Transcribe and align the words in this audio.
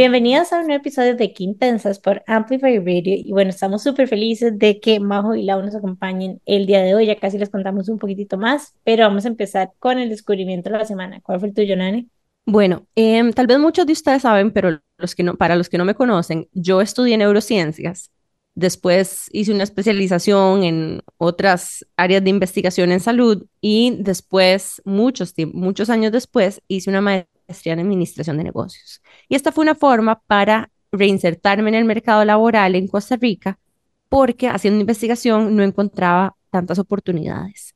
bienvenidos 0.00 0.50
a 0.54 0.60
un 0.60 0.66
nuevo 0.66 0.80
episodio 0.80 1.14
de 1.14 1.34
Quintensas 1.34 1.98
por 1.98 2.22
Amplify 2.26 2.78
Radio. 2.78 3.16
Y 3.18 3.32
bueno, 3.32 3.50
estamos 3.50 3.82
súper 3.82 4.08
felices 4.08 4.58
de 4.58 4.80
que 4.80 4.98
Majo 4.98 5.34
y 5.34 5.42
Lau 5.42 5.62
nos 5.62 5.74
acompañen 5.74 6.40
el 6.46 6.64
día 6.64 6.80
de 6.80 6.94
hoy. 6.94 7.04
Ya 7.04 7.16
casi 7.16 7.36
les 7.36 7.50
contamos 7.50 7.90
un 7.90 7.98
poquitito 7.98 8.38
más, 8.38 8.72
pero 8.82 9.04
vamos 9.04 9.26
a 9.26 9.28
empezar 9.28 9.72
con 9.78 9.98
el 9.98 10.08
descubrimiento 10.08 10.70
de 10.70 10.78
la 10.78 10.86
semana. 10.86 11.20
¿Cuál 11.20 11.40
fue 11.40 11.50
el 11.50 11.54
tuyo, 11.54 11.76
Nani? 11.76 12.08
Bueno, 12.46 12.86
em, 12.94 13.30
tal 13.34 13.46
vez 13.46 13.58
muchos 13.58 13.84
de 13.84 13.92
ustedes 13.92 14.22
saben, 14.22 14.52
pero 14.52 14.80
para 15.38 15.54
los 15.54 15.68
que 15.68 15.76
no 15.76 15.84
me 15.84 15.94
conocen, 15.94 16.48
yo 16.54 16.80
estudié 16.80 17.18
neurociencias. 17.18 18.10
Después 18.54 19.28
hice 19.32 19.52
una 19.52 19.64
especialización 19.64 20.64
en 20.64 21.02
otras 21.18 21.86
áreas 21.98 22.24
de 22.24 22.30
investigación 22.30 22.90
en 22.90 23.00
salud 23.00 23.44
y 23.60 23.98
después, 23.98 24.80
muchos, 24.86 25.34
muchos 25.52 25.90
años 25.90 26.10
después, 26.10 26.62
hice 26.68 26.88
una 26.88 27.02
maestría 27.02 27.39
en 27.64 27.80
Administración 27.80 28.36
de 28.36 28.44
Negocios. 28.44 29.02
Y 29.28 29.34
esta 29.34 29.52
fue 29.52 29.62
una 29.62 29.74
forma 29.74 30.20
para 30.26 30.70
reinsertarme 30.92 31.68
en 31.70 31.76
el 31.76 31.84
mercado 31.84 32.24
laboral 32.24 32.74
en 32.74 32.88
Costa 32.88 33.16
Rica 33.16 33.58
porque 34.08 34.48
haciendo 34.48 34.80
investigación 34.80 35.56
no 35.56 35.62
encontraba 35.62 36.36
tantas 36.50 36.78
oportunidades. 36.78 37.74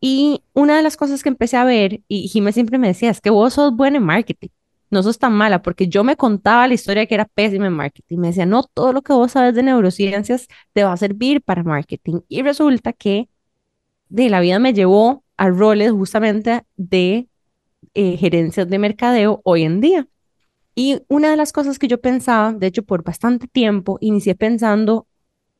Y 0.00 0.42
una 0.52 0.76
de 0.76 0.82
las 0.82 0.96
cosas 0.96 1.22
que 1.22 1.28
empecé 1.30 1.56
a 1.56 1.64
ver, 1.64 2.02
y 2.08 2.28
Jiménez 2.28 2.54
siempre 2.54 2.78
me 2.78 2.88
decía, 2.88 3.10
es 3.10 3.20
que 3.20 3.30
vos 3.30 3.54
sos 3.54 3.74
buena 3.74 3.98
en 3.98 4.04
marketing, 4.04 4.50
no 4.90 5.02
sos 5.02 5.18
tan 5.18 5.32
mala, 5.32 5.62
porque 5.62 5.88
yo 5.88 6.04
me 6.04 6.16
contaba 6.16 6.68
la 6.68 6.74
historia 6.74 7.06
que 7.06 7.14
era 7.14 7.24
pésima 7.24 7.66
en 7.66 7.72
marketing. 7.72 8.18
Me 8.18 8.28
decía, 8.28 8.46
no, 8.46 8.62
todo 8.62 8.92
lo 8.92 9.02
que 9.02 9.12
vos 9.12 9.32
sabes 9.32 9.54
de 9.54 9.62
neurociencias 9.62 10.46
te 10.72 10.84
va 10.84 10.92
a 10.92 10.96
servir 10.96 11.42
para 11.42 11.64
marketing. 11.64 12.20
Y 12.28 12.42
resulta 12.42 12.92
que 12.92 13.28
de 14.08 14.28
la 14.30 14.40
vida 14.40 14.58
me 14.58 14.74
llevó 14.74 15.24
a 15.36 15.48
roles 15.48 15.90
justamente 15.90 16.64
de 16.76 17.28
eh, 17.94 18.16
gerencias 18.16 18.68
de 18.68 18.78
mercadeo 18.78 19.40
hoy 19.44 19.62
en 19.62 19.80
día. 19.80 20.08
Y 20.74 21.02
una 21.08 21.30
de 21.30 21.36
las 21.36 21.52
cosas 21.52 21.78
que 21.78 21.88
yo 21.88 22.00
pensaba, 22.00 22.52
de 22.52 22.66
hecho 22.66 22.82
por 22.82 23.04
bastante 23.04 23.46
tiempo, 23.46 23.98
inicié 24.00 24.34
pensando 24.34 25.06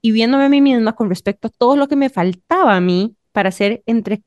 y 0.02 0.12
viéndome 0.12 0.44
a 0.44 0.48
mí 0.48 0.60
misma 0.60 0.94
con 0.94 1.08
respecto 1.08 1.48
a 1.48 1.50
todo 1.50 1.76
lo 1.76 1.88
que 1.88 1.96
me 1.96 2.10
faltaba 2.10 2.76
a 2.76 2.80
mí 2.80 3.16
para 3.32 3.50
ser, 3.52 3.82
entre, 3.86 4.22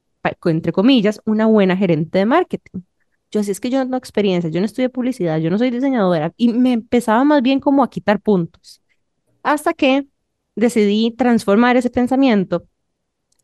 entre 0.45 0.71
comillas, 0.71 1.21
una 1.25 1.45
buena 1.45 1.77
gerente 1.77 2.19
de 2.19 2.25
marketing. 2.25 2.81
Yo 3.29 3.41
así 3.41 3.51
es 3.51 3.59
que 3.59 3.69
yo 3.69 3.79
no 3.79 3.85
tengo 3.85 3.97
experiencia, 3.97 4.49
yo 4.49 4.59
no 4.59 4.65
estudié 4.65 4.89
publicidad, 4.89 5.39
yo 5.39 5.49
no 5.49 5.57
soy 5.57 5.69
diseñadora 5.69 6.33
y 6.37 6.53
me 6.53 6.73
empezaba 6.73 7.23
más 7.25 7.41
bien 7.41 7.59
como 7.59 7.83
a 7.83 7.89
quitar 7.89 8.21
puntos. 8.21 8.81
Hasta 9.43 9.73
que 9.73 10.07
decidí 10.55 11.11
transformar 11.11 11.77
ese 11.77 11.89
pensamiento 11.89 12.65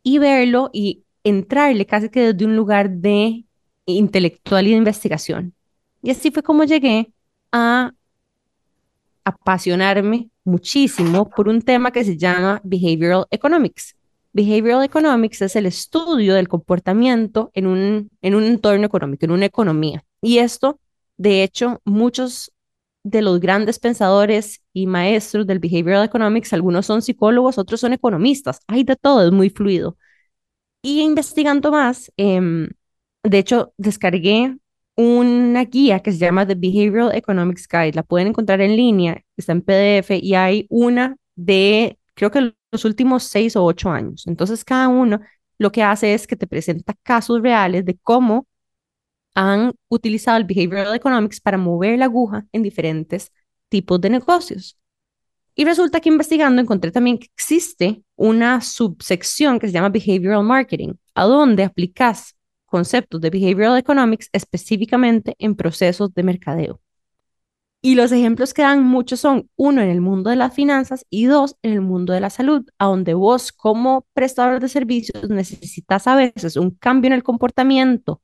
y 0.02 0.18
verlo 0.18 0.70
y 0.72 1.04
entrarle 1.22 1.86
casi 1.86 2.08
que 2.08 2.32
desde 2.32 2.44
un 2.44 2.56
lugar 2.56 2.90
de 2.90 3.43
intelectual 3.86 4.66
y 4.66 4.70
de 4.70 4.76
investigación. 4.76 5.54
Y 6.02 6.10
así 6.10 6.30
fue 6.30 6.42
como 6.42 6.64
llegué 6.64 7.12
a 7.52 7.92
apasionarme 9.24 10.30
muchísimo 10.44 11.30
por 11.30 11.48
un 11.48 11.62
tema 11.62 11.90
que 11.90 12.04
se 12.04 12.16
llama 12.16 12.60
Behavioral 12.64 13.26
Economics. 13.30 13.96
Behavioral 14.32 14.84
Economics 14.84 15.42
es 15.42 15.56
el 15.56 15.66
estudio 15.66 16.34
del 16.34 16.48
comportamiento 16.48 17.50
en 17.54 17.66
un, 17.66 18.10
en 18.20 18.34
un 18.34 18.44
entorno 18.44 18.84
económico, 18.84 19.24
en 19.24 19.30
una 19.30 19.46
economía. 19.46 20.04
Y 20.20 20.38
esto, 20.38 20.80
de 21.16 21.42
hecho, 21.42 21.80
muchos 21.84 22.52
de 23.04 23.22
los 23.22 23.38
grandes 23.38 23.78
pensadores 23.78 24.62
y 24.72 24.86
maestros 24.86 25.46
del 25.46 25.58
Behavioral 25.60 26.04
Economics, 26.04 26.52
algunos 26.52 26.86
son 26.86 27.02
psicólogos, 27.02 27.58
otros 27.58 27.80
son 27.80 27.92
economistas. 27.92 28.60
Hay 28.66 28.82
de 28.84 28.96
todo, 28.96 29.24
es 29.26 29.32
muy 29.32 29.50
fluido. 29.50 29.96
Y 30.82 31.00
investigando 31.02 31.70
más, 31.70 32.12
eh, 32.16 32.68
de 33.24 33.38
hecho, 33.38 33.72
descargué 33.78 34.56
una 34.96 35.64
guía 35.64 36.00
que 36.00 36.12
se 36.12 36.18
llama 36.18 36.46
The 36.46 36.54
Behavioral 36.54 37.14
Economics 37.14 37.66
Guide. 37.68 37.92
La 37.94 38.02
pueden 38.02 38.28
encontrar 38.28 38.60
en 38.60 38.76
línea, 38.76 39.22
está 39.36 39.52
en 39.52 39.62
PDF 39.62 40.10
y 40.22 40.34
hay 40.34 40.66
una 40.68 41.16
de, 41.34 41.98
creo 42.14 42.30
que 42.30 42.54
los 42.70 42.84
últimos 42.84 43.24
seis 43.24 43.56
o 43.56 43.64
ocho 43.64 43.90
años. 43.90 44.26
Entonces, 44.26 44.64
cada 44.64 44.88
uno 44.88 45.20
lo 45.58 45.72
que 45.72 45.82
hace 45.82 46.14
es 46.14 46.26
que 46.26 46.36
te 46.36 46.46
presenta 46.46 46.94
casos 47.02 47.42
reales 47.42 47.84
de 47.84 47.96
cómo 48.02 48.46
han 49.34 49.72
utilizado 49.88 50.36
el 50.36 50.44
Behavioral 50.44 50.94
Economics 50.94 51.40
para 51.40 51.58
mover 51.58 51.98
la 51.98 52.04
aguja 52.06 52.46
en 52.52 52.62
diferentes 52.62 53.32
tipos 53.68 54.00
de 54.00 54.10
negocios. 54.10 54.78
Y 55.56 55.64
resulta 55.64 56.00
que 56.00 56.08
investigando 56.08 56.60
encontré 56.60 56.90
también 56.90 57.18
que 57.18 57.28
existe 57.34 58.02
una 58.16 58.60
subsección 58.60 59.58
que 59.58 59.68
se 59.68 59.72
llama 59.72 59.88
Behavioral 59.88 60.44
Marketing, 60.44 60.94
a 61.14 61.24
donde 61.24 61.64
aplicas 61.64 62.36
conceptos 62.74 63.20
de 63.20 63.30
behavioral 63.30 63.78
economics 63.78 64.28
específicamente 64.32 65.36
en 65.38 65.54
procesos 65.54 66.12
de 66.12 66.24
mercadeo. 66.24 66.80
Y 67.80 67.94
los 67.94 68.10
ejemplos 68.10 68.52
que 68.52 68.62
dan 68.62 68.82
muchos 68.82 69.20
son, 69.20 69.48
uno, 69.54 69.80
en 69.80 69.90
el 69.90 70.00
mundo 70.00 70.30
de 70.30 70.36
las 70.36 70.52
finanzas 70.52 71.06
y 71.08 71.26
dos, 71.26 71.56
en 71.62 71.72
el 71.72 71.82
mundo 71.82 72.12
de 72.12 72.20
la 72.20 72.30
salud, 72.30 72.64
a 72.78 72.86
donde 72.86 73.14
vos 73.14 73.52
como 73.52 74.06
prestador 74.12 74.60
de 74.60 74.68
servicios 74.68 75.28
necesitas 75.30 76.08
a 76.08 76.16
veces 76.16 76.56
un 76.56 76.72
cambio 76.72 77.08
en 77.08 77.12
el 77.12 77.22
comportamiento 77.22 78.20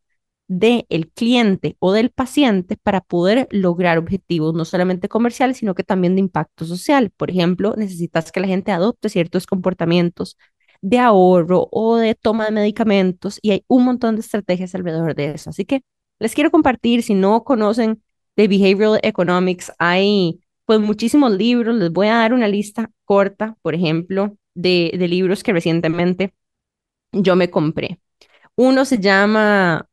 del 0.49 1.13
cliente 1.15 1.77
o 1.79 1.93
del 1.93 2.11
paciente 2.11 2.77
para 2.77 3.01
poder 3.01 3.47
lograr 3.53 3.99
objetivos 3.99 4.53
no 4.55 4.65
solamente 4.65 5.09
comerciales, 5.09 5.59
sino 5.59 5.77
que 5.77 5.85
también 5.85 6.17
de 6.17 6.23
impacto 6.23 6.65
social. 6.65 7.11
Por 7.17 7.31
ejemplo, 7.31 7.75
necesitas 7.77 8.33
que 8.33 8.41
la 8.41 8.49
gente 8.49 8.73
adopte 8.73 9.09
ciertos 9.11 9.47
comportamientos 9.47 10.37
de 10.83 10.99
ahorro 10.99 11.69
o 11.73 11.97
de 11.97 12.15
toma 12.15 12.47
de 12.47 12.53
medicamentos 12.53 13.39
y 13.43 13.51
hay 13.53 13.65
un 13.69 13.85
montón 13.85 14.17
de 14.17 14.23
estrategias 14.23 14.75
alrededor 14.75 15.15
de 15.15 15.33
eso. 15.33 15.51
Así 15.51 15.65
que 15.65 15.83
les 16.19 16.35
quiero 16.35 16.51
compartir, 16.51 17.03
si 17.03 17.15
no 17.15 17.45
conocen 17.45 18.03
de 18.37 18.49
Behavioral 18.49 19.01
Economics, 19.03 19.73
hay 19.79 20.41
pues 20.67 20.81
muchísimos 20.81 21.33
libros, 21.33 21.75
les 21.77 21.91
voy 21.93 22.07
a 22.09 22.17
dar 22.17 22.33
una 22.33 22.49
lista 22.49 22.91
corta, 23.05 23.57
por 23.63 23.75
ejemplo, 23.75 24.37
de, 24.55 24.93
de 24.99 25.09
libros 25.09 25.43
que 25.43 25.53
recientemente 25.53 26.35
yo 27.13 27.37
me 27.37 27.51
compré. 27.51 28.01
Uno 28.57 28.85
se 28.85 28.99
llama 28.99 29.89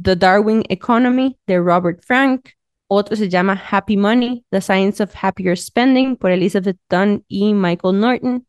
The 0.00 0.16
Darwin 0.16 0.64
Economy 0.68 1.38
de 1.46 1.58
Robert 1.58 2.02
Frank, 2.04 2.50
otro 2.86 3.16
se 3.16 3.28
llama 3.28 3.60
Happy 3.70 3.96
Money, 3.96 4.44
The 4.50 4.60
Science 4.60 5.02
of 5.02 5.14
Happier 5.20 5.56
Spending 5.58 6.16
por 6.16 6.30
Elizabeth 6.30 6.78
Dunn 6.90 7.24
y 7.28 7.54
Michael 7.54 8.00
Norton. 8.00 8.46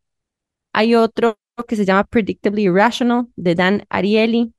Hay 0.74 0.96
otro 0.96 1.38
que 1.68 1.76
se 1.76 1.86
llama 1.86 2.04
Predictably 2.04 2.64
Irrational 2.64 3.28
de 3.36 3.56
Dan 3.56 3.86
Ariely. 3.90 4.54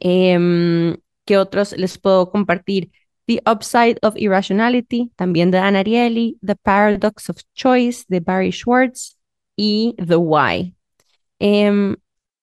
Em, 0.00 0.96
¿Qué 1.24 1.38
otros 1.38 1.76
les 1.76 1.98
puedo 1.98 2.30
compartir? 2.30 2.90
The 3.26 3.42
Upside 3.46 3.98
of 4.02 4.16
Irrationality, 4.16 5.12
también 5.16 5.50
de 5.50 5.58
Dan 5.58 5.76
Ariely. 5.76 6.38
The 6.44 6.56
Paradox 6.56 7.30
of 7.30 7.38
Choice 7.54 8.04
de 8.08 8.20
Barry 8.20 8.52
Schwartz 8.52 9.18
y 9.56 9.94
The 9.98 10.16
Why. 10.16 10.74
Em, 11.38 11.96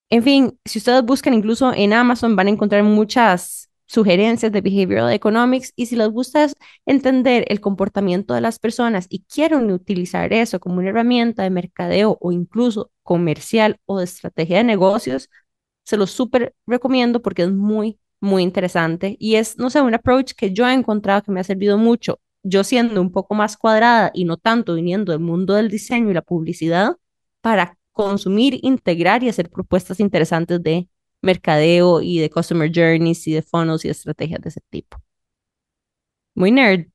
en 0.09 0.23
fin, 0.23 0.59
si 0.65 0.79
ustedes 0.79 1.03
buscan 1.03 1.33
incluso 1.33 1.73
en 1.73 1.93
Amazon 1.93 2.35
van 2.35 2.47
a 2.47 2.51
encontrar 2.51 2.83
muchas 2.83 3.69
sugerencias 3.93 4.51
de 4.51 4.61
behavioral 4.61 5.13
economics 5.13 5.71
y 5.75 5.85
si 5.85 5.95
les 5.95 6.09
gusta 6.09 6.47
entender 6.85 7.45
el 7.49 7.61
comportamiento 7.61 8.33
de 8.33 8.41
las 8.41 8.57
personas 8.57 9.05
y 9.07 9.23
quieren 9.25 9.69
utilizar 9.71 10.33
eso 10.33 10.59
como 10.59 10.77
una 10.77 10.89
herramienta 10.89 11.43
de 11.43 11.51
mercadeo 11.51 12.17
o 12.19 12.31
incluso 12.31 12.91
comercial 13.03 13.79
o 13.85 13.99
de 13.99 14.05
estrategia 14.05 14.57
de 14.57 14.63
negocios, 14.63 15.29
se 15.83 15.97
los 15.97 16.09
súper 16.11 16.55
recomiendo 16.65 17.21
porque 17.21 17.43
es 17.43 17.51
muy, 17.51 17.99
muy 18.19 18.41
interesante 18.41 19.15
y 19.19 19.35
es, 19.35 19.59
no 19.59 19.69
sé, 19.69 19.81
un 19.81 19.93
approach 19.93 20.33
que 20.33 20.51
yo 20.53 20.67
he 20.67 20.73
encontrado 20.73 21.21
que 21.23 21.31
me 21.31 21.39
ha 21.41 21.43
servido 21.43 21.77
mucho. 21.77 22.19
Yo 22.41 22.63
siendo 22.63 22.99
un 22.99 23.11
poco 23.11 23.35
más 23.35 23.57
cuadrada 23.57 24.09
y 24.13 24.25
no 24.25 24.37
tanto 24.37 24.73
viniendo 24.75 25.11
del 25.11 25.21
mundo 25.21 25.53
del 25.53 25.69
diseño 25.69 26.09
y 26.09 26.13
la 26.15 26.21
publicidad 26.23 26.97
para 27.41 27.77
consumir, 27.91 28.59
integrar 28.63 29.23
y 29.23 29.29
hacer 29.29 29.49
propuestas 29.51 29.99
interesantes 29.99 30.63
de 30.63 30.89
mercadeo 31.23 32.01
y 32.01 32.19
de 32.19 32.29
customer 32.29 32.71
journeys 32.73 33.27
y 33.27 33.33
de 33.33 33.41
funnels 33.41 33.85
y 33.85 33.89
estrategias 33.89 34.41
de 34.41 34.49
ese 34.49 34.61
tipo. 34.69 34.97
Muy 36.35 36.51
nerd. 36.51 36.87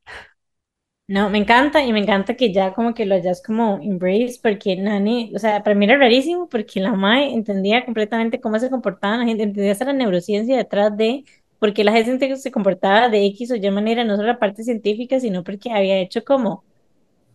No, 1.07 1.31
me 1.31 1.39
encanta 1.39 1.83
y 1.83 1.93
me 1.93 2.01
encanta 2.01 2.35
que 2.37 2.53
ya 2.53 2.75
como 2.75 2.93
que 2.93 3.07
lo 3.07 3.15
hayas 3.15 3.43
como 3.43 3.79
embrace 3.83 4.39
porque 4.43 4.77
Nani, 4.77 5.33
o 5.35 5.39
sea, 5.39 5.63
para 5.63 5.75
mí 5.75 5.87
era 5.87 5.97
rarísimo 5.97 6.49
porque 6.51 6.81
la 6.81 6.93
MAE 6.93 7.33
entendía 7.33 7.83
completamente 7.87 8.41
cómo 8.43 8.59
se 8.59 8.69
comportaba 8.69 9.17
la 9.17 9.25
gente, 9.25 9.45
entendía 9.45 9.73
hasta 9.73 9.87
la 9.87 9.95
neurociencia 9.95 10.55
detrás 10.59 10.95
de 10.99 11.25
por 11.59 11.73
qué 11.73 11.83
la 11.83 11.93
gente 11.93 12.37
se 12.37 12.51
comportaba 12.53 13.09
de 13.09 13.25
X 13.27 13.51
o 13.53 13.57
Y 13.57 13.71
manera, 13.71 14.05
no 14.05 14.17
solo 14.17 14.29
la 14.29 14.39
parte 14.39 14.63
científica, 14.65 15.19
sino 15.19 15.43
porque 15.45 15.71
había 15.73 15.99
hecho 15.99 16.25
como 16.25 16.63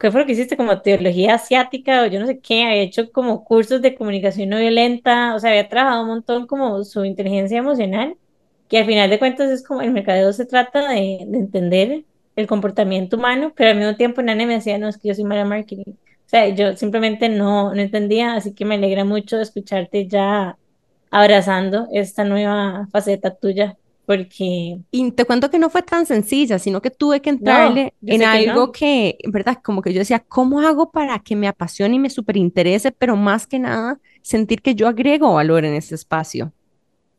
¿qué 0.03 0.11
fue 0.11 0.21
lo 0.21 0.27
que 0.27 0.33
hiciste? 0.33 0.57
Como 0.57 0.81
teología 0.81 1.35
asiática 1.35 2.03
o 2.03 2.07
yo 2.07 2.19
no 2.19 2.27
sé 2.27 2.39
qué, 2.39 2.65
había 2.65 2.81
hecho 2.81 3.09
como 3.13 3.45
cursos 3.45 3.81
de 3.81 3.95
comunicación 3.95 4.50
no 4.50 4.59
violenta, 4.59 5.33
o 5.33 5.39
sea, 5.39 5.51
había 5.51 5.69
trabajado 5.69 6.01
un 6.03 6.09
montón 6.09 6.45
como 6.45 6.83
su 6.83 7.05
inteligencia 7.05 7.59
emocional, 7.59 8.17
que 8.69 8.79
al 8.79 8.85
final 8.85 9.09
de 9.09 9.19
cuentas 9.19 9.50
es 9.50 9.63
como 9.63 9.81
el 9.81 9.91
mercadeo 9.91 10.33
se 10.33 10.45
trata 10.45 10.89
de, 10.89 11.19
entender 11.21 12.03
el 12.35 12.47
comportamiento 12.47 13.15
humano, 13.17 13.53
pero 13.55 13.69
al 13.71 13.77
mismo 13.77 13.95
tiempo 13.95 14.21
Nane 14.21 14.45
me 14.45 14.55
decía, 14.55 14.77
no, 14.77 14.89
es 14.89 14.97
que 14.97 15.07
yo 15.07 15.15
soy 15.15 15.23
mala 15.23 15.45
marketing. 15.45 15.94
O 15.94 16.29
sea, 16.29 16.49
yo 16.49 16.75
simplemente 16.75 17.29
no, 17.29 17.73
no 17.73 17.81
entendía, 17.81 18.33
así 18.35 18.53
que 18.53 18.65
me 18.65 18.75
alegra 18.75 19.06
mucho 19.06 19.39
escucharte 19.39 20.07
ya 20.07 20.57
abrazando 21.11 21.88
esta 21.94 22.25
nueva 22.25 22.88
faceta 22.91 23.33
tuya. 23.35 23.77
Porque 24.05 24.79
Y 24.91 25.11
te 25.11 25.25
cuento 25.25 25.50
que 25.50 25.59
no 25.59 25.69
fue 25.69 25.81
tan 25.81 26.05
sencilla, 26.05 26.59
sino 26.59 26.81
que 26.81 26.91
tuve 26.91 27.21
que 27.21 27.31
no, 27.31 27.38
entrarle 27.38 27.94
yo 28.01 28.13
en 28.13 28.19
que 28.19 28.25
algo 28.25 28.67
no. 28.67 28.71
que, 28.71 29.17
verdad, 29.27 29.59
como 29.63 29.81
que 29.81 29.94
yo 29.94 30.00
decía, 30.00 30.19
¿cómo 30.19 30.61
hago 30.61 30.91
para 30.91 31.19
que 31.19 31.35
me 31.35 31.47
apasione 31.47 31.95
y 31.95 32.00
me 32.00 32.09
superinterese, 32.09 32.91
pero 32.91 33.15
más 33.15 33.47
que 33.47 33.59
nada 33.59 34.00
sentir 34.21 34.61
que 34.61 34.75
yo 34.75 34.88
agrego 34.88 35.33
valor 35.33 35.65
en 35.65 35.73
ese 35.73 35.95
espacio? 35.95 36.51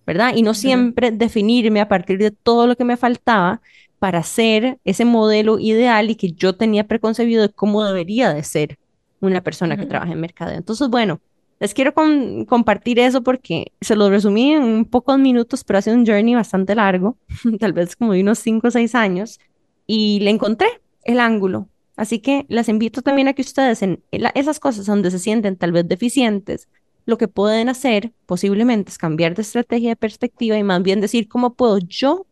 ¿verdad? 0.07 0.35
Y 0.37 0.43
no 0.43 0.55
siempre 0.55 1.11
definirme 1.11 1.81
a 1.81 1.89
partir 1.89 2.19
de 2.19 2.31
todo 2.31 2.67
lo 2.67 2.77
que 2.77 2.85
me 2.85 2.97
faltaba 2.97 3.61
para 3.99 4.23
ser 4.23 4.79
ese 4.85 5.05
modelo 5.05 5.59
ideal 5.59 6.11
y 6.11 6.17
que 6.17 6.33
yo 6.33 6.55
tenía 6.55 6.87
preconcebido 6.87 7.43
de 7.43 7.49
cómo 7.49 7.85
debería 7.85 8.35
de 8.35 8.43
ser 8.43 8.79
una 9.21 9.41
persona 9.43 9.77
que 9.77 9.87
trabaja 9.87 10.13
en 10.13 10.21
mercadeo. 10.21 10.59
Entonces, 10.59 10.89
bueno, 10.89 11.21
les 11.61 11.75
quiero 11.75 11.95
con- 11.95 12.45
compartir 12.45 12.99
eso 12.99 13.23
porque 13.23 13.73
se 13.81 13.97
lo 13.97 14.11
resumí 14.11 14.53
en 14.53 14.85
pocos 14.85 15.19
minutos, 15.19 15.65
pero 15.65 15.79
ha 15.79 15.83
sido 15.83 15.97
un 15.97 16.07
journey 16.07 16.35
bastante 16.35 16.75
largo, 16.75 17.17
tal 17.61 17.73
vez 17.73 17.97
como 17.97 18.13
de 18.13 18.23
unos 18.23 18.39
5 18.39 18.69
o 18.69 18.71
6 18.71 18.95
años, 18.95 19.41
y 19.87 20.21
le 20.21 20.31
encontré 20.31 20.69
el 21.05 21.21
ángulo. 21.21 21.69
Así 21.97 22.19
que 22.19 22.45
las 22.49 22.69
invito 22.69 23.03
también 23.03 23.29
a 23.29 23.35
que 23.35 23.43
ustedes 23.43 23.83
en 23.83 24.03
esas 24.11 24.59
cosas 24.59 24.87
donde 24.87 25.11
se 25.11 25.19
sienten 25.19 25.57
tal 25.57 25.73
vez 25.73 25.87
deficientes, 25.87 26.69
lo 27.07 27.19
que 27.19 27.29
pueden 27.29 27.69
hacer 27.69 28.13
posiblemente 28.27 28.91
es 28.91 28.99
cambiar 28.99 29.35
de 29.35 29.43
estrategia 29.43 29.91
de 29.91 29.97
perspectiva 29.97 30.57
y 30.59 30.63
más 30.63 30.83
bien 30.83 31.01
decir 31.01 31.29
cómo 31.29 31.55
puedo 31.55 31.79
yo 31.79 32.27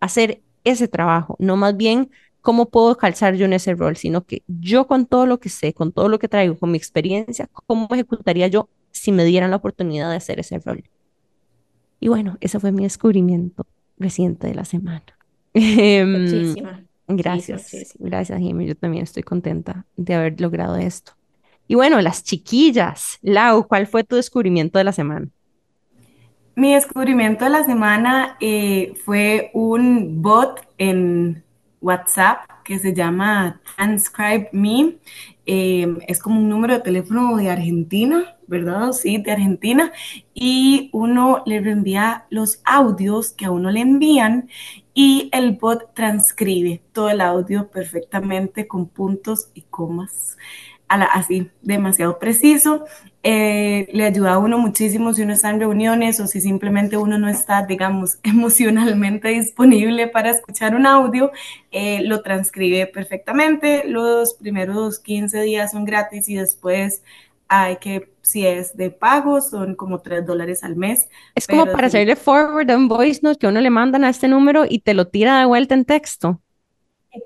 hacer 0.00 0.40
ese 0.64 0.88
trabajo, 0.88 1.36
no 1.38 1.56
más 1.56 1.76
bien 1.76 2.10
cómo 2.42 2.68
puedo 2.68 2.96
calzar 2.96 3.36
yo 3.36 3.46
en 3.46 3.54
ese 3.54 3.74
rol, 3.74 3.96
sino 3.96 4.24
que 4.24 4.42
yo 4.46 4.86
con 4.86 5.06
todo 5.06 5.26
lo 5.26 5.38
que 5.38 5.48
sé, 5.48 5.72
con 5.72 5.92
todo 5.92 6.08
lo 6.08 6.18
que 6.18 6.28
traigo, 6.28 6.58
con 6.58 6.70
mi 6.72 6.76
experiencia, 6.76 7.48
cómo 7.66 7.88
ejecutaría 7.92 8.48
yo 8.48 8.68
si 8.90 9.12
me 9.12 9.24
dieran 9.24 9.50
la 9.50 9.56
oportunidad 9.56 10.10
de 10.10 10.16
hacer 10.16 10.40
ese 10.40 10.58
rol. 10.58 10.84
Y 12.00 12.08
bueno, 12.08 12.36
ese 12.40 12.60
fue 12.60 12.72
mi 12.72 12.82
descubrimiento 12.82 13.64
reciente 13.96 14.48
de 14.48 14.54
la 14.54 14.64
semana. 14.64 15.04
Em, 15.54 16.10
Muchísima, 16.22 16.42
muchísima, 16.42 16.84
gracias, 17.08 17.72
muchísima. 17.72 18.08
gracias, 18.08 18.40
Jimmy. 18.40 18.66
Yo 18.66 18.74
también 18.74 19.04
estoy 19.04 19.22
contenta 19.22 19.86
de 19.96 20.14
haber 20.14 20.40
logrado 20.40 20.76
esto. 20.76 21.12
Y 21.68 21.74
bueno, 21.74 22.00
las 22.00 22.24
chiquillas. 22.24 23.18
Lau, 23.22 23.66
¿cuál 23.68 23.86
fue 23.86 24.02
tu 24.02 24.16
descubrimiento 24.16 24.78
de 24.78 24.84
la 24.84 24.92
semana? 24.92 25.28
Mi 26.56 26.74
descubrimiento 26.74 27.44
de 27.44 27.50
la 27.50 27.64
semana 27.64 28.36
eh, 28.40 28.94
fue 29.04 29.50
un 29.54 30.20
bot 30.20 30.60
en 30.76 31.44
WhatsApp 31.82 32.62
que 32.64 32.78
se 32.78 32.94
llama 32.94 33.60
Transcribe 33.76 34.48
Me. 34.52 34.96
Eh, 35.44 35.86
es 36.06 36.20
como 36.20 36.38
un 36.38 36.48
número 36.48 36.74
de 36.74 36.80
teléfono 36.80 37.36
de 37.36 37.50
Argentina, 37.50 38.36
¿verdad? 38.46 38.92
Sí, 38.92 39.18
de 39.18 39.32
Argentina. 39.32 39.92
Y 40.32 40.88
uno 40.92 41.42
le 41.44 41.60
reenvía 41.60 42.26
los 42.30 42.60
audios 42.64 43.32
que 43.32 43.46
a 43.46 43.50
uno 43.50 43.70
le 43.70 43.80
envían 43.80 44.48
y 44.94 45.28
el 45.32 45.56
bot 45.56 45.94
transcribe 45.94 46.82
todo 46.92 47.10
el 47.10 47.20
audio 47.20 47.70
perfectamente 47.70 48.68
con 48.68 48.88
puntos 48.88 49.50
y 49.54 49.62
comas. 49.62 50.36
A 50.92 50.98
la, 50.98 51.04
así, 51.06 51.50
demasiado 51.62 52.18
preciso 52.18 52.84
eh, 53.24 53.88
le 53.92 54.04
ayuda 54.04 54.34
a 54.34 54.38
uno 54.38 54.58
muchísimo 54.58 55.14
si 55.14 55.22
uno 55.22 55.32
está 55.32 55.50
en 55.50 55.60
reuniones 55.60 56.18
o 56.18 56.26
si 56.26 56.40
simplemente 56.40 56.96
uno 56.96 57.18
no 57.18 57.28
está, 57.28 57.64
digamos, 57.64 58.18
emocionalmente 58.24 59.28
disponible 59.28 60.08
para 60.08 60.30
escuchar 60.30 60.74
un 60.74 60.86
audio, 60.86 61.30
eh, 61.70 62.02
lo 62.02 62.22
transcribe 62.22 62.86
perfectamente. 62.86 63.84
Los 63.86 64.34
primeros 64.34 64.98
15 64.98 65.40
días 65.42 65.70
son 65.70 65.84
gratis 65.84 66.28
y 66.28 66.34
después 66.34 67.02
hay 67.46 67.76
que, 67.76 68.10
si 68.22 68.46
es 68.46 68.76
de 68.76 68.90
pago, 68.90 69.40
son 69.40 69.76
como 69.76 70.00
3 70.00 70.26
dólares 70.26 70.64
al 70.64 70.74
mes, 70.74 71.08
Es 71.34 71.46
como 71.46 71.66
para 71.66 71.90
sí, 71.90 71.98
hacerle 71.98 72.16
forward 72.16 72.70
a 72.70 72.76
un 72.76 72.88
voice 72.88 73.20
note 73.22 73.38
que 73.38 73.46
uno 73.46 73.60
le 73.60 73.70
mandan 73.70 74.04
a 74.04 74.08
este 74.08 74.26
número 74.26 74.64
y 74.68 74.80
te 74.80 74.94
lo 74.94 75.08
tira 75.08 75.38
de 75.38 75.44
vuelta 75.44 75.74
en 75.74 75.84
texto. 75.84 76.40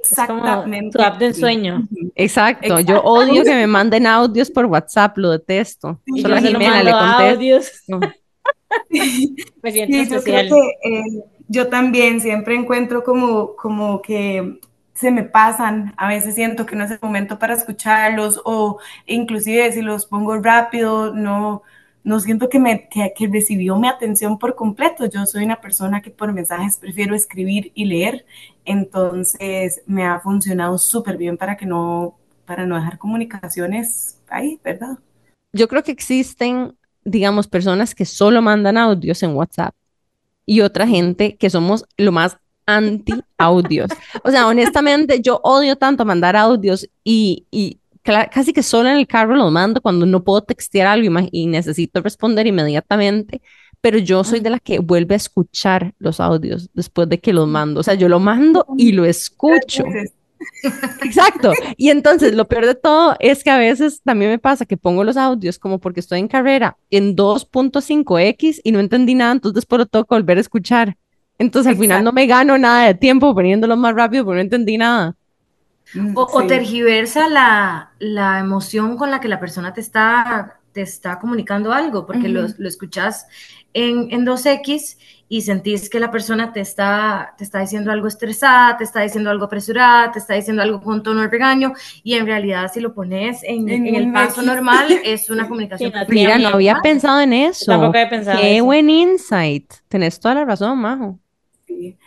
Es 0.09 0.23
como 0.23 0.71
tu 0.91 1.01
exactamente 1.01 1.03
app 1.03 1.19
de 1.19 1.27
ensueño. 1.27 1.89
Exacto, 2.15 2.81
yo 2.81 3.03
odio 3.03 3.45
que 3.45 3.55
me 3.55 3.67
manden 3.67 4.07
audios 4.07 4.51
por 4.51 4.67
WhatsApp, 4.67 5.17
lo 5.19 5.31
detesto. 5.31 6.01
Y 6.07 6.23
Solo 6.23 6.35
yo 6.35 6.37
a 6.37 6.41
Jimena 6.41 6.83
le 6.83 6.97
contesto. 6.97 7.23
audios. 7.35 7.71
sí. 8.91 9.37
Me 9.63 9.73
siento 9.73 9.97
Sí, 9.97 10.09
yo 10.11 10.23
creo 10.25 10.47
que 10.47 10.55
especial. 10.55 10.71
eh, 10.85 11.03
yo 11.49 11.69
también 11.69 12.21
siempre 12.21 12.55
encuentro 12.57 13.05
como, 13.05 13.55
como 13.57 14.03
que 14.03 14.61
se 14.95 15.11
me 15.11 15.23
pasan, 15.25 15.95
a 15.99 16.09
veces 16.09 16.35
siento 16.35 16.67
que 16.67 16.75
no 16.77 16.85
es 16.85 16.91
el 16.91 16.99
momento 17.03 17.39
para 17.39 17.55
escucharlos 17.55 18.41
o 18.45 18.79
inclusive 19.07 19.71
si 19.73 19.83
los 19.83 20.07
pongo 20.07 20.39
rápido, 20.39 21.13
no, 21.15 21.63
no 22.07 22.21
siento 22.21 22.49
que, 22.49 22.61
me, 22.61 22.89
que, 22.89 23.13
que 23.17 23.27
recibió 23.27 23.77
mi 23.77 23.89
atención 23.89 24.39
por 24.39 24.55
completo. 24.55 25.07
Yo 25.07 25.27
soy 25.27 25.43
una 25.43 25.61
persona 25.61 26.01
que 26.01 26.13
por 26.13 26.33
mensajes 26.33 26.77
prefiero 26.77 27.17
escribir 27.17 27.73
y 27.75 27.85
leer, 27.85 28.25
entonces 28.65 29.83
me 29.87 30.05
ha 30.05 30.21
funcionado 30.21 30.79
súper 30.79 31.17
bien 31.17 31.37
para 31.37 31.57
que 31.57 31.67
no, 31.67 32.17
para 32.45 32.65
no 32.65 32.77
dejar 32.77 32.99
comunicaciones 32.99 34.21
ahí, 34.29 34.61
¿verdad? 34.63 35.01
Yo 35.53 35.67
creo 35.67 35.83
que 35.83 35.91
existen, 35.91 36.77
digamos, 37.05 37.49
personas 37.49 37.93
que 37.93 38.05
solo 38.05 38.41
mandan 38.41 38.77
audios 38.77 39.21
en 39.25 39.35
WhatsApp 39.35 39.75
y 40.47 40.61
otra 40.61 40.87
gente 40.87 41.35
que 41.35 41.51
somos 41.51 41.87
lo 41.97 42.13
más 42.13 42.39
anti 42.67 43.15
audios. 43.37 43.91
O 44.23 44.31
sea, 44.31 44.47
honestamente, 44.47 45.21
yo 45.21 45.41
odio 45.43 45.75
tanto 45.75 46.05
mandar 46.05 46.37
audios 46.37 46.89
y, 47.03 47.47
y 47.51 47.81
casi 48.31 48.53
que 48.53 48.63
solo 48.63 48.89
en 48.89 48.97
el 48.97 49.07
carro 49.07 49.37
los 49.37 49.53
mando 49.53 49.81
cuando 49.81 50.07
no 50.07 50.23
puedo 50.25 50.43
textear 50.43 50.87
algo 50.87 51.21
y, 51.21 51.29
y 51.43 51.47
necesito 51.47 52.01
responder 52.01 52.47
inmediatamente. 52.47 53.43
Pero 53.81 53.99
yo 53.99 54.25
soy 54.25 54.41
de 54.41 54.51
la 54.51 54.59
que 54.59 54.79
vuelve 54.79 55.15
a 55.15 55.17
escuchar 55.17 55.95
los 55.99 56.19
audios 56.19 56.71
después 56.73 57.09
de 57.09 57.21
que 57.21 57.33
los 57.33 57.47
mando. 57.47 57.81
O 57.81 57.83
sea, 57.83 57.95
yo 57.95 58.09
lo 58.09 58.19
mando 58.19 58.67
y 58.77 58.93
lo 58.93 59.05
escucho. 59.05 59.85
Exacto. 61.03 61.53
Y 61.77 61.91
entonces 61.91 62.35
lo 62.35 62.47
peor 62.47 62.67
de 62.67 62.75
todo 62.75 63.17
es 63.21 63.45
que 63.45 63.51
a 63.51 63.59
veces 63.59 64.01
también 64.03 64.31
me 64.31 64.39
pasa 64.39 64.65
que 64.65 64.77
pongo 64.77 65.05
los 65.05 65.17
audios 65.17 65.59
como 65.59 65.79
porque 65.79 66.01
estoy 66.01 66.21
en 66.21 66.29
carrera 66.29 66.77
en 66.91 67.15
2.5x 67.15 68.61
y 68.65 68.73
no 68.73 68.81
entendí 68.81 69.15
nada, 69.15 69.33
entonces 69.33 69.55
después 69.55 69.79
lo 69.79 69.87
tengo 69.87 70.05
que 70.05 70.15
volver 70.15 70.39
a 70.39 70.41
escuchar. 70.41 70.97
Entonces 71.39 71.73
al 71.73 71.79
final 71.79 72.03
no 72.03 72.13
me 72.13 72.27
gano 72.27 72.57
nada 72.57 72.87
de 72.87 72.95
tiempo 72.95 73.35
poniéndolo 73.35 73.77
más 73.77 73.95
rápido 73.95 74.25
porque 74.25 74.37
no 74.37 74.43
entendí 74.43 74.79
nada. 74.79 75.17
Mm, 75.95 76.15
O, 76.15 76.23
o 76.33 76.41
Sí. 76.41 76.47
tergiversa 76.47 77.29
la, 77.29 77.93
la 77.99 78.39
emoción 78.41 78.97
con 78.97 79.11
la 79.11 79.21
que 79.21 79.29
la 79.29 79.41
persona 79.41 79.73
te 79.73 79.81
está, 79.81 80.61
te 80.73 80.83
está 80.83 81.19
comunicando 81.19 81.73
algo, 81.73 82.07
porque 82.07 82.29
lo, 82.29 82.43
Ujú. 82.43 82.55
lo 82.59 82.69
escuchas 82.69 83.27
en, 83.73 84.09
en 84.13 84.25
2X 84.25 84.99
y 85.29 85.43
sentís 85.43 85.91
que 85.91 86.01
la 86.01 86.11
persona 86.11 86.53
te 86.53 86.61
está, 86.61 87.35
te 87.37 87.45
está 87.45 87.61
diciendo 87.61 87.91
algo 87.93 88.07
estresada, 88.09 88.77
te 88.77 88.85
está 88.85 89.01
diciendo 89.01 89.31
algo 89.31 89.45
apresurada, 89.47 90.13
te 90.13 90.19
está 90.19 90.35
diciendo 90.35 90.63
algo 90.63 90.81
con 90.81 91.03
tono 91.03 91.23
de 91.23 91.29
regaño, 91.29 91.73
y 92.03 92.15
en 92.15 92.27
realidad 92.27 92.71
si 92.73 92.81
lo 92.81 92.95
pones 92.95 93.43
en, 93.43 93.69
En 93.69 93.87
en 93.87 93.95
el 93.97 94.13
paso 94.13 94.43
X. 94.43 94.47
normal 94.47 94.87
es 95.05 95.31
una 95.31 95.49
comunicación 95.49 95.93
Mira, 96.09 96.39
no 96.39 96.49
había 96.51 96.81
pensado 96.83 97.21
en 97.21 97.33
Yo 97.33 97.49
eso. 97.53 97.67
tampoco 97.67 97.99
había 97.99 98.09
pensado 98.11 98.39
Qué 98.39 98.57
eso. 98.57 98.65
buen 98.65 98.91
insight. 98.91 99.73
Tenés 99.89 100.21
toda 100.21 100.35
la 100.37 100.45
razón, 100.45 100.79
Majo. 100.79 101.21
Sí, 101.67 101.99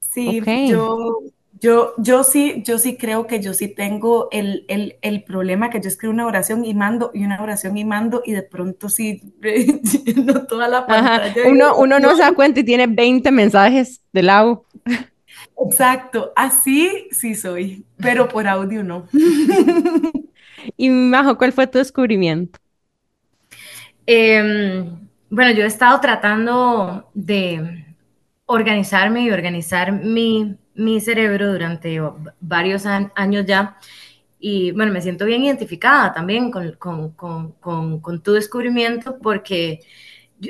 sí, 0.00 0.42
Ok. 0.42 0.46
yo, 0.64 1.20
yo, 1.66 1.94
yo 1.98 2.22
sí, 2.22 2.62
yo 2.64 2.78
sí 2.78 2.96
creo 2.96 3.26
que 3.26 3.40
yo 3.40 3.52
sí 3.52 3.66
tengo 3.66 4.28
el, 4.30 4.64
el, 4.68 4.98
el 5.02 5.24
problema 5.24 5.68
que 5.68 5.80
yo 5.80 5.88
escribo 5.88 6.14
una 6.14 6.24
oración 6.24 6.64
y 6.64 6.74
mando, 6.74 7.10
y 7.12 7.24
una 7.24 7.42
oración 7.42 7.76
y 7.76 7.84
mando, 7.84 8.22
y 8.24 8.32
de 8.34 8.42
pronto 8.42 8.88
sí 8.88 9.20
lleno 9.42 10.46
toda 10.46 10.68
la 10.68 10.86
pantalla 10.86 11.34
de 11.34 11.50
Uno, 11.50 11.76
uno 11.76 11.98
no 11.98 12.14
se 12.14 12.22
da 12.22 12.32
cuenta 12.32 12.60
y 12.60 12.64
tiene 12.64 12.86
20 12.86 13.32
mensajes 13.32 14.00
de 14.12 14.22
Lau. 14.22 14.64
Exacto, 15.66 16.32
así 16.36 17.08
sí 17.10 17.34
soy, 17.34 17.84
pero 17.96 18.28
por 18.28 18.46
audio 18.46 18.84
no. 18.84 19.08
Y 20.76 20.88
Majo, 20.88 21.36
¿cuál 21.36 21.52
fue 21.52 21.66
tu 21.66 21.78
descubrimiento? 21.78 22.58
Eh, 24.06 24.84
bueno, 25.30 25.50
yo 25.50 25.64
he 25.64 25.66
estado 25.66 26.00
tratando 26.00 27.10
de 27.14 27.85
organizarme 28.46 29.22
y 29.22 29.30
organizar 29.30 29.92
mi, 29.92 30.56
mi 30.74 31.00
cerebro 31.00 31.52
durante 31.52 32.00
varios 32.40 32.86
años 32.86 33.44
ya. 33.46 33.78
Y 34.38 34.72
bueno, 34.72 34.92
me 34.92 35.02
siento 35.02 35.24
bien 35.24 35.44
identificada 35.44 36.12
también 36.12 36.50
con, 36.50 36.72
con, 36.72 37.12
con, 37.12 38.00
con, 38.00 38.22
tu 38.22 38.32
descubrimiento 38.32 39.18
porque 39.18 39.80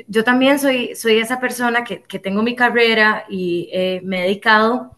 yo, 0.07 0.23
también 0.23 0.59
soy, 0.59 0.95
soy 0.95 1.17
esa 1.19 1.39
persona 1.39 1.83
que, 1.83 2.03
que 2.03 2.19
tengo 2.19 2.43
mi 2.43 2.55
carrera 2.55 3.25
y 3.29 3.69
me 4.03 4.19
he 4.19 4.23
dedicado 4.23 4.97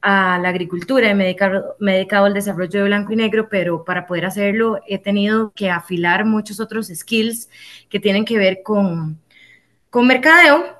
a 0.00 0.38
la 0.38 0.48
agricultura 0.50 1.12
me 1.14 1.24
he, 1.24 1.26
dedicado, 1.28 1.76
me 1.80 1.92
he 1.92 1.94
dedicado 1.96 2.26
al 2.26 2.34
desarrollo 2.34 2.80
de 2.80 2.86
blanco 2.86 3.12
y 3.12 3.16
negro, 3.16 3.48
pero 3.48 3.84
para 3.84 4.06
poder 4.06 4.26
hacerlo 4.26 4.80
he 4.86 4.98
tenido 4.98 5.52
que 5.54 5.70
afilar 5.70 6.24
muchos 6.24 6.60
otros 6.60 6.88
skills 6.88 7.48
que 7.88 8.00
tienen 8.00 8.24
que 8.24 8.38
ver 8.38 8.62
con, 8.62 9.20
con 9.90 10.06
mercadeo, 10.06 10.77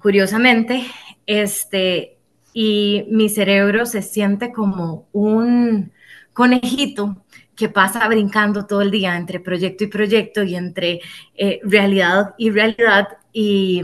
curiosamente, 0.00 0.84
este, 1.26 2.18
y 2.52 3.06
mi 3.10 3.28
cerebro 3.28 3.86
se 3.86 4.02
siente 4.02 4.52
como 4.52 5.08
un 5.12 5.92
conejito 6.32 7.24
que 7.58 7.68
pasa 7.68 8.06
brincando 8.06 8.66
todo 8.66 8.82
el 8.82 8.92
día 8.92 9.16
entre 9.16 9.40
proyecto 9.40 9.82
y 9.82 9.88
proyecto 9.88 10.44
y 10.44 10.54
entre 10.54 11.00
eh, 11.34 11.58
realidad 11.64 12.34
y 12.38 12.50
realidad 12.50 13.08
y 13.32 13.82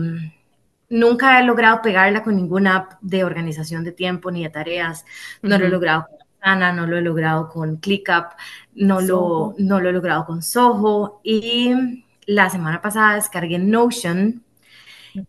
nunca 0.88 1.40
he 1.40 1.44
logrado 1.44 1.82
pegarla 1.82 2.22
con 2.22 2.36
ninguna 2.36 2.76
app 2.76 2.92
de 3.00 3.24
organización 3.24 3.82
de 3.82 3.90
tiempo 3.90 4.30
ni 4.30 4.44
de 4.44 4.50
tareas. 4.50 5.04
No 5.42 5.58
lo 5.58 5.66
he 5.66 5.70
logrado 5.70 6.06
con 6.06 6.18
Asana, 6.40 6.72
no 6.72 6.86
lo 6.86 6.96
he 6.96 7.02
logrado 7.02 7.48
con 7.48 7.76
ClickUp, 7.76 8.26
no 8.74 9.00
lo, 9.00 9.54
no 9.58 9.80
lo 9.80 9.88
he 9.88 9.92
logrado 9.92 10.24
con 10.24 10.40
Soho. 10.40 11.20
Y 11.24 12.04
la 12.26 12.48
semana 12.50 12.80
pasada 12.80 13.16
descargué 13.16 13.58
Notion 13.58 14.43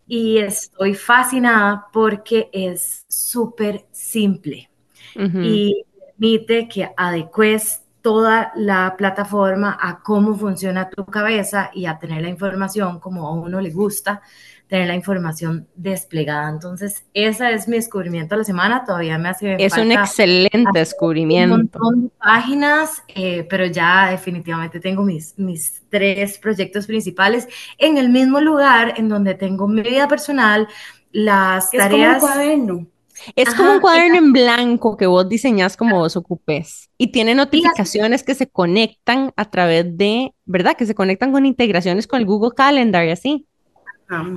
y 0.06 0.38
estoy 0.38 0.94
fascinada 0.94 1.86
porque 1.92 2.48
es 2.52 3.04
súper 3.08 3.86
simple. 3.90 4.68
Y 5.14 5.84
permite 5.98 6.68
que 6.68 6.90
adecues 6.96 7.82
toda 8.02 8.52
la 8.54 8.94
plataforma 8.96 9.78
a 9.80 10.00
cómo 10.02 10.34
funciona 10.34 10.90
tu 10.90 11.04
cabeza 11.06 11.70
y 11.74 11.86
a 11.86 11.98
tener 11.98 12.22
la 12.22 12.28
información 12.28 13.00
como 13.00 13.26
a 13.26 13.32
uno 13.32 13.60
le 13.60 13.70
gusta 13.70 14.22
tener 14.68 14.88
la 14.88 14.94
información 14.94 15.68
desplegada. 15.76 16.48
Entonces, 16.50 17.04
ese 17.14 17.52
es 17.54 17.68
mi 17.68 17.76
descubrimiento 17.76 18.34
de 18.34 18.38
la 18.40 18.44
semana. 18.44 18.84
Todavía 18.84 19.18
me 19.18 19.28
hace 19.28 19.56
Es 19.64 19.76
un 19.76 19.92
excelente 19.92 20.70
descubrimiento. 20.72 21.54
Un 21.54 21.60
montón 21.72 22.02
de 22.04 22.10
páginas, 22.18 23.02
eh, 23.08 23.46
pero 23.48 23.66
ya 23.66 24.10
definitivamente 24.10 24.80
tengo 24.80 25.02
mis, 25.04 25.38
mis 25.38 25.82
tres 25.88 26.38
proyectos 26.38 26.86
principales 26.86 27.48
en 27.78 27.96
el 27.98 28.08
mismo 28.10 28.40
lugar 28.40 28.94
en 28.96 29.08
donde 29.08 29.34
tengo 29.34 29.68
mi 29.68 29.82
vida 29.82 30.08
personal, 30.08 30.68
las 31.12 31.72
Es 31.72 31.78
tareas. 31.78 32.20
como 32.20 32.32
un 32.32 32.34
cuaderno. 32.36 32.86
Es 33.34 33.54
como 33.54 33.70
Ajá, 33.70 33.72
un 33.72 33.80
cuaderno 33.80 34.18
en 34.18 34.32
blanco 34.32 34.96
que 34.96 35.06
vos 35.06 35.26
diseñás 35.28 35.76
como 35.76 35.98
vos 35.98 36.16
ocupes 36.16 36.90
y 36.98 37.08
tiene 37.12 37.34
notificaciones 37.34 38.22
que 38.22 38.34
se 38.34 38.46
conectan 38.48 39.32
a 39.36 39.50
través 39.50 39.96
de, 39.96 40.34
¿verdad? 40.44 40.76
Que 40.76 40.84
se 40.86 40.94
conectan 40.94 41.32
con 41.32 41.46
integraciones 41.46 42.06
con 42.06 42.20
el 42.20 42.26
Google 42.26 42.52
Calendar 42.54 43.06
y 43.06 43.10
así. 43.10 43.46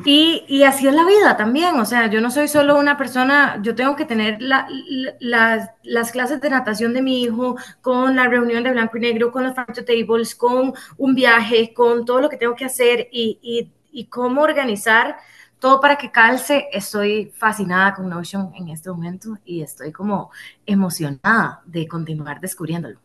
Y, 0.03 0.45
y 0.47 0.63
así 0.63 0.87
es 0.87 0.93
la 0.95 1.05
vida 1.05 1.35
también, 1.35 1.75
o 1.79 1.83
sea, 1.85 2.07
yo 2.07 2.21
no 2.21 2.31
soy 2.31 2.47
solo 2.47 2.79
una 2.79 2.97
persona, 2.97 3.59
yo 3.61 3.75
tengo 3.75 3.95
que 3.97 4.05
tener 4.05 4.41
la- 4.41 4.65
la- 4.69 5.13
las, 5.19 5.69
las 5.83 6.11
clases 6.13 6.39
de 6.41 6.49
natación 6.49 6.93
de 6.93 7.01
mi 7.01 7.21
hijo, 7.21 7.57
con 7.81 8.15
la 8.15 8.27
reunión 8.27 8.63
de 8.63 8.71
blanco 8.71 8.97
y 8.97 9.01
negro, 9.01 9.31
con 9.31 9.43
los 9.43 9.53
factor 9.55 9.83
tables, 9.83 10.35
con 10.35 10.73
un 10.97 11.15
viaje, 11.15 11.73
con 11.73 12.05
todo 12.05 12.21
lo 12.21 12.29
que 12.29 12.37
tengo 12.37 12.55
que 12.55 12.65
hacer 12.65 13.09
y, 13.11 13.39
y, 13.41 13.71
y 13.91 14.05
cómo 14.05 14.41
organizar 14.41 15.17
todo 15.59 15.81
para 15.81 15.97
que 15.97 16.11
calce. 16.11 16.67
Estoy 16.71 17.31
fascinada 17.35 17.93
con 17.93 18.07
Notion 18.09 18.51
en 18.55 18.69
este 18.69 18.89
momento 18.89 19.37
y 19.43 19.61
estoy 19.61 19.91
como 19.91 20.31
emocionada 20.65 21.61
de 21.65 21.87
continuar 21.89 22.39
descubriéndolo. 22.39 22.99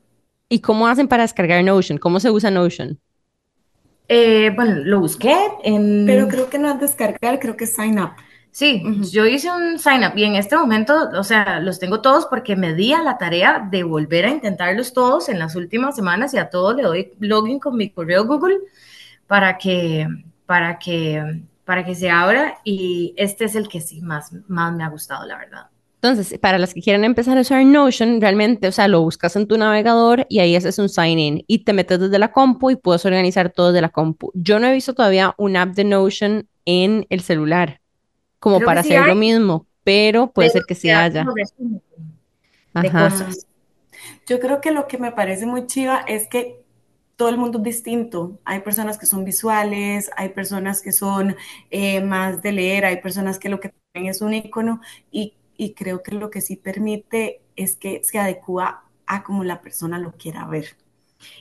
¿Y 0.48 0.60
cómo 0.60 0.86
hacen 0.88 1.08
para 1.08 1.22
descargar 1.24 1.62
Notion? 1.64 1.98
¿Cómo 1.98 2.20
se 2.20 2.30
usa 2.30 2.50
Notion? 2.50 2.98
Eh, 4.08 4.50
bueno, 4.54 4.76
lo 4.84 5.00
busqué 5.00 5.34
en... 5.62 6.04
Pero 6.06 6.28
creo 6.28 6.50
que 6.50 6.58
no 6.58 6.70
es 6.70 6.80
descargar, 6.80 7.38
creo 7.38 7.56
que 7.56 7.64
es 7.64 7.74
sign 7.74 7.98
up. 7.98 8.12
Sí, 8.50 8.84
yo 9.10 9.26
hice 9.26 9.50
un 9.50 9.80
sign 9.80 10.04
up 10.04 10.16
y 10.16 10.22
en 10.22 10.36
este 10.36 10.56
momento, 10.56 11.10
o 11.18 11.24
sea, 11.24 11.58
los 11.58 11.80
tengo 11.80 12.00
todos 12.00 12.26
porque 12.26 12.54
me 12.54 12.72
di 12.72 12.92
a 12.92 13.02
la 13.02 13.18
tarea 13.18 13.66
de 13.68 13.82
volver 13.82 14.26
a 14.26 14.30
intentarlos 14.30 14.92
todos 14.92 15.28
en 15.28 15.40
las 15.40 15.56
últimas 15.56 15.96
semanas 15.96 16.34
y 16.34 16.38
a 16.38 16.50
todos 16.50 16.76
le 16.76 16.84
doy 16.84 17.12
login 17.18 17.58
con 17.58 17.76
mi 17.76 17.90
correo 17.90 18.26
Google 18.26 18.58
para 19.26 19.58
que, 19.58 20.06
para 20.46 20.78
que, 20.78 21.42
para 21.64 21.84
que 21.84 21.96
se 21.96 22.10
abra 22.10 22.60
y 22.62 23.12
este 23.16 23.46
es 23.46 23.56
el 23.56 23.66
que 23.66 23.80
sí 23.80 24.00
más, 24.02 24.32
más 24.46 24.72
me 24.72 24.84
ha 24.84 24.88
gustado, 24.88 25.26
la 25.26 25.36
verdad. 25.36 25.66
Entonces, 26.04 26.38
para 26.38 26.58
las 26.58 26.74
que 26.74 26.82
quieran 26.82 27.02
empezar 27.02 27.38
a 27.38 27.40
usar 27.40 27.64
Notion, 27.64 28.20
realmente, 28.20 28.68
o 28.68 28.72
sea, 28.72 28.88
lo 28.88 29.00
buscas 29.00 29.36
en 29.36 29.46
tu 29.48 29.56
navegador 29.56 30.26
y 30.28 30.40
ahí 30.40 30.54
haces 30.54 30.78
un 30.78 30.90
sign 30.90 31.18
in 31.18 31.44
y 31.46 31.60
te 31.60 31.72
metes 31.72 31.98
desde 31.98 32.18
la 32.18 32.30
compu 32.30 32.68
y 32.68 32.76
puedes 32.76 33.06
organizar 33.06 33.48
todo 33.48 33.72
desde 33.72 33.80
la 33.80 33.88
compu. 33.88 34.30
Yo 34.34 34.58
no 34.58 34.66
he 34.66 34.74
visto 34.74 34.92
todavía 34.92 35.34
una 35.38 35.62
app 35.62 35.70
de 35.70 35.84
Notion 35.84 36.46
en 36.66 37.06
el 37.08 37.22
celular, 37.22 37.80
como 38.38 38.56
Creo 38.56 38.66
para 38.66 38.82
sí 38.82 38.94
hacer 38.94 39.08
lo 39.08 39.14
mismo, 39.14 39.66
pero 39.82 40.30
puede 40.30 40.50
pero 40.50 40.60
ser 40.60 40.66
que 40.68 40.74
sí 40.74 40.90
haya. 40.90 41.24
de 42.74 42.88
Ajá. 42.88 43.08
cosas. 43.08 43.46
Yo 44.26 44.40
creo 44.40 44.60
que 44.60 44.72
lo 44.72 44.86
que 44.86 44.98
me 44.98 45.12
parece 45.12 45.46
muy 45.46 45.66
chiva 45.66 46.04
es 46.06 46.28
que 46.28 46.66
todo 47.16 47.30
el 47.30 47.38
mundo 47.38 47.56
es 47.60 47.64
distinto. 47.64 48.38
Hay 48.44 48.60
personas 48.60 48.98
que 48.98 49.06
son 49.06 49.24
visuales, 49.24 50.10
hay 50.18 50.28
personas 50.28 50.82
que 50.82 50.92
son 50.92 51.34
eh, 51.70 52.02
más 52.02 52.42
de 52.42 52.52
leer, 52.52 52.84
hay 52.84 53.00
personas 53.00 53.38
que 53.38 53.48
lo 53.48 53.58
que 53.58 53.72
ven 53.94 54.04
es 54.04 54.20
un 54.20 54.34
icono 54.34 54.82
y, 55.10 55.32
y 55.56 55.74
creo 55.74 56.02
que 56.02 56.12
lo 56.12 56.30
que 56.30 56.40
sí 56.40 56.56
permite 56.56 57.40
es 57.56 57.76
que 57.76 58.02
se 58.04 58.18
adecua 58.18 58.84
a 59.06 59.22
como 59.22 59.44
la 59.44 59.60
persona 59.60 59.98
lo 59.98 60.12
quiera 60.12 60.46
ver. 60.46 60.76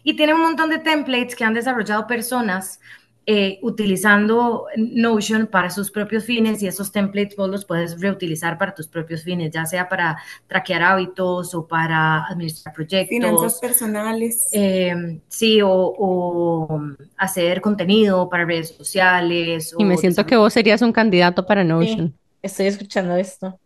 Y 0.04 0.16
tiene 0.16 0.34
un 0.34 0.42
montón 0.42 0.70
de 0.70 0.80
templates 0.80 1.36
que 1.36 1.44
han 1.44 1.54
desarrollado 1.54 2.08
personas 2.08 2.80
eh, 3.26 3.60
utilizando 3.62 4.66
Notion 4.76 5.48
para 5.48 5.70
sus 5.70 5.90
propios 5.92 6.26
fines 6.26 6.62
y 6.62 6.68
esos 6.68 6.92
templates 6.92 7.38
vos 7.38 7.50
los 7.50 7.64
puedes 7.64 8.02
reutilizar 8.02 8.58
para 8.58 8.74
tus 8.74 8.88
propios 8.88 9.24
fines, 9.24 9.50
ya 9.50 9.66
sea 9.66 9.88
para 9.88 10.18
traquear 10.48 10.84
hábitos 10.84 11.56
o 11.56 11.66
para 11.66 12.26
administrar 12.26 12.76
Finanzas 12.76 13.10
proyectos. 13.14 13.60
personales. 13.62 14.50
eh, 14.52 15.22
sí, 15.30 15.62
o, 15.62 15.70
o 15.70 16.82
hacer 17.16 17.62
contenido 17.62 18.30
para 18.30 18.44
redes 18.44 18.76
sociales. 18.76 19.74
Y 19.78 19.86
me 19.86 19.96
siento 19.96 20.26
que 20.26 20.36
vos 20.36 20.52
serías 20.52 20.82
un 20.82 20.92
candidato 20.92 21.46
para 21.46 21.64
Notion. 21.64 22.14
Estoy 22.42 22.66
escuchando 22.66 23.16
esto. 23.16 23.58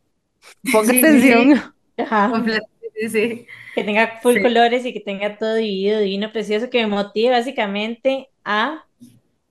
Ponga 0.71 0.93
Sí, 0.93 0.99
sí, 0.99 0.99
atención. 1.05 1.73
Sí, 2.95 3.09
sí. 3.09 3.47
Que 3.73 3.83
tenga 3.83 4.19
full 4.21 4.35
Sí. 4.35 4.41
colores 4.41 4.85
y 4.85 4.93
que 4.93 4.99
tenga 5.01 5.37
todo 5.37 5.55
dividido, 5.55 5.99
divino, 5.99 6.31
precioso, 6.31 6.69
que 6.69 6.81
me 6.81 6.87
motive 6.87 7.31
básicamente 7.31 8.29
a, 8.43 8.85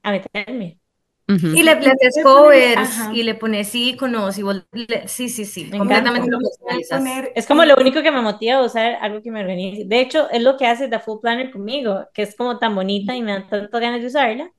a 0.02 0.10
meterme. 0.12 0.80
Ujú. 1.28 1.48
Y 1.48 1.62
le, 1.64 1.74
le 1.80 1.90
haces 1.90 2.22
covers 2.22 2.76
ajá. 2.78 3.12
y 3.14 3.22
le 3.24 3.34
pones 3.34 3.74
iconos 3.74 4.38
y 4.38 4.42
vos 4.42 4.64
le- 4.72 5.08
sí, 5.08 5.28
sí, 5.28 5.44
sí, 5.44 5.64
Me 5.70 5.78
completamente 5.78 6.30
lo 6.30 6.38
poner- 6.38 7.32
Es 7.34 7.46
como 7.46 7.64
lo 7.64 7.74
único 7.76 8.02
que 8.02 8.12
me 8.12 8.22
motiva 8.22 8.56
a 8.58 8.62
usar 8.64 8.96
algo 9.00 9.22
que 9.22 9.30
me 9.32 9.40
organice. 9.40 9.84
De 9.86 10.00
hecho, 10.00 10.30
es 10.30 10.42
lo 10.42 10.56
que 10.56 10.66
hace 10.66 10.88
The 10.88 11.00
Full 11.00 11.20
Planner 11.20 11.50
conmigo, 11.50 12.06
que 12.14 12.22
es 12.22 12.36
como 12.36 12.58
tan 12.58 12.74
bonita 12.76 13.16
y 13.16 13.22
me 13.22 13.32
dan 13.32 13.48
tantas 13.48 13.80
ganas 13.80 14.00
de 14.00 14.06
usarla, 14.06 14.52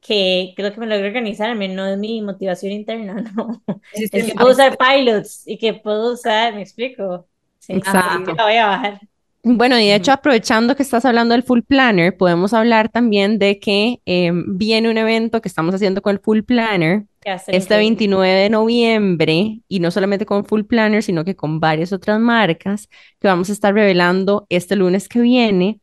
que 0.00 0.54
creo 0.56 0.72
que 0.72 0.80
me 0.80 0.86
logro 0.86 1.06
organizarme, 1.06 1.68
no 1.68 1.86
es 1.86 1.98
mi 1.98 2.22
motivación 2.22 2.72
interna, 2.72 3.14
no. 3.36 3.62
Sí, 3.92 4.08
sí, 4.08 4.18
Es 4.18 4.24
que 4.24 4.32
sí. 4.32 4.38
puedo 4.38 4.52
usar 4.52 4.76
pilots 4.78 5.46
y 5.46 5.58
que 5.58 5.74
puedo 5.74 6.12
usar, 6.14 6.54
me 6.54 6.62
explico. 6.62 7.28
Sí, 7.58 7.74
Exacto. 7.74 8.34
la 8.34 8.44
voy 8.44 8.56
a 8.56 8.66
bajar. 8.66 9.00
Bueno, 9.42 9.78
y 9.78 9.86
de 9.86 9.94
hecho, 9.94 10.12
aprovechando 10.12 10.76
que 10.76 10.82
estás 10.82 11.06
hablando 11.06 11.32
del 11.32 11.42
Full 11.42 11.62
Planner, 11.62 12.14
podemos 12.16 12.52
hablar 12.52 12.90
también 12.90 13.38
de 13.38 13.58
que 13.58 14.02
eh, 14.04 14.32
viene 14.34 14.90
un 14.90 14.98
evento 14.98 15.40
que 15.40 15.48
estamos 15.48 15.74
haciendo 15.74 16.02
con 16.02 16.12
el 16.12 16.20
Full 16.20 16.42
Planner 16.42 17.06
este 17.46 17.74
increíble. 17.74 17.76
29 17.76 18.28
de 18.28 18.50
noviembre, 18.50 19.60
y 19.68 19.80
no 19.80 19.90
solamente 19.90 20.26
con 20.26 20.44
Full 20.44 20.64
Planner, 20.64 21.02
sino 21.02 21.24
que 21.24 21.36
con 21.36 21.58
varias 21.58 21.92
otras 21.92 22.20
marcas 22.20 22.88
que 23.18 23.28
vamos 23.28 23.48
a 23.48 23.52
estar 23.52 23.72
revelando 23.72 24.46
este 24.50 24.76
lunes 24.76 25.08
que 25.08 25.20
viene, 25.20 25.80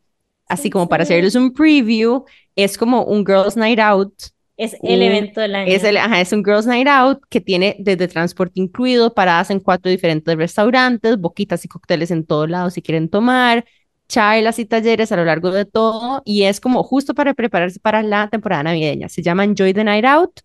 así 0.48 0.70
como 0.70 0.88
para 0.88 1.02
hacerles 1.04 1.34
un 1.34 1.52
preview, 1.52 2.24
es 2.56 2.76
como 2.78 3.04
un 3.04 3.24
Girls 3.24 3.56
Night 3.56 3.78
Out. 3.78 4.14
Es 4.56 4.74
el 4.82 4.98
un- 4.98 5.02
evento 5.02 5.40
del 5.40 5.54
año. 5.54 5.70
Es, 5.72 5.84
el, 5.84 5.96
ajá, 5.96 6.20
es 6.20 6.32
un 6.32 6.44
Girls 6.44 6.66
Night 6.66 6.88
Out 6.88 7.20
que 7.28 7.40
tiene 7.40 7.76
desde 7.78 8.08
transporte 8.08 8.58
incluido, 8.60 9.14
paradas 9.14 9.50
en 9.50 9.60
cuatro 9.60 9.90
diferentes 9.90 10.36
restaurantes, 10.36 11.16
boquitas 11.18 11.64
y 11.64 11.68
cócteles 11.68 12.10
en 12.10 12.26
todos 12.26 12.50
lados 12.50 12.74
si 12.74 12.82
quieren 12.82 13.08
tomar, 13.08 13.64
charlas 14.08 14.58
y 14.58 14.64
talleres 14.64 15.12
a 15.12 15.16
lo 15.16 15.24
largo 15.24 15.50
de 15.52 15.64
todo, 15.66 16.22
y 16.24 16.44
es 16.44 16.60
como 16.60 16.82
justo 16.82 17.14
para 17.14 17.34
prepararse 17.34 17.78
para 17.78 18.02
la 18.02 18.28
temporada 18.28 18.64
navideña. 18.64 19.08
Se 19.08 19.22
llama 19.22 19.44
Enjoy 19.44 19.72
the 19.74 19.84
Night 19.84 20.04
Out. 20.04 20.40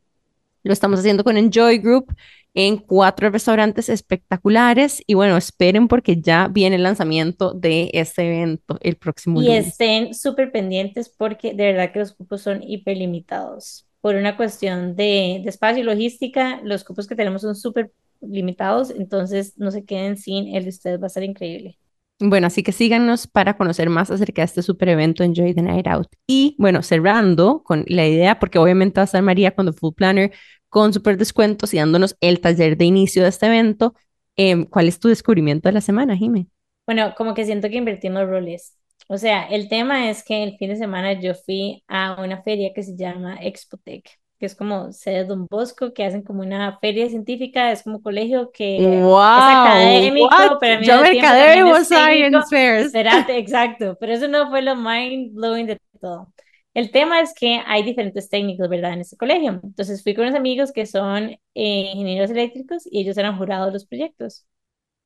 Lo 0.63 0.74
estamos 0.74 1.00
haciendo 1.00 1.24
con 1.24 1.36
Enjoy 1.38 1.79
Group 1.79 2.13
en 2.55 2.77
cuatro 2.77 3.29
restaurantes 3.31 3.89
espectaculares 3.89 5.01
y 5.07 5.15
bueno, 5.15 5.38
esperen 5.38 5.88
porque 5.88 6.22
ya 6.22 6.48
viene 6.48 6.75
el 6.77 6.83
lanzamiento 6.83 7.53
de 7.53 7.89
este 7.93 8.27
evento 8.27 8.77
el 8.81 8.95
próximo 8.98 9.41
Y 9.41 9.45
lunes. 9.48 9.67
estén 9.67 10.13
súper 10.13 10.51
pendientes 10.51 11.10
porque 11.10 11.53
de 11.53 11.65
verdad 11.74 11.91
que 11.91 12.00
los 12.00 12.13
cupos 12.13 12.41
son 12.41 12.62
hiperlimitados. 12.63 13.88
Por 14.01 14.15
una 14.15 14.38
cuestión 14.38 14.95
de, 14.95 15.41
de 15.43 15.50
espacio 15.50 15.81
y 15.81 15.86
logística, 15.86 16.62
los 16.63 16.83
cupos 16.83 17.07
que 17.07 17.15
tenemos 17.15 17.41
son 17.41 17.55
súper 17.55 17.93
limitados, 18.22 18.91
entonces 18.91 19.57
no 19.57 19.72
se 19.72 19.86
queden 19.86 20.17
sin 20.17 20.55
el 20.55 20.63
de 20.63 20.69
ustedes, 20.69 21.01
va 21.01 21.07
a 21.07 21.10
ser 21.10 21.24
increíble. 21.24 21.79
Bueno, 22.19 22.48
así 22.48 22.63
que 22.63 22.72
síganos 22.72 23.27
para 23.27 23.57
conocer 23.57 23.89
más 23.89 24.10
acerca 24.10 24.41
de 24.43 24.45
este 24.45 24.62
super 24.62 24.88
evento 24.89 25.24
Enjoy 25.24 25.53
the 25.53 25.62
Night 25.62 25.88
Out. 25.88 26.07
Y 26.25 26.55
bueno, 26.57 26.81
cerrando 26.81 27.63
con 27.63 27.83
la 27.88 28.07
idea, 28.07 28.39
porque 28.39 28.60
obviamente 28.60 29.00
va 29.00 29.03
a 29.03 29.05
estar 29.05 29.22
María 29.22 29.53
cuando 29.53 29.74
Full 29.74 29.93
Planner 29.93 30.31
con 30.74 30.92
super 30.92 31.18
descuentos 31.18 31.74
y 31.74 31.77
dándonos 31.77 32.18
el 32.20 32.42
taller 32.42 32.77
de 32.77 32.86
inicio 32.86 33.24
de 33.24 33.30
este 33.30 33.46
evento. 33.48 33.94
em, 34.36 34.65
¿cuál 34.65 34.88
es 34.88 35.00
tu 35.00 35.10
descubrimiento 35.10 35.70
de 35.70 35.74
la 35.74 35.82
semana, 35.82 36.18
Jime? 36.18 36.48
Bueno, 36.86 37.13
como 37.15 37.34
que 37.34 37.46
siento 37.46 37.70
que 37.70 37.77
invertimos 37.77 38.27
roles. 38.27 38.77
O 39.08 39.18
sea, 39.18 39.44
el 39.44 39.70
tema 39.70 40.10
es 40.10 40.24
que 40.24 40.44
el 40.44 40.58
fin 40.58 40.70
de 40.70 40.75
semana 40.77 41.13
yo 41.20 41.34
fui 41.36 41.84
a 41.88 42.22
una 42.22 42.42
feria 42.42 42.72
que 42.74 42.84
se 42.84 42.96
llama 42.98 43.38
Expotec, 43.42 44.10
que 44.39 44.46
es 44.48 44.56
como 44.56 44.92
sede 44.92 45.20
de 45.20 45.25
Don 45.25 45.46
Bosco, 45.50 45.94
que 45.94 46.03
hacen 46.06 46.24
como 46.24 46.42
una 46.42 46.80
feria 46.80 47.10
científica, 47.10 47.72
es 47.72 47.84
como 47.84 48.01
colegio 48.01 48.51
que 48.51 48.80
¡Wow! 48.80 49.20
académico, 49.30 50.27
what? 50.27 50.58
pero 50.60 50.80
al 50.80 50.84
Yo 50.86 51.01
mercadeo 51.01 51.77
es 51.77 51.88
science 51.88 52.50
fairs. 52.50 52.86
Espérate, 52.88 53.38
exacto, 53.38 53.98
pero 54.00 54.13
eso 54.13 54.27
no 54.27 54.50
fue 54.50 54.62
lo 54.62 54.75
mind 54.75 55.34
blowing 55.36 55.68
de 55.68 55.80
todo. 56.01 56.34
El 56.74 56.92
tema 56.92 57.22
es 57.22 57.34
que 57.34 57.62
hay 57.65 57.84
diferentes 57.84 58.30
técnicos, 58.30 58.68
¿verdad? 58.70 58.94
En 58.94 59.01
este 59.01 59.18
colegio. 59.18 59.60
Entonces 59.63 60.01
fui 60.03 60.15
con 60.15 60.25
unos 60.25 60.36
amigos 60.38 60.72
que 60.72 60.86
son 60.88 61.30
eh, 61.32 61.39
ingenieros 61.56 62.32
eléctricos 62.32 62.84
y 62.89 63.01
ellos 63.01 63.18
eran 63.18 63.38
jurados 63.38 63.68
de 63.68 63.74
los 63.74 63.86
proyectos. 63.86 64.46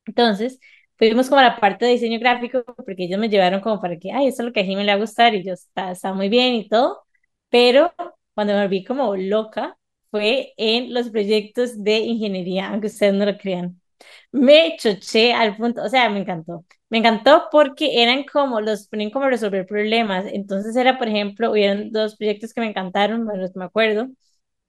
Entonces, 0.06 0.58
fuimos 0.96 1.28
como 1.28 1.40
a 1.40 1.44
la 1.44 1.56
parte 1.60 1.84
de 1.86 1.92
diseño 1.92 2.18
gráfico 2.20 2.64
porque 2.64 3.04
ellos 3.04 3.20
me 3.20 3.28
llevaron 3.28 3.60
como 3.60 3.80
para 3.80 3.98
que, 3.98 4.12
ay, 4.12 4.28
esto 4.28 4.42
es 4.42 4.46
lo 4.48 4.52
que 4.52 4.60
a 4.60 4.64
Jimmy 4.64 4.84
le 4.84 4.92
va 4.92 4.96
a 4.98 5.00
gustar 5.00 5.34
y 5.34 5.44
yo, 5.44 5.52
está, 5.54 5.92
está 5.92 6.12
muy 6.14 6.28
bien 6.28 6.54
y 6.54 6.68
todo. 6.68 7.04
Pero 7.50 7.92
cuando 8.34 8.54
me 8.54 8.62
volví 8.62 8.84
como 8.84 9.16
loca 9.16 9.78
fue 10.10 10.54
en 10.56 10.94
los 10.94 11.10
proyectos 11.10 11.82
de 11.84 11.98
ingeniería, 12.00 12.68
aunque 12.70 12.86
ustedes 12.88 13.14
no 13.14 13.26
lo 13.26 13.36
crean. 13.38 13.80
Me 14.32 14.76
choché 14.78 15.32
al 15.34 15.56
punto, 15.56 15.82
o 15.84 15.88
sea, 15.88 16.08
me 16.10 16.20
encantó. 16.20 16.64
Me 16.90 16.98
encantó 16.98 17.48
porque 17.50 18.02
eran 18.02 18.24
como, 18.24 18.60
los 18.62 18.88
ponen 18.88 19.10
como 19.10 19.26
resolver 19.28 19.66
problemas. 19.66 20.24
Entonces 20.28 20.74
era, 20.76 20.98
por 20.98 21.08
ejemplo, 21.08 21.50
hubieron 21.52 21.90
dos 21.92 22.16
proyectos 22.16 22.54
que 22.54 22.60
me 22.62 22.68
encantaron, 22.68 23.26
me 23.54 23.64
acuerdo, 23.64 24.08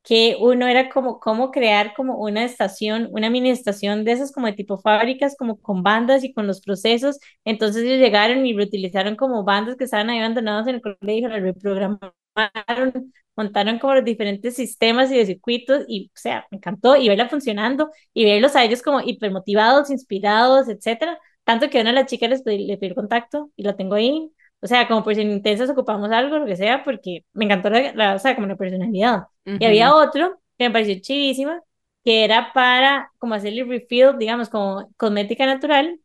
que 0.03 0.37
uno 0.41 0.67
era 0.67 0.89
como 0.89 1.19
cómo 1.19 1.51
crear 1.51 1.93
como 1.95 2.17
una 2.19 2.43
estación, 2.45 3.09
una 3.11 3.29
mini 3.29 3.51
estación 3.51 4.05
de 4.05 4.13
esas 4.13 4.31
como 4.33 4.47
de 4.47 4.53
tipo 4.53 4.77
fábricas, 4.79 5.35
como 5.37 5.61
con 5.61 5.83
bandas 5.83 6.23
y 6.23 6.33
con 6.33 6.47
los 6.47 6.61
procesos. 6.61 7.19
Entonces 7.45 7.83
ellos 7.83 7.99
llegaron 7.99 8.45
y 8.45 8.53
reutilizaron 8.55 9.15
como 9.15 9.43
bandas 9.45 9.77
que 9.77 9.85
estaban 9.85 10.09
ahí 10.09 10.19
abandonadas 10.19 10.67
en 10.67 10.75
el 10.77 10.81
colegio, 10.81 11.29
las 11.29 11.41
reprogramaron, 11.43 12.13
montaron 13.35 13.79
como 13.79 13.95
los 13.95 14.03
diferentes 14.05 14.55
sistemas 14.55 15.11
y 15.11 15.17
de 15.17 15.25
circuitos 15.25 15.85
y, 15.87 16.07
o 16.07 16.11
sea, 16.19 16.45
me 16.51 16.57
encantó 16.57 16.95
y 16.95 17.07
verla 17.07 17.29
funcionando 17.29 17.89
y 18.13 18.25
verlos 18.25 18.55
a 18.55 18.63
ellos 18.65 18.81
como 18.81 19.01
hipermotivados, 19.01 19.89
inspirados, 19.89 20.67
etcétera. 20.69 21.19
Tanto 21.49 21.69
que 21.69 21.79
a 21.79 21.81
una 21.81 21.89
de 21.91 21.95
las 21.95 22.05
chicas 22.05 22.29
les 22.29 22.43
pedí, 22.43 22.65
le 22.67 22.77
pedí 22.77 22.93
contacto 22.93 23.51
y 23.55 23.63
la 23.63 23.75
tengo 23.75 23.95
ahí. 23.95 24.31
O 24.61 24.67
sea, 24.67 24.87
como 24.87 25.03
por 25.03 25.15
si 25.15 25.21
en 25.21 25.31
Intensas 25.31 25.69
ocupamos 25.69 26.11
algo, 26.11 26.37
lo 26.37 26.45
que 26.45 26.55
sea, 26.55 26.83
porque 26.83 27.25
me 27.33 27.45
encantó 27.45 27.69
la, 27.71 27.93
la 27.93 28.15
o 28.15 28.19
sea, 28.19 28.35
como 28.35 28.47
la 28.47 28.55
personalidad. 28.55 29.23
Y 29.57 29.65
había 29.65 29.95
otro 29.95 30.39
que 30.57 30.65
me 30.65 30.71
pareció 30.71 30.99
chivísima, 31.01 31.63
que 32.03 32.23
era 32.23 32.53
para 32.53 33.11
como 33.17 33.33
hacerle 33.33 33.63
refill, 33.63 34.17
digamos, 34.19 34.49
como 34.49 34.91
cosmética 34.97 35.45
natural, 35.47 35.99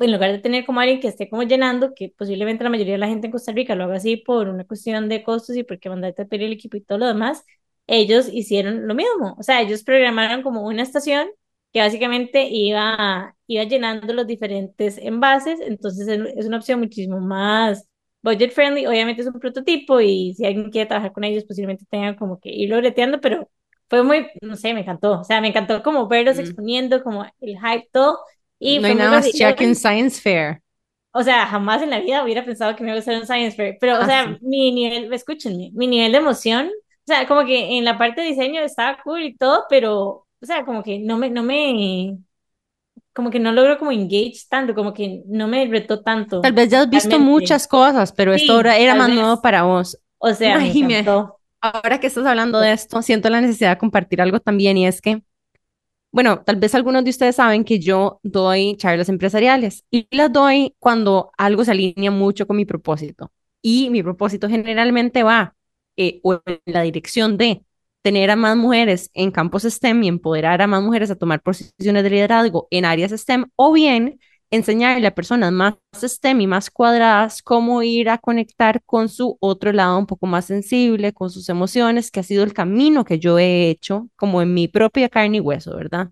en 0.00 0.12
lugar 0.12 0.32
de 0.32 0.38
tener 0.38 0.64
como 0.66 0.80
alguien 0.80 1.00
que 1.00 1.08
esté 1.08 1.28
como 1.28 1.42
llenando, 1.44 1.94
que 1.94 2.10
posiblemente 2.16 2.64
la 2.64 2.70
mayoría 2.70 2.94
de 2.94 2.98
la 2.98 3.08
gente 3.08 3.26
en 3.28 3.32
Costa 3.32 3.52
Rica 3.52 3.74
lo 3.74 3.84
haga 3.84 3.96
así 3.96 4.16
por 4.16 4.48
una 4.48 4.64
cuestión 4.64 5.08
de 5.08 5.22
costos 5.24 5.56
y 5.56 5.64
porque 5.64 5.88
mandarte 5.88 6.22
a 6.22 6.26
pedir 6.26 6.46
el 6.46 6.52
equipo 6.52 6.76
y 6.76 6.80
todo 6.82 6.98
lo 6.98 7.06
demás, 7.06 7.44
ellos 7.86 8.28
hicieron 8.32 8.86
lo 8.88 8.94
mismo. 8.94 9.36
O 9.38 9.42
sea, 9.42 9.60
ellos 9.62 9.82
programaron 9.84 10.42
como 10.42 10.62
una 10.66 10.82
estación 10.82 11.28
que 11.74 11.80
básicamente 11.80 12.48
iba, 12.48 13.34
iba 13.48 13.64
llenando 13.64 14.14
los 14.14 14.28
diferentes 14.28 14.96
envases, 14.96 15.58
entonces 15.60 16.06
es 16.08 16.46
una 16.46 16.58
opción 16.58 16.78
muchísimo 16.78 17.18
más 17.18 17.86
budget 18.22 18.52
friendly, 18.52 18.86
obviamente 18.86 19.22
es 19.22 19.28
un 19.28 19.40
prototipo 19.40 20.00
y 20.00 20.34
si 20.34 20.46
alguien 20.46 20.70
quiere 20.70 20.88
trabajar 20.88 21.12
con 21.12 21.24
ellos 21.24 21.44
posiblemente 21.44 21.84
tenga 21.90 22.16
como 22.16 22.38
que 22.38 22.48
irlo 22.48 22.76
breteando, 22.76 23.20
pero 23.20 23.50
fue 23.90 24.04
muy, 24.04 24.28
no 24.40 24.56
sé, 24.56 24.72
me 24.72 24.80
encantó, 24.80 25.20
o 25.20 25.24
sea, 25.24 25.40
me 25.40 25.48
encantó 25.48 25.82
como 25.82 26.06
verlos 26.06 26.36
mm. 26.36 26.40
exponiendo, 26.40 27.02
como 27.02 27.26
el 27.40 27.58
hype, 27.58 27.88
todo, 27.92 28.20
y 28.58 28.78
no 28.78 28.86
hay 28.86 28.94
nada 28.94 29.10
más 29.10 29.32
Jack 29.32 29.60
en 29.60 29.74
Science 29.74 30.22
Fair. 30.22 30.62
O 31.12 31.22
sea, 31.22 31.46
jamás 31.46 31.82
en 31.82 31.90
la 31.90 32.00
vida 32.00 32.24
hubiera 32.24 32.44
pensado 32.44 32.74
que 32.74 32.82
me 32.82 32.90
iba 32.90 32.94
a 32.94 32.98
gustar 32.98 33.16
un 33.16 33.26
Science 33.26 33.56
Fair. 33.56 33.76
Pero, 33.80 33.94
o 33.94 34.02
ah, 34.02 34.06
sea, 34.06 34.38
mi 34.40 34.72
nivel, 34.72 35.12
escúchenme, 35.12 35.70
mi 35.74 35.86
nivel 35.86 36.12
de 36.12 36.18
emoción, 36.18 36.68
o 36.68 37.06
sea, 37.06 37.26
como 37.28 37.44
que 37.44 37.76
en 37.76 37.84
la 37.84 37.98
parte 37.98 38.22
de 38.22 38.28
diseño 38.28 38.62
estaba 38.62 38.98
cool 39.02 39.22
y 39.22 39.36
todo, 39.36 39.64
pero, 39.68 40.23
o 40.44 40.46
sea, 40.46 40.62
como 40.66 40.82
que 40.82 40.98
no 40.98 41.16
me, 41.16 41.30
no 41.30 41.42
me, 41.42 42.18
como 43.14 43.30
que 43.30 43.40
no 43.40 43.50
logro 43.50 43.78
como 43.78 43.92
engage 43.92 44.40
tanto, 44.46 44.74
como 44.74 44.92
que 44.92 45.22
no 45.26 45.48
me 45.48 45.64
retó 45.66 46.02
tanto. 46.02 46.42
Tal 46.42 46.52
vez 46.52 46.68
ya 46.68 46.82
has 46.82 46.90
visto 46.90 47.18
muchas 47.18 47.66
cosas, 47.66 48.12
pero 48.12 48.34
esto 48.34 48.60
era, 48.60 48.76
era 48.76 48.94
más 48.94 49.08
nuevo 49.08 49.40
para 49.40 49.62
vos. 49.62 49.98
O 50.18 50.34
sea, 50.34 50.58
me 50.58 51.04
ahora 51.62 51.98
que 51.98 52.08
estás 52.08 52.26
hablando 52.26 52.60
de 52.60 52.72
esto, 52.72 53.00
siento 53.00 53.30
la 53.30 53.40
necesidad 53.40 53.70
de 53.70 53.78
compartir 53.78 54.20
algo 54.20 54.38
también 54.38 54.76
y 54.76 54.86
es 54.86 55.00
que 55.00 55.22
bueno, 56.12 56.44
tal 56.44 56.56
vez 56.56 56.74
algunos 56.74 57.02
de 57.04 57.10
ustedes 57.10 57.36
saben 57.36 57.64
que 57.64 57.80
yo 57.80 58.20
doy 58.22 58.76
charlas 58.76 59.08
empresariales 59.08 59.84
y 59.90 60.06
las 60.10 60.30
doy 60.30 60.76
cuando 60.78 61.32
algo 61.38 61.64
se 61.64 61.70
alinea 61.70 62.10
mucho 62.10 62.46
con 62.46 62.56
mi 62.56 62.66
propósito. 62.66 63.32
Y 63.62 63.88
mi 63.88 64.02
propósito 64.02 64.48
generalmente 64.48 65.24
va 65.24 65.56
eh, 65.96 66.20
en 66.22 66.60
la 66.66 66.82
dirección 66.82 67.38
de 67.38 67.64
tener 68.04 68.30
a 68.30 68.36
más 68.36 68.54
mujeres 68.54 69.10
en 69.14 69.30
campos 69.30 69.62
STEM 69.64 70.02
y 70.02 70.08
empoderar 70.08 70.60
a 70.60 70.66
más 70.66 70.82
mujeres 70.82 71.10
a 71.10 71.16
tomar 71.16 71.40
posiciones 71.40 72.02
de 72.04 72.10
liderazgo 72.10 72.68
en 72.70 72.84
áreas 72.84 73.12
STEM, 73.12 73.46
o 73.56 73.72
bien 73.72 74.20
enseñarle 74.50 75.06
a 75.06 75.14
personas 75.14 75.52
más 75.52 75.74
STEM 75.98 76.42
y 76.42 76.46
más 76.46 76.70
cuadradas 76.70 77.40
cómo 77.42 77.82
ir 77.82 78.10
a 78.10 78.18
conectar 78.18 78.82
con 78.84 79.08
su 79.08 79.38
otro 79.40 79.72
lado 79.72 79.98
un 79.98 80.06
poco 80.06 80.26
más 80.26 80.44
sensible, 80.44 81.14
con 81.14 81.30
sus 81.30 81.48
emociones, 81.48 82.10
que 82.10 82.20
ha 82.20 82.22
sido 82.24 82.44
el 82.44 82.52
camino 82.52 83.04
que 83.06 83.18
yo 83.18 83.38
he 83.38 83.70
hecho 83.70 84.10
como 84.16 84.42
en 84.42 84.52
mi 84.52 84.68
propia 84.68 85.08
carne 85.08 85.38
y 85.38 85.40
hueso, 85.40 85.74
¿verdad? 85.74 86.10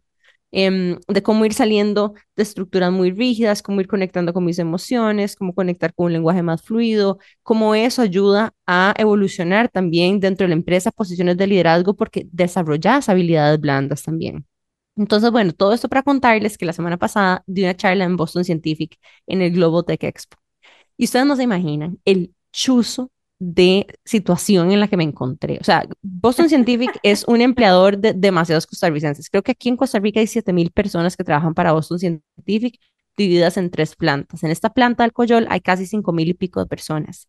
Em, 0.55 0.99
de 1.09 1.23
cómo 1.23 1.47
ir 1.47 1.55
saliendo 1.55 2.13
de 2.37 2.43
estructuras 2.43 2.93
muy 2.93 3.11
rígidas, 3.11 3.63
cómo 3.63 3.81
ir 3.81 3.89
conectando 3.89 4.35
con 4.35 4.45
mis 4.45 4.59
emociones, 4.59 5.35
cómo 5.35 5.55
conectar 5.55 5.95
con 5.95 6.07
un 6.07 6.13
lenguaje 6.13 6.43
más 6.43 6.61
fluido, 6.63 7.19
cómo 7.43 7.75
eso 7.75 8.03
ayuda 8.03 8.53
a 8.67 8.95
evolucionar 8.99 9.71
también 9.71 10.21
dentro 10.21 10.45
de 10.45 10.49
la 10.49 10.55
empresa 10.55 10.91
posiciones 10.91 11.39
de 11.39 11.47
liderazgo 11.47 11.95
porque 11.97 12.27
desarrollas 12.33 13.09
habilidades 13.09 13.59
blandas 13.61 14.03
también. 14.03 14.47
Entonces, 14.97 15.31
bueno, 15.31 15.53
todo 15.53 15.73
esto 15.73 15.89
para 15.89 16.03
contarles 16.03 16.59
que 16.59 16.67
la 16.67 16.75
semana 16.75 16.99
pasada 16.99 17.43
di 17.47 17.63
una 17.63 17.75
charla 17.77 18.05
en 18.05 18.17
Boston 18.17 18.45
Scientific 18.45 18.99
en 19.27 19.41
el 19.41 19.53
Global 19.53 19.85
Tech 19.87 20.05
Expo. 20.05 20.37
Y 20.99 21.05
ustedes 21.05 21.27
no 21.27 21.37
se 21.37 21.45
imaginan 21.45 22.01
el 22.07 22.35
chuzo 22.53 23.12
de 23.45 23.87
situación 24.05 24.71
en 24.71 24.79
la 24.79 24.87
que 24.87 24.97
me 24.97 25.03
encontré. 25.03 25.59
O 25.61 25.65
sea, 25.65 25.85
Boston 26.01 26.49
Scientific 26.49 26.97
es 27.03 27.25
un 27.27 27.41
empleador 27.41 27.99
de 27.99 28.13
demasiados 28.13 28.67
costarricenses. 28.69 29.29
Creo 29.29 29.43
que 29.43 29.51
aquí 29.51 29.69
en 29.69 29.77
Costa 29.77 29.99
Rica 29.99 30.21
hay 30.21 30.27
7.000 30.27 30.71
personas 30.71 31.17
que 31.17 31.25
trabajan 31.25 31.53
para 31.53 31.73
Boston 31.73 31.99
Scientific 31.99 32.79
divididas 33.17 33.57
en 33.57 33.71
tres 33.71 33.97
plantas. 33.97 34.45
En 34.45 34.53
esta 34.53 34.71
planta 34.71 35.03
del 35.03 35.13
Coyol 35.13 35.47
hay 35.51 35.61
casi 35.61 35.85
5.000 35.87 36.29
y 36.29 36.35
pico 36.35 36.61
de 36.61 36.67
personas. 36.67 37.29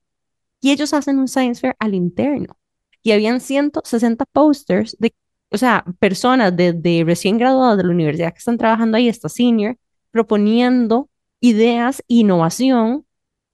Y 0.61 0.71
ellos 0.71 0.93
hacen 0.93 1.17
un 1.17 1.27
Science 1.27 1.61
Fair 1.61 1.75
al 1.79 1.95
interno. 1.95 2.57
Y 3.01 3.11
habían 3.11 3.41
160 3.41 4.25
posters 4.25 4.95
de 4.99 5.13
o 5.49 5.57
sea, 5.57 5.85
personas 5.99 6.55
de, 6.55 7.03
recién 7.05 7.37
graduadas 7.37 7.77
de 7.77 7.83
la 7.83 7.91
universidad 7.91 8.33
que 8.33 8.39
están 8.39 8.57
trabajando 8.57 8.97
ahí, 8.97 9.07
esta 9.07 9.29
senior, 9.29 9.77
proponiendo 10.09 11.09
ideas, 11.41 12.03
innovación 12.07 13.05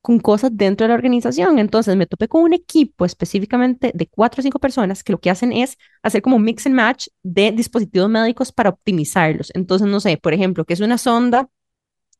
con 0.09 0.19
cosas 0.19 0.49
dentro 0.57 0.85
de 0.85 0.89
la 0.89 0.95
organización. 0.95 1.59
Entonces 1.59 1.95
me 1.95 2.07
topé 2.07 2.27
con 2.27 2.41
un 2.41 2.53
equipo 2.53 3.05
específicamente 3.05 3.91
de 3.93 4.07
cuatro 4.07 4.41
o 4.41 4.43
cinco 4.43 4.57
personas 4.57 5.03
que 5.03 5.11
lo 5.11 5.19
que 5.19 5.29
hacen 5.29 5.53
es 5.53 5.77
hacer 6.01 6.23
como 6.23 6.39
mix 6.39 6.65
and 6.65 6.73
match 6.73 7.09
de 7.21 7.51
dispositivos 7.51 8.09
médicos 8.09 8.51
para 8.51 8.71
optimizarlos. 8.71 9.51
Entonces, 9.53 9.87
no 9.87 9.99
sé, 9.99 10.17
por 10.17 10.33
ejemplo, 10.33 10.65
que 10.65 10.73
es 10.73 10.79
una 10.79 10.97
sonda 10.97 11.47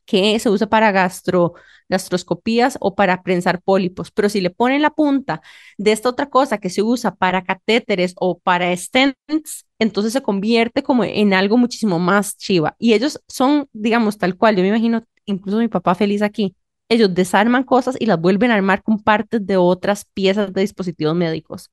que 0.05 0.37
se 0.37 0.49
usa 0.51 0.67
para 0.67 0.91
gastro, 0.91 1.55
gastroscopías 1.89 2.77
o 2.79 2.93
para 2.93 3.23
prensar 3.23 3.59
pólipos, 3.63 4.11
pero 4.11 4.29
si 4.29 4.39
le 4.39 4.51
ponen 4.51 4.83
la 4.83 4.91
punta 4.91 5.41
de 5.79 5.91
esta 5.91 6.09
otra 6.09 6.29
cosa 6.29 6.59
que 6.59 6.69
se 6.69 6.83
usa 6.83 7.15
para 7.15 7.43
catéteres 7.43 8.13
o 8.17 8.37
para 8.37 8.75
stents, 8.77 9.65
entonces 9.79 10.13
se 10.13 10.21
convierte 10.21 10.83
como 10.83 11.05
en 11.05 11.33
algo 11.33 11.57
muchísimo 11.57 11.97
más 11.97 12.37
chiva. 12.37 12.75
Y 12.77 12.93
ellos 12.93 13.19
son, 13.27 13.67
digamos, 13.73 14.19
tal 14.19 14.35
cual, 14.37 14.55
yo 14.55 14.61
me 14.61 14.69
imagino, 14.69 15.03
incluso 15.25 15.57
mi 15.57 15.69
papá 15.69 15.95
feliz 15.95 16.21
aquí, 16.21 16.55
ellos 16.89 17.13
desarman 17.13 17.63
cosas 17.63 17.95
y 17.99 18.05
las 18.07 18.19
vuelven 18.19 18.51
a 18.51 18.55
armar 18.55 18.83
con 18.83 19.01
partes 19.03 19.45
de 19.45 19.57
otras 19.57 20.05
piezas 20.05 20.53
de 20.53 20.61
dispositivos 20.61 21.15
médicos. 21.15 21.71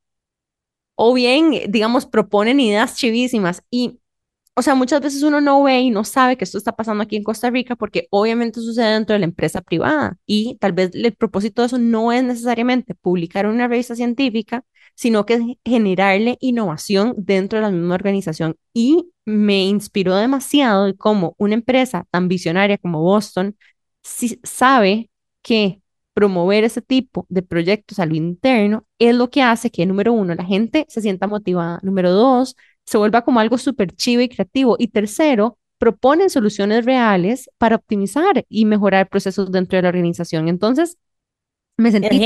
O 0.94 1.12
bien, 1.14 1.52
digamos, 1.68 2.06
proponen 2.06 2.60
ideas 2.60 2.96
chivísimas 2.96 3.62
y 3.70 4.00
o 4.58 4.62
sea, 4.62 4.74
muchas 4.74 5.02
veces 5.02 5.22
uno 5.22 5.40
no 5.42 5.62
ve 5.62 5.80
y 5.80 5.90
no 5.90 6.02
sabe 6.04 6.36
que 6.38 6.44
esto 6.44 6.56
está 6.56 6.72
pasando 6.74 7.02
aquí 7.02 7.16
en 7.16 7.24
Costa 7.24 7.50
Rica 7.50 7.76
porque 7.76 8.08
obviamente 8.10 8.60
sucede 8.60 8.94
dentro 8.94 9.12
de 9.12 9.18
la 9.20 9.26
empresa 9.26 9.60
privada 9.60 10.16
y 10.26 10.56
tal 10.60 10.72
vez 10.72 10.92
el 10.94 11.14
propósito 11.14 11.60
de 11.60 11.66
eso 11.66 11.78
no 11.78 12.10
es 12.10 12.24
necesariamente 12.24 12.94
publicar 12.94 13.46
una 13.46 13.68
revista 13.68 13.94
científica, 13.94 14.64
sino 14.94 15.26
que 15.26 15.34
es 15.34 15.42
generarle 15.64 16.38
innovación 16.40 17.14
dentro 17.18 17.58
de 17.58 17.64
la 17.64 17.70
misma 17.70 17.96
organización. 17.96 18.56
Y 18.72 19.10
me 19.26 19.64
inspiró 19.66 20.16
demasiado 20.16 20.86
de 20.86 20.96
cómo 20.96 21.34
una 21.38 21.54
empresa 21.54 22.06
tan 22.10 22.26
visionaria 22.28 22.78
como 22.78 23.02
Boston 23.02 23.56
sabe 24.42 25.10
que 25.42 25.80
promover 26.14 26.64
ese 26.64 26.80
tipo 26.80 27.26
de 27.28 27.42
proyectos 27.42 27.98
a 27.98 28.06
lo 28.06 28.14
interno 28.14 28.86
es 28.98 29.14
lo 29.14 29.28
que 29.30 29.42
hace 29.42 29.70
que, 29.70 29.84
número 29.84 30.12
uno, 30.12 30.34
la 30.34 30.44
gente 30.44 30.86
se 30.88 31.02
sienta 31.02 31.26
motivada. 31.26 31.78
Número 31.82 32.10
dos, 32.10 32.56
se 32.86 32.98
vuelva 32.98 33.22
como 33.22 33.40
algo 33.40 33.58
súper 33.58 33.92
chivo 33.92 34.22
y 34.22 34.28
creativo. 34.28 34.76
Y 34.78 34.88
tercero, 34.88 35.58
proponen 35.78 36.30
soluciones 36.30 36.84
reales 36.84 37.50
para 37.58 37.76
optimizar 37.76 38.44
y 38.48 38.64
mejorar 38.64 39.08
procesos 39.08 39.52
dentro 39.52 39.76
de 39.76 39.82
la 39.82 39.88
organización. 39.90 40.48
Entonces, 40.48 40.96
me 41.76 41.90
sentí 41.90 42.18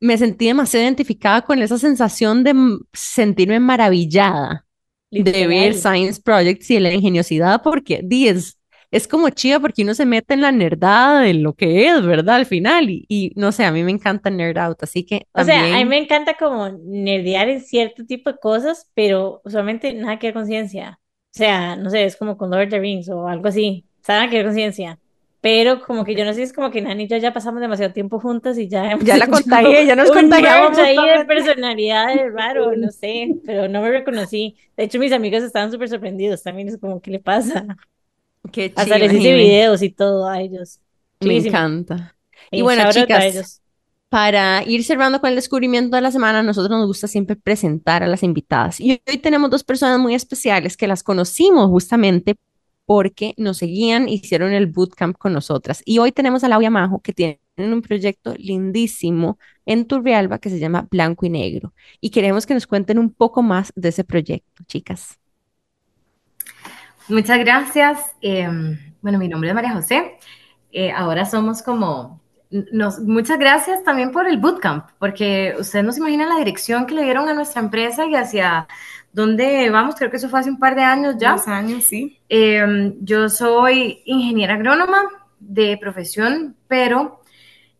me 0.00 0.18
sentí 0.18 0.46
demasiado 0.46 0.84
identificada 0.84 1.42
con 1.42 1.60
esa 1.60 1.78
sensación 1.78 2.42
de 2.42 2.54
sentirme 2.92 3.60
maravillada 3.60 4.66
de 5.10 5.46
ver 5.46 5.74
Science 5.74 6.20
Projects 6.20 6.70
y 6.70 6.80
la 6.80 6.92
ingeniosidad, 6.92 7.62
porque 7.62 8.00
10 8.02 8.58
es 8.92 9.08
como 9.08 9.30
chido 9.30 9.58
porque 9.60 9.82
uno 9.82 9.94
se 9.94 10.04
mete 10.04 10.34
en 10.34 10.42
la 10.42 10.52
nerdada 10.52 11.22
de 11.22 11.32
lo 11.32 11.54
que 11.54 11.88
es, 11.88 12.04
¿verdad? 12.04 12.36
Al 12.36 12.46
final, 12.46 12.90
y, 12.90 13.06
y 13.08 13.32
no 13.36 13.50
sé, 13.50 13.64
a 13.64 13.72
mí 13.72 13.82
me 13.82 13.90
encanta 13.90 14.28
Nerd 14.28 14.58
Out, 14.58 14.82
así 14.82 15.02
que 15.02 15.26
O 15.32 15.42
sea, 15.42 15.60
a 15.60 15.62
mí 15.62 15.68
también, 15.70 15.88
me 15.88 15.98
encanta 15.98 16.34
como 16.34 16.68
nerdear 16.68 17.48
en 17.48 17.62
cierto 17.62 18.04
tipo 18.04 18.30
de 18.30 18.38
cosas, 18.38 18.90
pero 18.92 19.40
usualmente 19.44 19.94
nada 19.94 20.18
que 20.18 20.26
ver 20.26 20.34
con 20.34 20.46
ciencia. 20.46 21.00
O 21.34 21.38
sea, 21.38 21.74
no 21.76 21.88
sé, 21.88 22.04
es 22.04 22.16
como 22.16 22.36
con 22.36 22.50
Lord 22.50 22.64
of 22.64 22.68
the 22.68 22.80
Rings 22.80 23.08
o 23.08 23.26
algo 23.26 23.48
así. 23.48 23.86
Nada 24.06 24.28
que 24.28 24.36
ver 24.36 24.44
con 24.44 24.54
ciencia. 24.54 24.98
Pero 25.40 25.80
como 25.80 26.04
que 26.04 26.14
yo 26.14 26.26
no 26.26 26.34
sé, 26.34 26.42
es 26.42 26.52
como 26.52 26.70
que 26.70 26.82
Nani 26.82 27.04
y 27.04 27.08
yo 27.08 27.16
ya 27.16 27.32
pasamos 27.32 27.62
demasiado 27.62 27.94
tiempo 27.94 28.20
juntas 28.20 28.58
y 28.58 28.68
ya 28.68 28.84
hemos 28.92 29.04
ya 29.04 29.16
la 29.16 29.26
contagié, 29.26 29.86
ya 29.86 29.96
nos 29.96 30.10
contagiamos 30.10 30.76
ahí 30.76 30.96
de 30.96 31.24
personalidades 31.24 32.30
raro, 32.34 32.76
no 32.76 32.90
sé, 32.90 33.36
pero 33.46 33.68
no 33.68 33.80
me 33.80 33.90
reconocí. 33.90 34.54
De 34.76 34.84
hecho, 34.84 34.98
mis 34.98 35.12
amigos 35.12 35.42
estaban 35.42 35.72
súper 35.72 35.88
sorprendidos 35.88 36.42
también, 36.42 36.68
es 36.68 36.76
como, 36.76 37.00
¿qué 37.00 37.10
le 37.10 37.20
pasa? 37.20 37.64
Qué 38.50 38.72
Hasta 38.74 38.98
les 38.98 39.12
hice 39.12 39.34
videos 39.34 39.82
y 39.82 39.90
todo 39.90 40.28
a 40.28 40.40
ellos. 40.40 40.80
me 41.20 41.36
encanta. 41.36 42.16
Y 42.50 42.58
Y 42.58 42.62
bueno, 42.62 42.90
chicas. 42.90 43.60
Para 44.08 44.62
ir 44.66 44.84
cerrando 44.84 45.22
con 45.22 45.30
el 45.30 45.36
descubrimiento 45.36 45.96
de 45.96 46.02
la 46.02 46.10
semana, 46.10 46.40
a 46.40 46.42
nosotros 46.42 46.78
nos 46.78 46.86
gusta 46.86 47.08
siempre 47.08 47.34
presentar 47.34 48.02
a 48.02 48.06
las 48.06 48.22
invitadas. 48.22 48.78
Y 48.78 49.00
hoy 49.08 49.16
tenemos 49.16 49.48
dos 49.48 49.64
personas 49.64 49.98
muy 49.98 50.14
especiales 50.14 50.76
que 50.76 50.86
las 50.86 51.02
conocimos 51.02 51.70
justamente 51.70 52.36
porque 52.84 53.32
nos 53.38 53.56
seguían, 53.56 54.10
hicieron 54.10 54.52
el 54.52 54.66
bootcamp 54.66 55.16
con 55.16 55.32
nosotras. 55.32 55.82
Y 55.86 55.98
hoy 55.98 56.12
tenemos 56.12 56.44
a 56.44 56.48
Lau 56.48 56.60
y 56.60 56.66
a 56.66 56.70
Majo 56.70 57.00
que 57.00 57.14
tienen 57.14 57.38
un 57.58 57.80
proyecto 57.80 58.34
lindísimo 58.36 59.38
en 59.64 59.86
Turrialba 59.86 60.38
que 60.38 60.50
se 60.50 60.58
llama 60.58 60.86
Blanco 60.90 61.24
y 61.24 61.30
Negro. 61.30 61.72
Y 62.02 62.10
queremos 62.10 62.44
que 62.44 62.52
nos 62.52 62.66
cuenten 62.66 62.98
un 62.98 63.14
poco 63.14 63.42
más 63.42 63.72
de 63.76 63.88
ese 63.88 64.04
proyecto, 64.04 64.62
chicas. 64.66 65.21
Muchas 67.12 67.38
gracias. 67.40 68.00
Eh, 68.22 68.48
bueno, 69.02 69.18
mi 69.18 69.28
nombre 69.28 69.50
es 69.50 69.54
María 69.54 69.72
José. 69.72 70.18
Eh, 70.72 70.90
ahora 70.90 71.26
somos 71.26 71.62
como... 71.62 72.22
Nos, 72.50 73.00
muchas 73.00 73.38
gracias 73.38 73.82
también 73.84 74.12
por 74.12 74.26
el 74.26 74.38
bootcamp, 74.38 74.86
porque 74.98 75.54
ustedes 75.58 75.84
no 75.84 75.92
se 75.92 76.00
imaginan 76.00 76.28
la 76.28 76.36
dirección 76.36 76.86
que 76.86 76.94
le 76.94 77.02
dieron 77.02 77.28
a 77.28 77.34
nuestra 77.34 77.62
empresa 77.62 78.06
y 78.06 78.14
hacia 78.14 78.66
dónde 79.12 79.68
vamos. 79.70 79.94
Creo 79.94 80.10
que 80.10 80.16
eso 80.16 80.28
fue 80.30 80.40
hace 80.40 80.50
un 80.50 80.58
par 80.58 80.74
de 80.74 80.82
años 80.82 81.16
ya. 81.18 81.32
Dos 81.32 81.48
años, 81.48 81.84
sí. 81.84 82.18
Eh, 82.28 82.94
yo 83.00 83.28
soy 83.28 84.02
ingeniera 84.06 84.54
agrónoma 84.54 85.02
de 85.38 85.76
profesión, 85.78 86.56
pero 86.66 87.20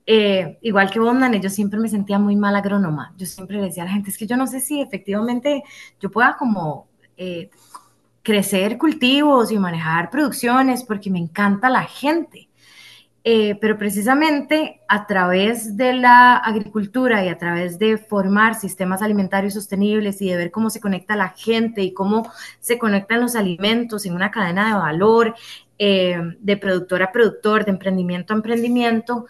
eh, 0.06 0.58
igual 0.60 0.90
que 0.90 1.00
Nane, 1.00 1.40
yo 1.40 1.48
siempre 1.48 1.80
me 1.80 1.88
sentía 1.88 2.18
muy 2.18 2.36
mal 2.36 2.54
agrónoma. 2.54 3.14
Yo 3.16 3.24
siempre 3.24 3.56
le 3.56 3.64
decía 3.64 3.84
a 3.84 3.86
la 3.86 3.92
gente, 3.92 4.10
es 4.10 4.18
que 4.18 4.26
yo 4.26 4.36
no 4.36 4.46
sé 4.46 4.60
si 4.60 4.80
efectivamente 4.80 5.62
yo 6.00 6.10
pueda 6.10 6.36
como 6.38 6.88
eh, 7.16 7.50
crecer 8.22 8.78
cultivos 8.78 9.50
y 9.50 9.58
manejar 9.58 10.10
producciones 10.10 10.84
porque 10.84 11.10
me 11.10 11.18
encanta 11.18 11.68
la 11.70 11.84
gente. 11.84 12.48
Eh, 13.24 13.56
pero 13.60 13.78
precisamente 13.78 14.80
a 14.88 15.06
través 15.06 15.76
de 15.76 15.92
la 15.92 16.38
agricultura 16.38 17.24
y 17.24 17.28
a 17.28 17.38
través 17.38 17.78
de 17.78 17.96
formar 17.96 18.56
sistemas 18.56 19.00
alimentarios 19.00 19.54
sostenibles 19.54 20.20
y 20.20 20.28
de 20.28 20.36
ver 20.36 20.50
cómo 20.50 20.70
se 20.70 20.80
conecta 20.80 21.14
la 21.14 21.28
gente 21.28 21.82
y 21.82 21.94
cómo 21.94 22.28
se 22.58 22.78
conectan 22.78 23.20
los 23.20 23.36
alimentos 23.36 24.06
en 24.06 24.14
una 24.14 24.32
cadena 24.32 24.66
de 24.66 24.74
valor, 24.74 25.36
eh, 25.78 26.16
de 26.40 26.56
productor 26.56 27.04
a 27.04 27.12
productor, 27.12 27.64
de 27.64 27.70
emprendimiento 27.70 28.32
a 28.32 28.36
emprendimiento, 28.36 29.26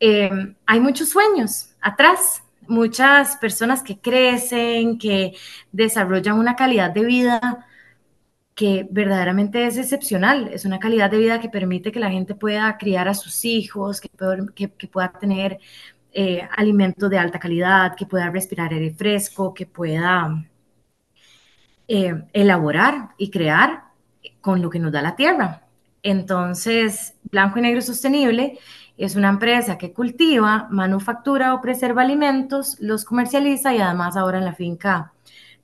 eh, 0.00 0.30
hay 0.66 0.80
muchos 0.80 1.08
sueños 1.08 1.70
atrás, 1.80 2.42
muchas 2.66 3.36
personas 3.36 3.82
que 3.82 3.98
crecen, 3.98 4.98
que 4.98 5.34
desarrollan 5.72 6.38
una 6.38 6.56
calidad 6.56 6.90
de 6.90 7.04
vida 7.04 7.67
que 8.58 8.88
verdaderamente 8.90 9.66
es 9.66 9.76
excepcional, 9.78 10.48
es 10.52 10.64
una 10.64 10.80
calidad 10.80 11.12
de 11.12 11.18
vida 11.18 11.38
que 11.38 11.48
permite 11.48 11.92
que 11.92 12.00
la 12.00 12.10
gente 12.10 12.34
pueda 12.34 12.76
criar 12.76 13.06
a 13.06 13.14
sus 13.14 13.44
hijos, 13.44 14.00
que, 14.00 14.10
que, 14.52 14.88
pueda 14.88 15.12
tener 15.12 15.60
eh, 16.12 16.42
alimentos 16.56 17.08
de 17.08 17.18
alta 17.18 17.38
calidad, 17.38 17.94
que 17.94 18.04
pueda 18.04 18.30
respirar 18.30 18.72
aire 18.72 18.92
fresco, 18.92 19.54
que 19.54 19.64
pueda 19.64 20.44
eh, 21.86 22.24
elaborar 22.32 23.10
y 23.16 23.30
crear 23.30 23.84
con 24.40 24.60
lo 24.60 24.70
que 24.70 24.80
nos 24.80 24.90
da 24.90 25.02
la 25.02 25.14
tierra. 25.14 25.62
Entonces, 26.02 27.14
Blanco 27.30 27.60
y 27.60 27.62
Negro 27.62 27.80
Sostenible 27.80 28.58
es 28.96 29.14
una 29.14 29.28
empresa 29.28 29.78
que 29.78 29.92
cultiva, 29.92 30.66
manufactura 30.72 31.54
o 31.54 31.60
preserva 31.60 32.02
alimentos, 32.02 32.76
los 32.80 33.04
comercializa 33.04 33.72
y 33.72 33.78
además 33.78 34.16
ahora 34.16 34.38
en 34.38 34.46
la 34.46 34.54
finca 34.54 35.12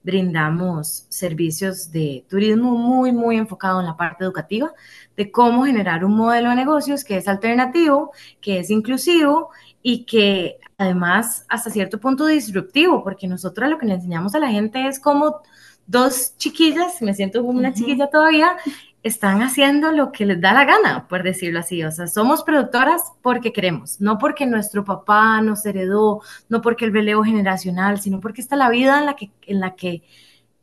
brindamos 0.04 1.06
servicios 1.08 1.90
de 1.90 2.24
turismo 2.28 2.76
muy, 2.76 3.10
muy 3.10 3.36
enfocado 3.36 3.80
en 3.80 3.86
la 3.86 3.96
parte 3.96 4.22
educativa, 4.22 4.72
de 5.16 5.32
cómo 5.32 5.64
generar 5.64 6.04
un 6.04 6.14
modelo 6.14 6.50
de 6.50 6.56
negocios 6.56 7.02
que 7.02 7.16
es 7.16 7.26
alternativo, 7.26 8.12
que 8.40 8.58
es 8.60 8.70
inclusivo 8.70 9.48
y 9.82 10.04
que 10.04 10.58
además 10.76 11.46
hasta 11.48 11.70
cierto 11.70 11.98
punto 11.98 12.26
disruptivo, 12.26 13.02
porque 13.02 13.26
nosotros 13.26 13.70
lo 13.70 13.78
que 13.78 13.86
le 13.86 13.94
enseñamos 13.94 14.34
a 14.34 14.38
la 14.38 14.48
gente 14.48 14.86
es 14.86 15.00
cómo 15.00 15.40
dos 15.86 16.36
chiquillas, 16.36 17.00
me 17.00 17.14
siento 17.14 17.42
como 17.42 17.58
una 17.58 17.70
uh 17.70 17.72
-huh. 17.72 17.76
chiquilla 17.76 18.10
todavía, 18.10 18.56
están 19.04 19.42
haciendo 19.42 19.92
lo 19.92 20.12
que 20.12 20.24
les 20.24 20.40
da 20.40 20.54
la 20.54 20.64
gana, 20.64 21.06
por 21.08 21.22
decirlo 21.22 21.60
así. 21.60 21.84
O 21.84 21.92
sea, 21.92 22.06
somos 22.06 22.42
productoras 22.42 23.02
porque 23.22 23.52
queremos, 23.52 24.00
no 24.00 24.16
porque 24.16 24.46
nuestro 24.46 24.82
papá 24.82 25.42
nos 25.42 25.64
heredó, 25.66 26.22
no 26.48 26.62
porque 26.62 26.86
el 26.86 26.92
relevo 26.92 27.22
generacional, 27.22 28.00
sino 28.00 28.18
porque 28.18 28.40
está 28.40 28.56
la 28.56 28.70
vida 28.70 28.98
en 28.98 29.06
la 29.06 29.14
que, 29.14 29.30
en 29.42 29.60
la 29.60 29.76
que, 29.76 30.02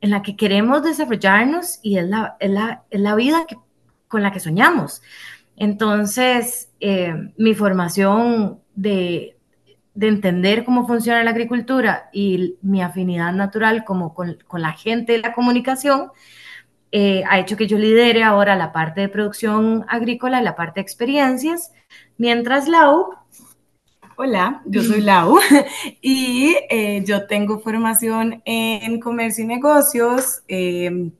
en 0.01 0.10
la 0.10 0.23
que 0.23 0.36
queremos 0.36 0.82
desarrollarnos 0.84 1.80
y 1.84 1.99
es 1.99 2.10
la, 2.10 2.36
es 2.39 2.49
la, 2.49 2.84
es 2.89 2.99
la 2.99 3.13
vida 3.13 3.45
que, 3.47 3.58
con 4.08 4.23
la 4.23 4.32
que 4.32 4.39
soñamos. 4.39 5.04
Entonces, 5.56 6.71
eh, 6.80 7.13
mi 7.38 7.54
formación 7.54 8.60
de, 8.73 9.38
de 9.93 10.08
entender 10.08 10.65
cómo 10.65 10.88
funciona 10.88 11.23
la 11.23 11.30
agricultura 11.30 12.10
y 12.12 12.56
mi 12.63 12.82
afinidad 12.82 13.34
natural 13.34 13.84
como 13.84 14.15
con, 14.15 14.39
con 14.47 14.63
la 14.63 14.71
gente 14.71 15.12
de 15.12 15.19
la 15.19 15.34
comunicación, 15.34 16.10
eh, 16.91 17.23
ha 17.30 17.39
hecho 17.39 17.56
que 17.56 17.67
yo 17.67 17.77
lidere 17.77 18.23
ahora 18.23 18.56
la 18.56 18.71
parte 18.71 19.01
de 19.01 19.10
producción 19.10 19.86
agrícola 19.88 20.41
y 20.41 20.43
la 20.43 20.56
parte 20.56 20.80
de 20.80 20.84
experiencias, 20.84 21.71
mientras 22.17 22.67
Lau... 22.67 23.15
Hola, 24.17 24.62
yo 24.65 24.84
soy 24.84 25.01
Lau 25.10 25.39
y 26.01 26.56
eh, 26.69 27.04
yo 27.06 27.25
tengo 27.27 27.60
formación 27.60 28.41
en 28.45 28.99
comercio 28.99 29.43
y 29.45 29.47
negocios, 29.47 30.43
eh, 30.47 31.12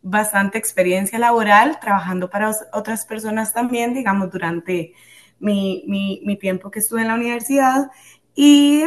bastante 0.00 0.58
experiencia 0.58 1.18
laboral, 1.18 1.78
trabajando 1.78 2.28
para 2.28 2.50
otras 2.72 3.06
personas 3.06 3.52
también, 3.52 3.94
digamos, 3.94 4.30
durante 4.30 4.94
mi, 5.38 5.84
mi, 5.86 6.22
mi 6.24 6.36
tiempo 6.36 6.70
que 6.70 6.80
estuve 6.80 7.02
en 7.02 7.08
la 7.08 7.14
universidad 7.14 7.90
y 8.34 8.84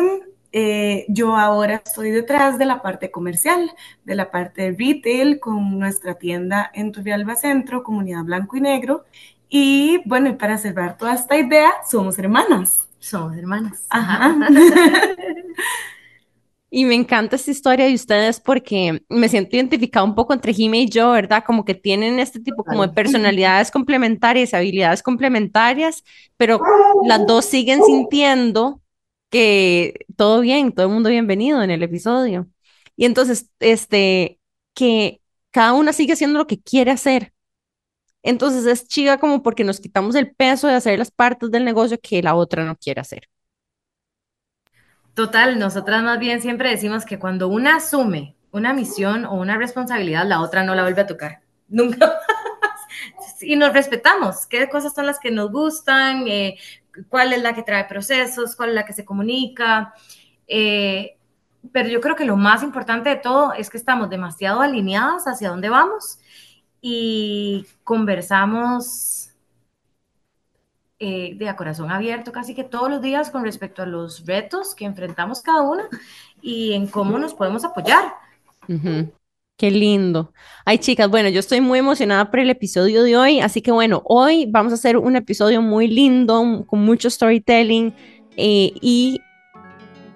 eh, 0.57 1.05
yo 1.09 1.35
ahora 1.35 1.81
estoy 1.85 2.11
detrás 2.11 2.57
de 2.57 2.63
la 2.63 2.81
parte 2.81 3.11
comercial, 3.11 3.69
de 4.05 4.15
la 4.15 4.31
parte 4.31 4.61
de 4.61 4.77
retail 4.77 5.37
con 5.41 5.77
nuestra 5.77 6.13
tienda 6.13 6.71
en 6.73 6.93
Turrialba 6.93 7.35
Centro, 7.35 7.83
Comunidad 7.83 8.23
Blanco 8.23 8.55
y 8.55 8.61
Negro. 8.61 9.03
Y 9.49 9.99
bueno, 10.05 10.29
y 10.29 10.33
para 10.35 10.57
cerrar 10.57 10.95
toda 10.95 11.13
esta 11.13 11.37
idea, 11.37 11.73
somos 11.85 12.17
hermanas. 12.19 12.87
Somos 12.99 13.35
hermanas. 13.35 13.85
Ajá. 13.89 14.33
Y 16.71 16.83
me 16.83 16.95
encanta 16.95 17.37
esta 17.37 17.51
historia 17.51 17.85
de 17.85 17.93
ustedes 17.93 18.41
porque 18.41 19.01
me 19.07 19.29
siento 19.29 19.55
identificada 19.55 20.03
un 20.03 20.13
poco 20.13 20.33
entre 20.33 20.53
Jimmy 20.53 20.81
y 20.81 20.89
yo, 20.89 21.11
¿verdad? 21.11 21.45
Como 21.45 21.63
que 21.63 21.73
tienen 21.73 22.19
este 22.19 22.41
tipo 22.41 22.65
como 22.65 22.85
de 22.85 22.93
personalidades 22.93 23.71
complementarias, 23.71 24.53
habilidades 24.53 25.01
complementarias, 25.01 26.03
pero 26.35 26.59
las 27.05 27.25
dos 27.25 27.45
siguen 27.45 27.81
sintiendo 27.81 28.81
que 29.35 30.05
todo 30.15 30.39
bien, 30.39 30.71
todo 30.71 30.85
el 30.85 30.93
mundo 30.93 31.09
bienvenido 31.09 31.61
en 31.61 31.69
el 31.69 31.83
episodio. 31.83 32.47
Y 32.95 33.03
entonces, 33.03 33.49
este, 33.59 34.39
que 34.73 35.21
cada 35.51 35.73
una 35.73 35.91
sigue 35.91 36.13
haciendo 36.13 36.39
lo 36.39 36.47
que 36.47 36.61
quiere 36.61 36.91
hacer. 36.91 37.33
Entonces 38.23 38.65
es 38.65 38.87
chiga 38.87 39.17
como 39.19 39.43
porque 39.43 39.65
nos 39.65 39.81
quitamos 39.81 40.15
el 40.15 40.33
peso 40.33 40.69
de 40.69 40.75
hacer 40.75 40.97
las 40.97 41.11
partes 41.11 41.51
del 41.51 41.65
negocio 41.65 41.99
que 42.01 42.23
la 42.23 42.33
otra 42.35 42.63
no 42.63 42.77
quiere 42.77 43.01
hacer. 43.01 43.27
Total, 45.15 45.59
nosotras 45.59 46.01
más 46.01 46.17
bien 46.17 46.41
siempre 46.41 46.69
decimos 46.69 47.03
que 47.03 47.19
cuando 47.19 47.49
una 47.49 47.75
asume 47.75 48.37
una 48.53 48.71
misión 48.73 49.25
o 49.25 49.33
una 49.33 49.57
responsabilidad, 49.57 50.25
la 50.25 50.39
otra 50.39 50.63
no 50.63 50.75
la 50.75 50.83
vuelve 50.83 51.01
a 51.01 51.07
tocar. 51.07 51.41
Nunca 51.67 52.07
más. 52.07 53.41
Y 53.41 53.57
nos 53.57 53.73
respetamos. 53.73 54.47
¿Qué 54.47 54.69
cosas 54.69 54.93
son 54.93 55.05
las 55.05 55.19
que 55.19 55.29
nos 55.29 55.51
gustan? 55.51 56.25
Eh, 56.29 56.57
cuál 57.09 57.33
es 57.33 57.41
la 57.41 57.53
que 57.53 57.63
trae 57.63 57.85
procesos, 57.85 58.55
cuál 58.55 58.69
es 58.69 58.75
la 58.75 58.85
que 58.85 58.93
se 58.93 59.05
comunica. 59.05 59.93
Eh, 60.47 61.17
pero 61.71 61.89
yo 61.89 62.01
creo 62.01 62.15
que 62.15 62.25
lo 62.25 62.37
más 62.37 62.63
importante 62.63 63.09
de 63.09 63.15
todo 63.15 63.53
es 63.53 63.69
que 63.69 63.77
estamos 63.77 64.09
demasiado 64.09 64.61
alineadas 64.61 65.25
hacia 65.25 65.49
dónde 65.49 65.69
vamos 65.69 66.19
y 66.81 67.65
conversamos 67.83 69.31
eh, 70.99 71.35
de 71.35 71.49
a 71.49 71.55
corazón 71.55 71.91
abierto 71.91 72.31
casi 72.31 72.55
que 72.55 72.63
todos 72.63 72.89
los 72.89 73.01
días 73.01 73.29
con 73.29 73.43
respecto 73.43 73.81
a 73.81 73.85
los 73.85 74.25
retos 74.25 74.75
que 74.75 74.85
enfrentamos 74.85 75.41
cada 75.41 75.61
una 75.61 75.89
y 76.41 76.73
en 76.73 76.87
cómo 76.87 77.17
nos 77.17 77.33
podemos 77.33 77.65
apoyar. 77.65 78.13
Uh. 78.67 79.09
Qué 79.57 79.71
lindo. 79.71 80.33
Ay, 80.65 80.79
chicas, 80.79 81.09
bueno, 81.09 81.29
yo 81.29 81.39
estoy 81.39 81.61
muy 81.61 81.79
emocionada 81.79 82.29
por 82.29 82.41
el 82.41 82.49
episodio 82.49 83.03
de 83.03 83.15
hoy, 83.15 83.39
así 83.39 83.61
que 83.61 83.71
bueno, 83.71 84.01
hoy 84.03 84.47
vamos 84.47 84.73
a 84.73 84.75
hacer 84.75 84.97
un 84.97 85.15
episodio 85.15 85.61
muy 85.61 85.87
lindo, 85.87 86.65
con 86.67 86.81
mucho 86.81 87.09
storytelling 87.09 87.93
eh, 88.35 88.73
y 88.81 89.21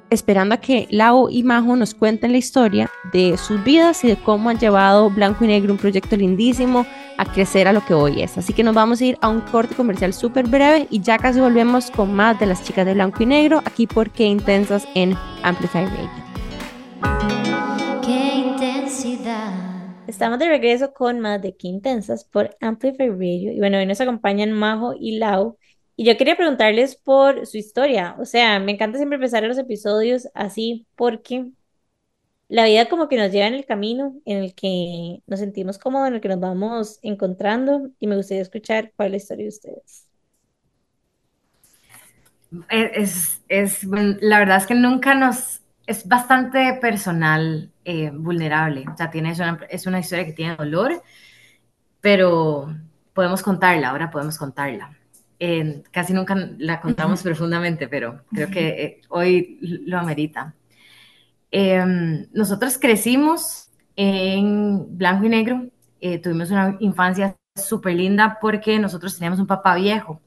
esperando 0.10 0.56
a 0.56 0.58
que 0.58 0.88
Lau 0.90 1.30
y 1.30 1.44
Majo 1.44 1.78
nos 1.78 1.94
cuenten 1.94 2.34
la 2.34 2.38
historia 2.38 2.90
de 3.14 3.38
sus 3.38 3.64
vidas 3.64 4.04
y 4.04 4.10
de 4.10 4.18
cómo 4.18 4.50
han 4.50 4.60
llevado 4.60 5.10
Blanco 5.10 5.46
y 5.46 5.48
Negro, 5.48 5.72
un 5.72 5.80
proyecto 5.80 6.18
lindísimo, 6.18 6.86
a 7.18 7.26
crecer 7.26 7.68
a 7.68 7.74
lo 7.74 7.86
que 7.86 7.94
hoy 7.94 8.22
es. 8.22 8.38
Así 8.38 8.52
que 8.52 8.64
nos 8.64 8.76
vamos 8.76 9.00
a 9.00 9.06
ir 9.06 9.18
a 9.22 9.30
un 9.30 9.40
corte 9.40 9.74
comercial 9.74 10.14
súper 10.14 10.48
breve 10.48 10.88
y 10.90 11.00
ya 11.00 11.18
casi 11.18 11.40
volvemos 11.40 11.92
con 11.92 12.14
más 12.14 12.38
de 12.42 12.46
las 12.46 12.64
chicas 12.64 12.86
de 12.86 12.94
Blanco 12.94 13.24
y 13.24 13.28
Negro, 13.28 13.62
aquí 13.64 13.88
por 13.88 14.10
Qué 14.10 14.26
Intensas 14.26 14.86
en 14.96 15.16
Amplify 15.44 15.86
Radio. 15.86 16.10
Intensidad. 19.00 19.54
Estamos 20.08 20.40
de 20.40 20.48
regreso 20.48 20.94
con 20.94 21.20
más 21.20 21.42
de 21.42 21.56
Qué 21.56 21.68
Intensas 21.68 22.24
por 22.26 22.56
Amplify 22.62 23.10
Radio. 23.10 23.52
Y 23.52 23.60
bueno, 23.60 23.78
hoy 23.78 23.86
nos 23.86 24.02
acompañan 24.02 24.52
Majo 24.52 24.94
y 25.00 25.18
Lau 25.18 25.58
y 25.96 26.06
yo 26.06 26.18
quería 26.18 26.36
preguntarles 26.36 26.96
por 26.96 27.46
su 27.46 27.58
historia. 27.58 28.16
O 28.20 28.26
sea, 28.26 28.60
me 28.60 28.72
encanta 28.72 28.98
siempre 28.98 29.18
empezar 29.18 29.44
los 29.44 29.58
episodios 29.58 30.28
así 30.34 30.88
porque 30.96 31.52
la 32.48 32.66
vida 32.66 32.90
como 32.90 33.08
que 33.08 33.18
nos 33.18 33.32
lleva 33.32 33.48
en 33.48 33.54
el 33.54 33.66
camino 33.66 34.16
en 34.26 34.38
el 34.40 34.56
que 34.56 35.22
nos 35.28 35.40
sentimos 35.40 35.78
cómodos, 35.78 36.08
en 36.08 36.16
el 36.16 36.22
que 36.22 36.30
nos 36.30 36.40
vamos 36.40 37.00
encontrando 37.02 37.90
y 38.00 38.08
me 38.08 38.16
gustaría 38.16 38.42
escuchar 38.42 38.92
cuál 38.96 39.08
es 39.08 39.12
la 39.12 39.18
historia 39.18 39.44
de 39.44 39.50
ustedes. 39.50 40.06
Es, 42.70 43.42
es, 43.48 43.84
la 43.84 44.40
verdad 44.40 44.58
es 44.58 44.66
que 44.66 44.74
nunca 44.74 45.14
nos, 45.14 45.62
es 45.90 46.08
bastante 46.08 46.78
personal, 46.82 47.72
eh, 47.84 48.12
vulnerable. 48.14 48.86
O 48.92 48.96
sea, 48.96 49.10
tiene, 49.10 49.32
es, 49.32 49.40
una, 49.40 49.60
es 49.70 49.86
una 49.88 50.00
historia 50.00 50.26
que 50.26 50.34
tiene 50.34 50.56
dolor, 50.56 51.02
pero 52.00 52.74
podemos 53.14 53.42
contarla, 53.42 53.90
ahora 53.90 54.10
podemos 54.10 54.38
contarla 54.38 54.96
casi 55.92 56.14
nunca 56.14 56.36
la 56.58 56.82
contamos 56.82 57.24
profundamente, 57.24 57.88
pero 57.88 58.24
creo 58.32 58.50
que 58.50 58.68
eh, 58.68 59.02
hoy 59.10 59.58
lo 59.62 59.98
amerita. 59.98 60.54
Em, 61.52 62.28
nosotros 62.34 62.78
crecimos 62.78 63.70
en 63.96 64.98
blanco 64.98 65.26
y 65.26 65.30
negro, 65.30 65.68
eh, 66.02 66.20
tuvimos 66.20 66.52
una 66.52 66.78
infancia 66.80 67.36
súper 67.56 67.96
linda 67.96 68.38
porque 68.40 68.80
nosotros 68.80 69.16
teníamos 69.16 69.40
un 69.40 69.48
papá 69.48 69.76
viejo 69.76 70.22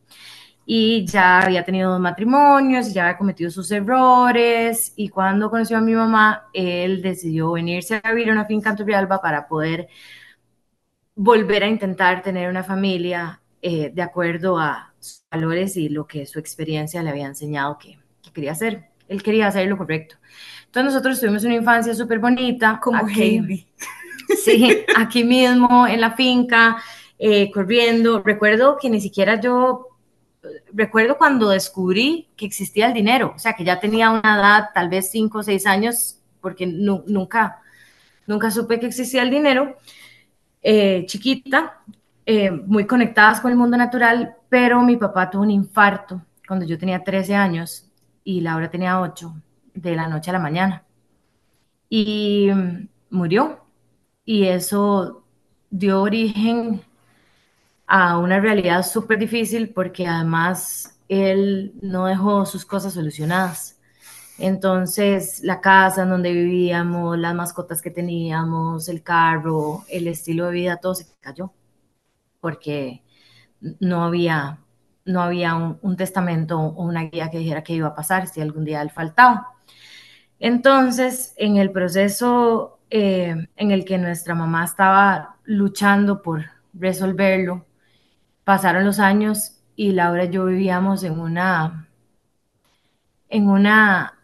y 0.64 1.04
ya 1.06 1.40
había 1.40 1.64
tenido 1.64 1.90
dos 1.90 2.00
matrimonios, 2.00 2.92
ya 2.92 3.04
había 3.04 3.18
cometido 3.18 3.50
sus 3.50 3.70
errores 3.70 4.92
y 4.96 5.08
cuando 5.08 5.50
conoció 5.50 5.78
a 5.78 5.80
mi 5.80 5.94
mamá, 5.94 6.48
él 6.52 7.02
decidió 7.02 7.52
venirse 7.52 8.00
a 8.02 8.12
vivir 8.12 8.30
a 8.30 8.32
una 8.32 8.44
finca 8.44 8.70
en 8.70 8.76
Turrialba 8.76 9.20
para 9.20 9.48
poder 9.48 9.88
volver 11.14 11.64
a 11.64 11.68
intentar 11.68 12.22
tener 12.22 12.48
una 12.48 12.62
familia 12.62 13.40
eh, 13.60 13.90
de 13.94 14.02
acuerdo 14.02 14.58
a 14.58 14.92
sus 14.98 15.24
valores 15.30 15.76
y 15.76 15.88
lo 15.88 16.06
que 16.06 16.26
su 16.26 16.38
experiencia 16.38 17.02
le 17.02 17.10
había 17.10 17.26
enseñado 17.26 17.78
que, 17.78 17.98
quería 18.32 18.52
hacer. 18.52 18.88
Él 19.08 19.22
quería 19.22 19.48
hacer 19.48 19.68
lo 19.68 19.76
correcto. 19.76 20.16
Entonces 20.64 20.94
nosotros 20.94 21.20
tuvimos 21.20 21.44
una 21.44 21.54
infancia 21.54 21.94
súper 21.94 22.18
bonita. 22.18 22.80
Como 22.82 23.04
aquí, 23.04 23.66
Sí, 24.42 24.84
aquí 24.96 25.22
mismo, 25.24 25.86
en 25.86 26.00
la 26.00 26.12
finca, 26.12 26.82
eh, 27.18 27.50
corriendo. 27.52 28.22
Recuerdo 28.22 28.78
que 28.80 28.88
ni 28.88 29.00
siquiera 29.00 29.38
yo, 29.38 29.91
recuerdo 30.72 31.16
cuando 31.16 31.48
descubrí 31.50 32.28
que 32.36 32.46
existía 32.46 32.86
el 32.86 32.94
dinero, 32.94 33.32
o 33.34 33.38
sea, 33.38 33.54
que 33.54 33.64
ya 33.64 33.78
tenía 33.78 34.10
una 34.10 34.36
edad, 34.36 34.70
tal 34.74 34.88
vez 34.88 35.10
cinco 35.10 35.38
o 35.38 35.42
seis 35.42 35.66
años, 35.66 36.18
porque 36.40 36.66
nunca, 36.66 37.60
nunca 38.26 38.50
supe 38.50 38.80
que 38.80 38.86
existía 38.86 39.22
el 39.22 39.30
dinero. 39.30 39.76
Eh, 40.62 41.04
chiquita, 41.06 41.80
eh, 42.26 42.50
muy 42.50 42.86
conectadas 42.86 43.40
con 43.40 43.50
el 43.50 43.56
mundo 43.56 43.76
natural, 43.76 44.36
pero 44.48 44.82
mi 44.82 44.96
papá 44.96 45.30
tuvo 45.30 45.42
un 45.42 45.50
infarto 45.50 46.22
cuando 46.46 46.66
yo 46.66 46.78
tenía 46.78 47.02
13 47.02 47.34
años 47.34 47.90
y 48.24 48.40
Laura 48.40 48.70
tenía 48.70 49.00
8, 49.00 49.34
de 49.74 49.96
la 49.96 50.08
noche 50.08 50.30
a 50.30 50.34
la 50.34 50.38
mañana. 50.38 50.84
Y 51.88 52.50
mm, 52.52 52.88
murió. 53.10 53.64
Y 54.24 54.44
eso 54.44 55.24
dio 55.70 56.02
origen 56.02 56.80
a 57.94 58.16
una 58.16 58.40
realidad 58.40 58.86
súper 58.86 59.18
difícil 59.18 59.68
porque 59.68 60.06
además 60.06 60.98
él 61.10 61.74
no 61.82 62.06
dejó 62.06 62.46
sus 62.46 62.64
cosas 62.64 62.94
solucionadas. 62.94 63.78
Entonces, 64.38 65.40
la 65.42 65.60
casa 65.60 66.04
en 66.04 66.08
donde 66.08 66.32
vivíamos, 66.32 67.18
las 67.18 67.34
mascotas 67.34 67.82
que 67.82 67.90
teníamos, 67.90 68.88
el 68.88 69.02
carro, 69.02 69.84
el 69.90 70.08
estilo 70.08 70.46
de 70.46 70.52
vida, 70.52 70.78
todo 70.78 70.94
se 70.94 71.06
cayó 71.20 71.52
porque 72.40 73.04
no 73.80 74.04
había, 74.04 74.60
no 75.04 75.22
había 75.22 75.54
un, 75.54 75.96
testamento 75.96 76.58
o 76.58 76.84
una 76.84 77.02
guía 77.02 77.30
que 77.30 77.38
dijera 77.38 77.62
qué 77.62 77.74
iba 77.74 77.88
a 77.88 77.94
pasar 77.94 78.26
si 78.26 78.40
algún 78.40 78.64
día 78.64 78.80
él 78.80 78.90
faltaba. 78.90 79.48
Entonces, 80.38 81.34
en 81.36 81.58
el 81.58 81.70
proceso 81.72 82.80
eh, 82.88 83.48
en 83.56 83.70
el 83.70 83.84
que 83.84 83.98
nuestra 83.98 84.34
mamá 84.34 84.64
estaba 84.64 85.36
luchando 85.44 86.22
por 86.22 86.46
resolverlo, 86.72 87.66
pasaron 88.44 88.84
los 88.84 88.98
años 88.98 89.62
y 89.76 89.92
Laura 89.92 90.24
y 90.24 90.30
yo 90.30 90.44
vivíamos 90.46 91.02
en 91.04 91.18
una, 91.18 91.88
en 93.28 93.48
una 93.48 94.18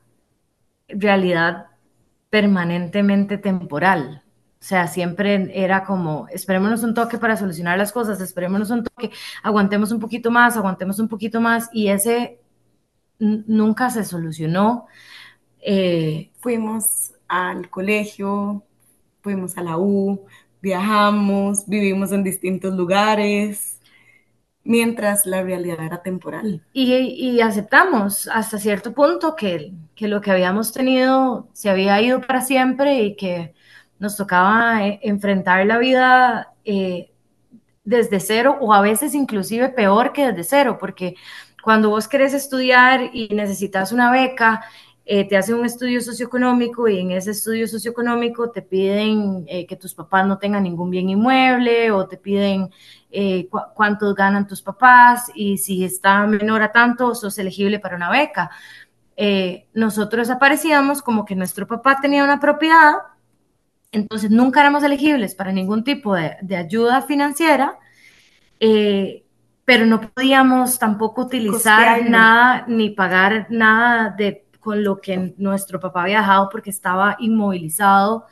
realidad 0.89 1.67
permanentemente 2.31 3.39
temporal. 3.39 4.23
O 4.61 4.65
sea, 4.65 4.89
siempre 4.89 5.51
era 5.55 5.85
como, 5.85 6.27
esperémonos 6.29 6.83
un 6.83 6.95
toque 6.95 7.19
para 7.19 7.37
solucionar 7.37 7.79
las 7.79 7.93
cosas, 7.93 8.21
esperémonos 8.21 8.71
un 8.71 8.83
toque, 8.85 9.11
aguantemos 9.43 9.93
un 9.93 10.01
poquito 10.01 10.31
más, 10.31 10.57
aguantemos 10.57 10.99
un 10.99 11.09
poquito 11.09 11.41
más, 11.41 11.69
y 11.73 11.89
ese 11.89 12.41
nunca 13.19 13.91
se 13.91 14.05
solucionó. 14.05 14.87
Eh, 15.61 16.33
fuimos 16.41 17.13
al 17.29 17.71
colegio, 17.71 18.65
fuimos 19.23 19.57
a 19.59 19.63
la 19.63 19.79
U, 19.79 20.27
viajamos, 20.61 21.67
vivimos 21.69 22.13
en 22.13 22.25
distintos 22.25 22.75
lugares, 22.75 23.78
mientras 24.69 25.25
la 25.25 25.43
realidad 25.43 25.83
era 25.83 26.03
temporal. 26.03 26.63
Y, 26.75 27.41
aceptamos 27.41 28.29
hasta 28.29 28.59
cierto 28.59 28.93
punto 28.93 29.35
que, 29.35 29.73
que 29.95 30.09
lo 30.09 30.21
que 30.21 30.31
habíamos 30.31 30.73
tenido 30.73 31.49
se 31.55 31.71
había 31.71 32.01
ido 32.03 32.21
para 32.21 32.43
siempre 32.43 33.01
y 33.01 33.17
que 33.17 33.55
nos 33.99 34.19
tocaba 34.19 34.87
eh, 34.87 35.01
enfrentar 35.03 35.65
la 35.65 35.79
vida 35.79 36.53
eh, 36.67 37.11
desde 37.83 38.21
cero 38.21 38.59
o 38.61 38.75
a 38.75 38.83
veces 38.83 39.15
inclusive 39.15 39.71
peor 39.71 40.13
que 40.13 40.27
desde 40.27 40.45
cero, 40.45 40.77
porque 40.79 41.15
cuando 41.65 41.89
vos 41.89 42.07
querés 42.07 42.35
estudiar 42.35 43.09
y 43.15 43.29
necesitas 43.29 43.91
una 43.91 44.11
beca, 44.11 44.63
eh, 45.07 45.27
te 45.27 45.39
hacen 45.39 45.55
un 45.55 45.65
estudio 45.65 46.03
socioeconómico 46.03 46.89
y 46.89 46.99
en 46.99 47.13
ese 47.13 47.31
estudio 47.31 47.67
socioeconómico 47.67 48.51
te 48.51 48.61
piden 48.61 49.47
que 49.47 49.77
tus 49.81 49.95
papás 49.95 50.27
no 50.27 50.37
tengan 50.37 50.65
ningún 50.65 50.91
bien 50.91 51.09
inmueble 51.09 51.91
o 51.91 52.07
te 52.07 52.19
piden 52.19 52.69
cuántos 53.75 54.15
ganan 54.15 54.47
tus 54.47 54.63
papás 54.63 55.31
y 55.35 55.59
si 55.59 55.85
está 55.85 56.27
menor 56.27 56.63
a 56.63 56.73
tanto, 56.73 57.15
sos 57.15 57.39
elegible 57.39 57.79
para 57.79 57.97
una 57.97 58.11
beca. 58.11 58.51
nosotros 59.75 60.31
aparecíamos 60.31 61.03
como 61.03 61.25
que 61.25 61.35
nuestro 61.35 61.67
papá 61.67 62.01
tenía 62.01 62.25
una 62.25 62.39
propiedad 62.39 62.97
entonces, 63.93 64.31
nunca 64.31 64.61
éramos 64.61 64.83
elegibles 64.83 65.35
para 65.35 65.53
ningún 65.53 65.83
tipo 65.83 66.15
de, 66.15 66.57
ayuda 66.57 67.03
financiera, 67.03 67.79
eh, 68.61 69.25
pero 69.65 69.87
no 69.87 70.01
podíamos 70.01 70.79
tampoco 70.79 71.23
utilizar 71.23 72.09
nada 72.09 72.65
ni 72.69 72.91
pagar 72.91 73.47
nada 73.51 74.11
de 74.11 74.45
con 74.61 74.83
lo 74.85 75.01
que 75.01 75.35
nuestro 75.39 75.81
papá 75.81 76.03
había 76.03 76.19
dejado 76.19 76.49
porque 76.51 76.71
estaba 76.71 77.17
inmovilizado, 77.21 78.27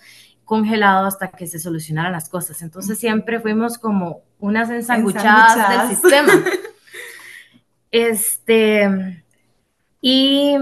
congelado 0.44 1.06
hasta 1.06 1.28
que 1.28 1.46
se 1.46 1.58
solucionaran 1.58 2.12
las 2.12 2.28
cosas. 2.28 2.60
Entonces 2.62 2.98
siempre 2.98 3.40
fuimos 3.40 3.78
como 3.78 4.22
unas 4.38 4.70
ensanguchadas, 4.70 5.88
del 5.88 5.96
sistema. 5.96 6.32
este, 7.90 9.22
y 10.00 10.56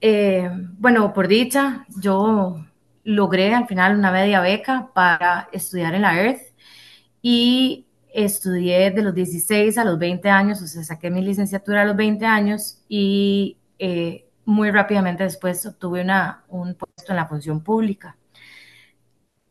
eh, 0.00 0.50
bueno, 0.78 1.12
por 1.12 1.28
dicha, 1.28 1.86
yo 2.00 2.64
logré 3.04 3.54
al 3.54 3.66
final 3.66 3.96
una 3.96 4.10
media 4.10 4.40
beca 4.40 4.90
para 4.94 5.48
estudiar 5.52 5.94
en 5.94 6.02
la 6.02 6.22
Earth 6.22 6.42
y 7.22 7.86
estudié 8.12 8.90
de 8.90 9.02
los 9.02 9.14
16 9.14 9.78
a 9.78 9.84
los 9.84 9.98
20 9.98 10.28
años, 10.28 10.62
o 10.62 10.66
sea, 10.66 10.82
saqué 10.82 11.10
mi 11.10 11.22
licenciatura 11.22 11.82
a 11.82 11.84
los 11.84 11.96
20 11.96 12.26
años 12.26 12.82
y 12.88 13.58
eh, 13.78 14.26
muy 14.44 14.70
rápidamente 14.70 15.22
después 15.22 15.64
obtuve 15.66 16.02
una, 16.02 16.44
un 16.48 16.74
puesto 16.74 17.12
en 17.12 17.16
la 17.16 17.26
función 17.26 17.62
pública. 17.62 18.16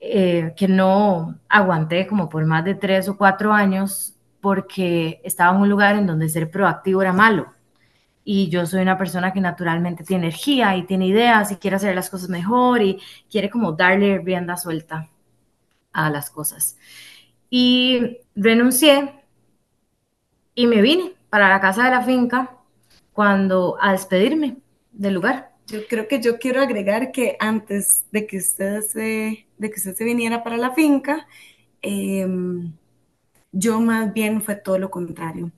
Eh, 0.02 0.54
que 0.56 0.68
no 0.68 1.40
aguanté 1.50 2.08
como 2.08 2.30
por 2.30 2.46
más 2.46 2.64
de 2.64 2.74
tres 2.76 3.10
o 3.10 3.18
cuatro 3.18 3.52
años 3.52 4.16
porque 4.40 5.20
estaba 5.26 5.54
en 5.54 5.62
un 5.62 5.70
lugar 5.70 5.98
en 5.98 6.08
donde 6.08 6.30
ser 6.30 6.50
proactivo 6.50 7.02
era 7.02 7.12
malo 7.12 7.48
y 8.32 8.50
yo 8.50 8.66
soy 8.68 8.82
una 8.82 8.96
persona 8.96 9.34
que 9.34 9.42
naturalmente 9.42 10.04
tiene 10.04 10.28
energía 10.28 10.78
y 10.78 10.86
tiene 10.86 11.08
ideas 11.08 11.52
y 11.52 11.56
quiere 11.56 11.78
hacer 11.78 11.96
las 11.96 12.12
cosas 12.12 12.30
mejor 12.30 12.82
y 12.82 13.02
quiere 13.28 13.50
como 13.50 13.72
darle 13.72 14.20
rienda 14.20 14.56
suelta. 14.56 15.10
a 15.92 16.10
las 16.12 16.30
cosas. 16.30 16.78
Y 17.50 18.20
renuncié 18.36 19.24
y 20.54 20.68
me 20.68 20.82
vine 20.82 21.14
para 21.32 21.50
la 21.50 21.60
casa 21.60 21.86
de 21.86 21.92
la 21.92 22.04
finca 22.04 22.52
cuando 23.14 23.78
a 23.82 23.94
despedirme 23.94 24.58
del 24.92 25.16
lugar. 25.16 25.49
Yo 25.72 25.86
creo 25.88 26.08
que 26.08 26.20
yo 26.22 26.40
quiero 26.40 26.62
agregar 26.62 27.12
que 27.12 27.38
antes 27.40 28.06
de 28.12 28.26
que 28.26 28.38
usted 28.38 28.82
se, 28.82 29.48
de 29.58 29.70
que 29.70 29.76
usted 29.80 29.96
se 29.96 30.04
viniera 30.04 30.44
para 30.44 30.58
la 30.58 30.72
finca, 30.74 31.28
eh, 31.82 32.28
yo 33.52 33.82
más 33.82 34.14
bien 34.14 34.42
fue 34.42 34.56
todo 34.56 34.78
lo 34.78 34.92
contrario. 34.92 35.52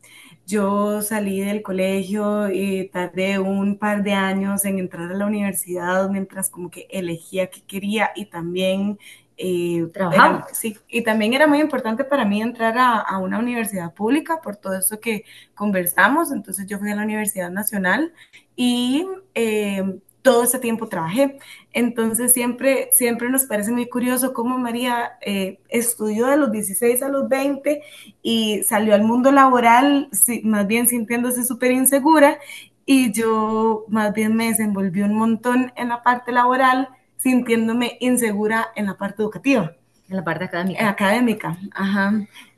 Yo 0.48 1.02
salí 1.02 1.42
del 1.42 1.62
colegio 1.62 2.52
y 2.52 2.90
tardé 2.90 3.40
un 3.40 3.78
par 3.78 4.04
de 4.04 4.14
años 4.14 4.66
en 4.66 4.80
entrar 4.80 5.12
a 5.12 5.16
la 5.16 5.26
universidad 5.26 6.10
mientras 6.10 6.50
como 6.50 6.70
que 6.72 6.88
elegía 6.90 7.50
qué 7.50 7.62
quería 7.64 8.12
y 8.16 8.26
también 8.26 9.00
eh, 9.44 9.88
Trabajaba. 9.94 10.44
era- 10.44 10.48
sí, 10.54 10.78
y 10.90 11.04
también 11.04 11.34
era 11.34 11.48
muy 11.48 11.60
importante 11.60 12.04
para 12.04 12.26
mí 12.26 12.42
entrar 12.42 12.78
a, 12.78 13.00
a 13.00 13.18
una 13.20 13.40
universidad 13.40 13.94
pública 13.94 14.42
por 14.42 14.56
todo 14.58 14.76
eso 14.78 15.00
que 15.00 15.24
conversamos. 15.56 16.32
Entonces 16.32 16.68
yo 16.68 16.80
fui 16.80 16.92
a 16.92 16.96
la 16.96 17.04
Universidad 17.04 17.50
Nacional 17.52 18.14
y 18.56 19.08
eh, 19.36 19.84
todo 20.22 20.44
ese 20.44 20.60
tiempo 20.60 20.88
trabajé. 20.88 21.38
Entonces 21.74 22.34
siempre, 22.34 22.90
siempre 22.94 23.30
nos 23.30 23.46
parece 23.46 23.72
muy 23.72 23.90
curioso 23.90 24.34
cómo 24.34 24.58
María 24.60 25.14
eh, 25.22 25.60
estudió 25.70 26.28
de 26.28 26.38
los 26.38 26.52
16 26.52 27.02
a 27.02 27.10
los 27.10 27.28
20 27.30 27.82
y 28.22 28.64
salió 28.64 28.94
al 28.94 29.04
mundo 29.04 29.32
laboral 29.32 30.10
sí, 30.12 30.42
más 30.44 30.68
bien 30.68 30.88
sintiéndose 30.88 31.44
súper 31.46 31.72
insegura 31.72 32.40
y 32.86 33.12
yo 33.14 33.86
más 33.88 34.14
bien 34.14 34.36
me 34.36 34.48
desenvolví 34.48 35.02
un 35.02 35.16
montón 35.16 35.72
en 35.76 35.90
la 35.90 36.04
parte 36.04 36.32
laboral 36.32 36.90
sintiéndome 37.22 37.98
insegura 38.00 38.70
en 38.76 38.88
la 38.88 38.98
parte 38.98 39.22
educativa, 39.22 39.74
En 40.10 40.16
la 40.16 40.24
parte 40.24 40.46
eh, 40.46 40.48
académica. 40.48 40.90
académica. 40.90 41.58
Ajá. 41.74 42.14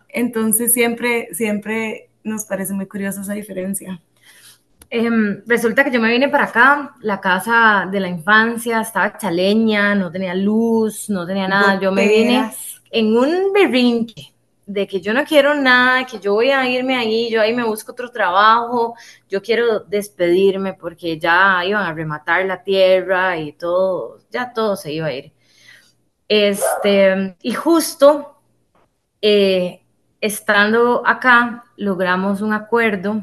Entonces 0.10 0.74
siempre, 0.74 1.30
siempre 1.34 2.10
nos 2.24 2.46
parece 2.46 2.74
muy 2.74 2.86
curiosa 2.86 3.22
esa 3.22 3.34
diferencia. 3.34 4.00
Em, 4.90 5.42
resulta 5.48 5.84
que 5.84 5.92
yo 5.92 6.00
me 6.00 6.12
vine 6.12 6.30
para 6.30 6.46
acá, 6.46 6.96
la 7.02 7.20
casa 7.20 7.88
de 7.92 8.00
la 8.00 8.10
infancia 8.10 8.80
estaba 8.80 9.18
chaleña, 9.18 9.96
no 9.96 10.12
tenía 10.12 10.36
luz, 10.36 11.10
no 11.10 11.26
tenía 11.26 11.48
nada. 11.48 11.80
Yo 11.80 11.92
me 11.92 12.08
vine 12.08 12.52
en 12.92 13.18
un 13.18 13.52
berrinche 13.52 14.33
de 14.66 14.88
que 14.88 15.02
yo 15.02 15.14
no 15.14 15.26
quiero 15.26 15.56
nada, 15.56 16.06
que 16.06 16.20
yo 16.20 16.34
voy 16.34 16.52
a 16.52 16.68
irme 16.70 16.96
ahí, 16.96 17.30
yo 17.30 17.42
ahí 17.42 17.54
me 17.54 17.64
busco 17.64 17.92
otro 17.92 18.10
trabajo, 18.12 18.96
yo 19.30 19.42
quiero 19.42 19.82
despedirme 19.82 20.74
porque 20.74 21.20
ya 21.20 21.64
iban 21.66 21.84
a 21.84 21.94
rematar 21.94 22.46
la 22.46 22.64
tierra 22.64 23.38
y 23.38 23.54
todo, 23.54 24.20
ya 24.32 24.54
todo 24.54 24.76
se 24.76 24.94
iba 24.94 25.08
a 25.08 25.14
ir. 25.14 25.34
Este, 26.28 27.36
y 27.42 27.54
justo 27.54 28.42
eh, 29.22 29.84
estando 30.22 31.06
acá, 31.06 31.66
logramos 31.78 32.42
un 32.42 32.54
acuerdo 32.54 33.22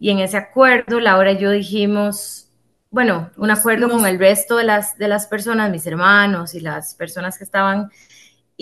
y 0.00 0.10
en 0.10 0.18
ese 0.18 0.36
acuerdo 0.36 0.98
Laura 1.00 1.32
y 1.32 1.38
yo 1.38 1.50
dijimos, 1.50 2.48
bueno, 2.90 3.30
un 3.36 3.50
acuerdo 3.50 3.88
con 3.88 4.04
el 4.06 4.18
resto 4.18 4.56
de 4.56 4.64
las, 4.64 4.98
de 4.98 5.08
las 5.08 5.26
personas, 5.26 5.70
mis 5.70 5.86
hermanos 5.86 6.54
y 6.54 6.60
las 6.60 6.94
personas 6.94 7.38
que 7.38 7.44
estaban, 7.44 7.90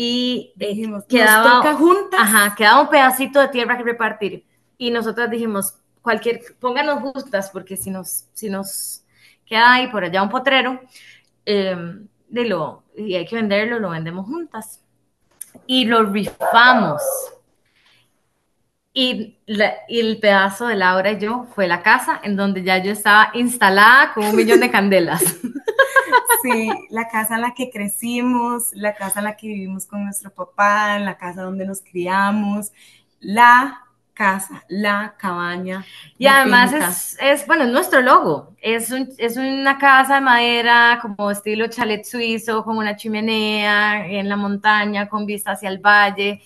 y 0.03 0.55
eh, 0.59 0.69
Dijimos, 0.69 1.05
quedaba, 1.05 1.45
nos 1.45 1.53
toca 1.63 1.75
juntas. 1.75 2.21
ajá, 2.23 2.55
quedaba 2.55 2.81
un 2.81 2.89
pedacito 2.89 3.39
de 3.39 3.49
tierra 3.49 3.77
que 3.77 3.85
repartir. 3.85 4.47
Y 4.79 4.91
nosotras 4.91 5.31
dijimos, 5.31 5.75
cualquier, 6.01 6.41
pónganos 6.59 7.01
justas, 7.03 7.51
porque 7.51 7.77
si 7.77 7.91
nos, 7.91 8.25
si 8.33 8.49
nos 8.49 9.03
queda 9.45 9.75
ahí 9.75 9.89
por 9.89 10.03
allá 10.05 10.23
un 10.23 10.31
potrero, 10.31 10.81
eh, 11.45 11.77
de 12.29 12.45
lo, 12.47 12.85
y 12.97 13.15
hay 13.15 13.27
que 13.27 13.37
venderlo, 13.37 13.79
lo 13.79 13.91
vendemos 13.91 14.25
juntas. 14.25 14.81
Y 15.67 15.85
lo 15.85 16.03
rifamos. 16.05 17.03
Y, 18.93 19.37
la- 19.47 19.75
y 19.89 20.01
el 20.01 20.19
pedazo 20.19 20.67
de 20.67 20.77
Laura 20.77 21.13
y 21.13 21.19
yo 21.19 21.47
fue 21.55 21.69
la 21.69 21.83
casa 21.83 22.21
en 22.25 22.37
donde 22.37 22.63
ya 22.65 22.79
yo 22.83 22.91
estaba 22.93 23.31
instalada 23.35 24.15
con 24.15 24.25
un 24.25 24.35
millón 24.37 24.61
de 24.61 24.71
candelas. 24.77 25.23
Sí, 26.43 26.71
la 26.91 27.09
casa 27.09 27.35
en 27.37 27.43
la 27.43 27.55
que 27.55 27.71
crecimos, 27.71 28.71
la 28.75 28.95
casa 28.95 29.21
en 29.21 29.25
la 29.27 29.37
que 29.37 29.49
vivimos 29.49 29.87
con 29.87 30.05
nuestro 30.05 30.33
papá, 30.33 30.99
la 30.99 31.19
casa 31.19 31.43
donde 31.43 31.67
nos 31.67 31.83
criamos, 31.83 32.73
la 33.21 33.85
casa, 34.15 34.65
la 34.69 35.17
cabaña. 35.19 35.87
Y 36.19 36.25
la 36.25 36.37
además 36.39 36.73
es, 36.73 37.17
es, 37.21 37.47
bueno, 37.47 37.65
es 37.65 37.71
nuestro 37.71 38.01
logo. 38.01 38.55
Es, 38.61 38.91
un- 38.91 39.09
es 39.19 39.37
una 39.37 39.79
casa 39.79 40.17
de 40.17 40.21
madera 40.23 40.99
como 41.03 41.31
estilo 41.31 41.67
chalet 41.69 42.05
suizo, 42.05 42.65
con 42.65 42.77
una 42.79 42.97
chimenea 42.97 44.07
en 44.07 44.29
la 44.29 44.37
montaña, 44.37 45.09
con 45.09 45.27
vista 45.27 45.53
hacia 45.53 45.69
el 45.69 45.79
valle. 45.79 46.43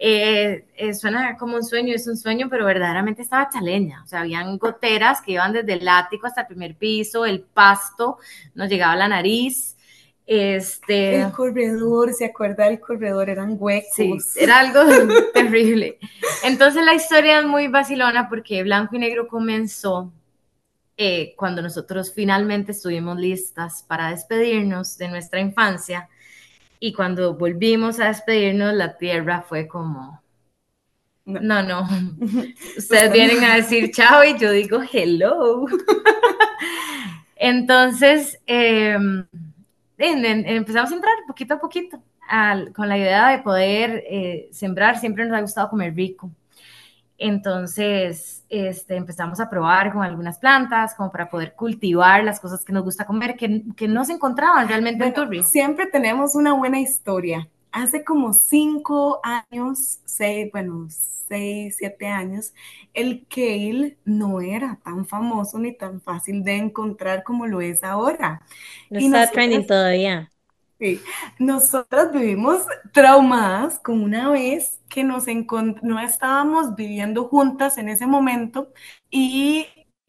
Eh, 0.00 0.66
eh, 0.76 0.94
suena 0.94 1.36
como 1.36 1.56
un 1.56 1.64
sueño, 1.64 1.92
es 1.92 2.06
un 2.06 2.16
sueño, 2.16 2.48
pero 2.48 2.64
verdaderamente 2.64 3.22
estaba 3.22 3.50
chaleña. 3.50 4.02
O 4.04 4.06
sea, 4.06 4.20
habían 4.20 4.56
goteras 4.56 5.20
que 5.20 5.32
iban 5.32 5.52
desde 5.52 5.72
el 5.72 5.88
ático 5.88 6.26
hasta 6.26 6.42
el 6.42 6.46
primer 6.46 6.76
piso, 6.76 7.26
el 7.26 7.40
pasto 7.40 8.18
nos 8.54 8.68
llegaba 8.68 8.92
a 8.92 8.96
la 8.96 9.08
nariz. 9.08 9.76
Este, 10.24 11.22
El 11.22 11.32
corredor, 11.32 12.12
¿se 12.12 12.26
acuerda 12.26 12.66
del 12.66 12.78
corredor? 12.80 13.30
Eran 13.30 13.56
huecos. 13.58 13.94
Sí, 13.94 14.14
era 14.36 14.60
algo 14.60 14.80
terrible. 15.34 15.98
Entonces 16.44 16.84
la 16.84 16.94
historia 16.94 17.40
es 17.40 17.46
muy 17.46 17.66
vacilona 17.68 18.28
porque 18.28 18.62
Blanco 18.62 18.94
y 18.94 18.98
Negro 18.98 19.26
comenzó 19.26 20.12
eh, 20.98 21.34
cuando 21.36 21.62
nosotros 21.62 22.12
finalmente 22.12 22.72
estuvimos 22.72 23.16
listas 23.18 23.84
para 23.88 24.10
despedirnos 24.10 24.98
de 24.98 25.08
nuestra 25.08 25.40
infancia 25.40 26.08
y 26.80 26.92
cuando 26.92 27.34
volvimos 27.34 28.00
a 28.00 28.08
despedirnos 28.08 28.74
la 28.74 28.96
tierra 28.96 29.42
fue 29.42 29.66
como, 29.68 30.20
No. 31.24 31.40
no, 31.40 31.62
no, 31.62 31.88
ustedes 32.78 33.12
vienen 33.12 33.44
a 33.44 33.56
decir 33.56 33.90
chao 33.92 34.24
y 34.24 34.38
yo 34.38 34.50
digo 34.52 34.80
hello. 34.92 35.66
Entonces, 37.36 38.38
eh, 38.46 38.96
empezamos 39.98 40.90
a 40.90 40.94
entrar 40.94 41.12
poquito 41.26 41.54
a 41.54 41.60
poquito 41.60 42.02
al- 42.28 42.72
con 42.72 42.88
la 42.88 42.98
idea 42.98 43.28
de 43.28 43.38
poder 43.38 44.04
eh, 44.08 44.48
sembrar. 44.52 44.98
Siempre 44.98 45.24
nos 45.24 45.36
ha 45.36 45.40
gustado 45.40 45.70
comer 45.70 45.94
rico. 45.94 46.30
Entonces, 47.18 48.44
este, 48.48 48.96
empezamos 48.96 49.40
a 49.40 49.50
probar 49.50 49.92
con 49.92 50.02
algunas 50.02 50.38
plantas, 50.38 50.94
como 50.94 51.10
para 51.10 51.28
poder 51.28 51.54
cultivar 51.54 52.22
las 52.24 52.40
cosas 52.40 52.64
que 52.64 52.72
nos 52.72 52.84
gusta 52.84 53.06
comer, 53.06 53.36
que, 53.36 53.64
que 53.76 53.88
no 53.88 54.04
se 54.04 54.12
encontraban 54.14 54.68
realmente 54.68 55.04
en 55.04 55.14
Turri. 55.14 55.42
siempre 55.42 55.86
tenemos 55.86 56.34
una 56.36 56.52
buena 56.54 56.80
historia. 56.80 57.48
Hace 57.72 58.04
como 58.04 58.32
cinco 58.32 59.20
años, 59.22 59.98
seis, 60.04 60.48
bueno, 60.52 60.86
seis, 60.88 61.76
siete 61.78 62.06
años, 62.06 62.54
el 62.94 63.26
kale 63.28 63.98
no 64.04 64.40
era 64.40 64.78
tan 64.82 65.04
famoso 65.06 65.58
ni 65.58 65.76
tan 65.76 66.00
fácil 66.00 66.42
de 66.44 66.56
encontrar 66.56 67.24
como 67.24 67.46
lo 67.46 67.60
es 67.60 67.84
ahora. 67.84 68.42
No 68.90 69.00
Y 69.00 69.06
está 69.06 69.18
nosotras- 69.18 69.32
trending 69.32 69.66
todavía. 69.66 70.30
Sí, 70.78 71.00
nosotras 71.38 72.12
vivimos 72.12 72.62
traumadas 72.92 73.80
con 73.80 74.00
una 74.02 74.30
vez 74.30 74.80
que 74.88 75.02
nos 75.02 75.26
no 75.82 76.00
estábamos 76.00 76.76
viviendo 76.76 77.24
juntas 77.24 77.78
en 77.78 77.88
ese 77.88 78.06
momento 78.06 78.72
y 79.10 79.66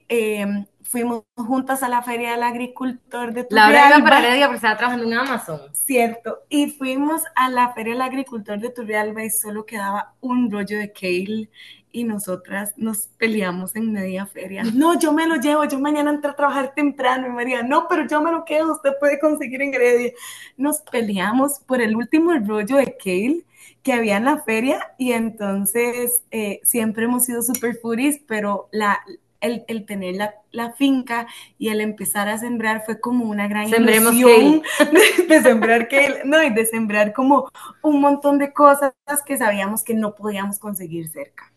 eh, 0.10 0.46
fuimos 0.84 1.24
juntas 1.36 1.84
a 1.84 1.90
la 1.90 2.02
Feria 2.02 2.32
del 2.32 2.44
Agricultor 2.44 3.32
de 3.32 3.44
Turrialba. 3.44 4.04
para 4.04 4.20
Heredia 4.20 4.46
porque 4.48 4.56
estaba 4.58 4.78
trabajando 4.78 5.06
en 5.06 5.14
Amazon. 5.14 5.62
Cierto, 5.74 6.40
y 6.50 6.72
fuimos 6.72 7.22
a 7.36 7.50
la 7.50 7.74
Feria 7.74 7.94
del 7.94 8.02
Agricultor 8.02 8.60
de 8.60 8.70
Turrialba 8.70 9.24
y 9.24 9.30
solo 9.30 9.66
quedaba 9.66 10.16
un 10.20 10.52
rollo 10.52 10.80
de 10.80 10.92
kale 10.92 11.50
y 11.92 12.04
nosotras 12.04 12.74
nos 12.78 13.08
peleamos 13.18 13.76
en 13.76 13.92
media 13.92 14.26
feria. 14.26 14.64
No, 14.64 15.00
yo 15.00 15.12
me 15.12 15.28
lo 15.28 15.38
llevo, 15.38 15.66
yo 15.66 15.80
mañana 15.80 16.12
entro 16.12 16.32
a 16.32 16.36
trabajar 16.36 16.74
temprano 16.76 17.28
y 17.28 17.32
María, 17.32 17.64
no, 17.64 17.88
pero 17.88 18.08
yo 18.08 18.22
me 18.22 18.32
lo 18.32 18.46
quedo, 18.46 18.74
usted 18.74 18.92
puede 19.00 19.20
conseguir 19.20 19.62
en 19.62 19.74
Heredia. 19.74 20.12
Nos 20.58 20.82
peleamos 20.82 21.60
por 21.66 21.82
el 21.82 21.96
último 21.96 22.34
rollo 22.34 22.78
de 22.78 22.96
kale 22.98 23.46
que 23.84 23.94
había 23.94 24.18
en 24.18 24.26
la 24.26 24.38
feria 24.44 24.94
y 24.98 25.14
entonces 25.14 26.24
eh, 26.32 26.60
siempre 26.64 27.06
hemos 27.06 27.26
sido 27.26 27.42
super 27.42 27.76
foodies, 27.78 28.20
pero 28.28 28.68
la, 28.72 29.00
el, 29.42 29.64
el 29.68 29.86
tener 29.86 30.16
la, 30.16 30.36
la 30.52 30.74
finca 30.74 31.28
y 31.58 31.70
el 31.70 31.82
empezar 31.82 32.28
a 32.28 32.38
sembrar 32.38 32.84
fue 32.86 33.00
como 33.00 33.26
una 33.26 33.48
gran 33.48 33.70
Sembremos 33.70 34.14
ilusión 34.14 34.64
de, 34.92 35.24
de 35.28 35.42
sembrar 35.42 35.88
kale, 35.88 36.22
no, 36.26 36.44
y 36.44 36.50
de 36.52 36.66
sembrar 36.66 37.14
como 37.14 37.50
un 37.82 38.02
montón 38.02 38.38
de 38.38 38.52
cosas 38.54 38.94
que 39.26 39.38
sabíamos 39.38 39.84
que 39.84 39.94
no 39.94 40.14
podíamos 40.16 40.60
conseguir 40.60 41.08
cerca. 41.10 41.52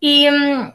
Y 0.00 0.28
mm, 0.30 0.72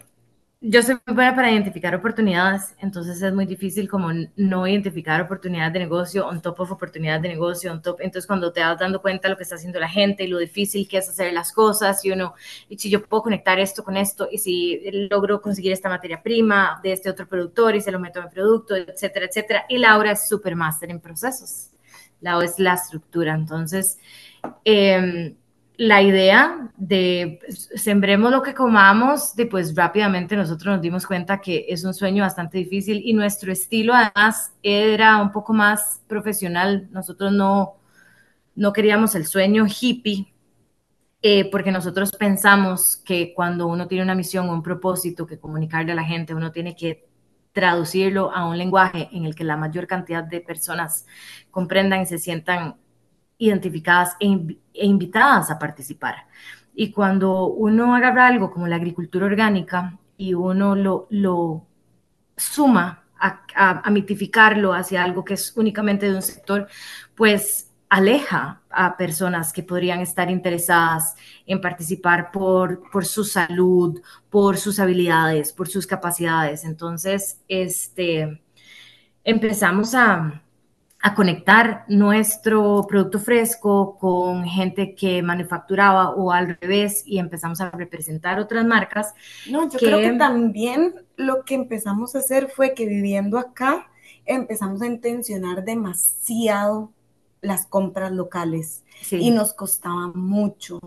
yo 0.62 0.82
soy 0.84 0.96
muy 1.06 1.16
buena 1.16 1.36
para 1.36 1.52
identificar 1.52 1.94
oportunidades, 1.96 2.76
entonces 2.80 3.22
es 3.22 3.34
muy 3.34 3.46
difícil 3.46 3.90
como 3.90 4.10
no 4.36 4.68
identificar 4.68 5.22
oportunidades 5.22 5.74
de 5.74 5.80
negocio, 5.80 6.28
on 6.28 6.42
top 6.42 6.60
of 6.62 6.72
oportunidades 6.72 7.22
de 7.24 7.30
negocio, 7.30 7.72
on 7.72 7.82
top. 7.82 8.02
Entonces 8.02 8.28
cuando 8.28 8.52
te 8.52 8.62
das 8.62 8.80
dando 8.80 9.02
cuenta 9.02 9.28
de 9.28 9.34
lo 9.34 9.38
que 9.38 9.44
está 9.44 9.56
haciendo 9.56 9.80
la 9.80 9.90
gente 9.90 10.24
y 10.24 10.28
lo 10.28 10.38
difícil 10.40 10.88
que 10.88 10.98
es 11.00 11.10
hacer 11.10 11.34
las 11.34 11.52
cosas 11.52 12.04
y 12.06 12.12
uno, 12.12 12.36
y 12.70 12.78
si 12.78 12.90
yo 12.90 13.04
puedo 13.04 13.24
conectar 13.24 13.60
esto 13.60 13.84
con 13.84 13.98
esto 13.98 14.28
y 14.32 14.38
si 14.38 14.82
logro 15.10 15.42
conseguir 15.42 15.72
esta 15.72 15.90
materia 15.90 16.22
prima 16.24 16.80
de 16.84 16.94
este 16.94 17.10
otro 17.10 17.28
productor 17.28 17.76
y 17.76 17.82
se 17.82 17.92
lo 17.92 18.00
meto 18.00 18.20
a 18.22 18.26
mi 18.26 18.30
producto, 18.30 18.76
etcétera, 18.76 19.26
etcétera. 19.26 19.66
Y 19.70 19.78
Laura 19.80 20.12
es 20.12 20.28
súper 20.28 20.56
máster 20.56 20.90
en 20.92 21.00
procesos. 21.00 21.72
Laura 22.22 22.46
es 22.46 22.60
la 22.60 22.74
estructura, 22.76 23.34
entonces 23.36 24.00
eh, 24.64 25.36
la 25.78 26.02
idea 26.02 26.70
de 26.78 27.40
pues, 27.46 27.70
sembremos 27.76 28.32
lo 28.32 28.42
que 28.42 28.54
comamos, 28.54 29.36
de 29.36 29.46
pues 29.46 29.76
rápidamente 29.76 30.36
nosotros 30.36 30.76
nos 30.76 30.82
dimos 30.82 31.06
cuenta 31.06 31.40
que 31.40 31.66
es 31.70 31.84
un 31.84 31.94
sueño 31.94 32.24
bastante 32.24 32.58
difícil 32.58 33.02
y 33.04 33.14
nuestro 33.14 33.52
estilo 33.52 33.94
además 33.94 34.54
era 34.64 35.22
un 35.22 35.32
poco 35.32 35.54
más 35.54 36.02
profesional. 36.08 36.88
Nosotros 36.92 37.32
no, 37.32 37.76
no 38.56 38.74
queríamos 38.74 39.16
el 39.16 39.26
sueño 39.26 39.66
hippie, 39.68 40.34
eh, 41.22 41.50
porque 41.50 41.72
nosotros 41.72 42.12
pensamos 42.12 42.98
que 42.98 43.34
cuando 43.34 43.68
uno 43.68 43.88
tiene 43.88 44.04
una 44.04 44.16
misión 44.16 44.50
o 44.50 44.54
un 44.54 44.62
propósito 44.64 45.26
que 45.26 45.40
comunicarle 45.40 45.92
a 45.92 45.96
la 45.96 46.04
gente, 46.04 46.36
uno 46.36 46.52
tiene 46.52 46.76
que 46.76 47.08
traducirlo 47.52 48.32
a 48.32 48.48
un 48.48 48.58
lenguaje 48.58 49.10
en 49.12 49.26
el 49.26 49.34
que 49.34 49.44
la 49.44 49.58
mayor 49.58 49.88
cantidad 49.88 50.24
de 50.24 50.42
personas 50.42 51.06
comprendan 51.52 52.02
y 52.02 52.06
se 52.06 52.20
sientan 52.20 52.76
identificadas 53.38 54.16
e, 54.20 54.58
e 54.74 54.86
invitadas 54.86 55.50
a 55.52 55.60
participar. 55.60 56.28
Y 56.74 56.92
cuando 56.92 57.48
uno 57.48 57.96
agarra 57.96 58.28
algo 58.28 58.52
como 58.52 58.68
la 58.68 58.76
agricultura 58.76 59.26
orgánica 59.26 59.98
y 60.18 60.34
uno 60.34 60.76
lo, 60.76 61.08
lo 61.10 61.66
suma 62.36 63.04
a, 63.18 63.42
a, 63.56 63.90
mitificarlo 63.92 64.74
hacia 64.74 65.04
algo 65.04 65.24
que 65.24 65.36
es 65.36 65.56
únicamente 65.56 66.10
de 66.10 66.16
un 66.16 66.22
sector, 66.22 66.68
pues 67.16 67.72
aleja 67.90 68.62
a 68.70 68.98
personas 68.98 69.54
que 69.54 69.64
podrían 69.64 70.02
estar 70.02 70.30
interesadas 70.30 71.16
en 71.46 71.62
participar 71.62 72.32
por, 72.32 72.90
por 72.92 73.06
su 73.06 73.24
salud, 73.24 74.02
por 74.30 74.58
sus 74.58 74.80
habilidades, 74.80 75.54
por 75.54 75.70
sus 75.70 75.88
capacidades. 75.88 76.66
Entonces, 76.66 77.40
este, 77.48 78.42
empezamos 79.24 79.96
a, 79.96 80.42
a 81.06 81.14
conectar 81.14 81.86
nuestro 81.88 82.84
producto 82.90 83.20
fresco 83.20 83.96
con 84.00 84.44
gente 84.44 84.96
que 84.96 85.22
manufacturaba 85.22 86.10
o 86.10 86.32
al 86.32 86.58
revés 86.60 87.04
y 87.06 87.20
empezamos 87.20 87.62
a 87.62 87.70
representar 87.70 88.40
otras 88.40 88.66
marcas. 88.66 89.14
No, 89.48 89.70
yo 89.70 89.78
que... 89.78 89.86
creo 89.86 90.00
que 90.00 90.18
también 90.18 90.96
lo 91.16 91.44
que 91.44 91.54
empezamos 91.54 92.16
a 92.16 92.20
hacer 92.20 92.48
fue 92.48 92.74
que 92.74 92.88
viviendo 92.88 93.38
acá 93.38 93.88
empezamos 94.26 94.82
a 94.82 94.88
intencionar 94.88 95.64
demasiado 95.64 96.92
las 97.40 97.68
compras 97.68 98.12
locales 98.12 98.84
sí. 99.04 99.18
y 99.18 99.30
nos 99.30 99.54
costaba 99.54 100.08
mucho, 100.08 100.80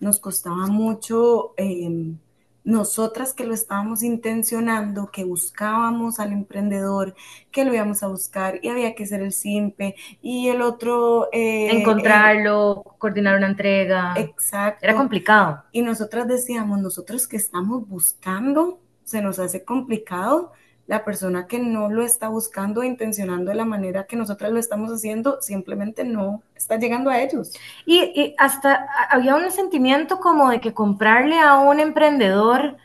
nos 0.00 0.18
costaba 0.18 0.66
mucho. 0.66 1.54
Eh, 1.56 2.16
nosotras 2.64 3.32
que 3.32 3.44
lo 3.44 3.54
estábamos 3.54 4.02
intencionando, 4.02 5.10
que 5.10 5.24
buscábamos 5.24 6.20
al 6.20 6.32
emprendedor, 6.32 7.14
que 7.50 7.64
lo 7.64 7.74
íbamos 7.74 8.02
a 8.02 8.08
buscar 8.08 8.60
y 8.62 8.68
había 8.68 8.94
que 8.94 9.06
ser 9.06 9.22
el 9.22 9.32
simpe 9.32 9.96
y 10.20 10.48
el 10.48 10.62
otro... 10.62 11.28
Eh, 11.32 11.70
Encontrarlo, 11.70 12.84
eh, 12.84 12.90
coordinar 12.98 13.36
una 13.36 13.48
entrega. 13.48 14.14
Exacto. 14.16 14.84
Era 14.84 14.94
complicado. 14.94 15.64
Y 15.72 15.82
nosotras 15.82 16.28
decíamos, 16.28 16.80
nosotros 16.80 17.26
que 17.26 17.36
estamos 17.36 17.88
buscando, 17.88 18.80
se 19.04 19.22
nos 19.22 19.38
hace 19.38 19.64
complicado. 19.64 20.52
La 20.90 21.04
persona 21.04 21.46
que 21.46 21.60
no 21.60 21.88
lo 21.88 22.02
está 22.02 22.28
buscando, 22.28 22.82
intencionando 22.82 23.52
de 23.52 23.56
la 23.56 23.64
manera 23.64 24.06
que 24.06 24.16
nosotras 24.16 24.50
lo 24.50 24.58
estamos 24.58 24.90
haciendo, 24.90 25.40
simplemente 25.40 26.02
no 26.02 26.42
está 26.56 26.78
llegando 26.78 27.10
a 27.10 27.22
ellos. 27.22 27.52
Y, 27.86 28.00
y, 28.00 28.34
hasta 28.38 28.88
había 29.08 29.36
un 29.36 29.48
sentimiento 29.52 30.18
como 30.18 30.50
de 30.50 30.60
que 30.60 30.74
comprarle 30.74 31.38
a 31.38 31.60
un 31.60 31.78
emprendedor 31.78 32.76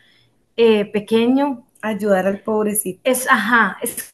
eh, 0.56 0.86
pequeño. 0.86 1.66
Ayudar 1.82 2.28
al 2.28 2.42
pobrecito. 2.42 3.00
Es, 3.04 3.28
ajá, 3.28 3.80
es, 3.82 4.14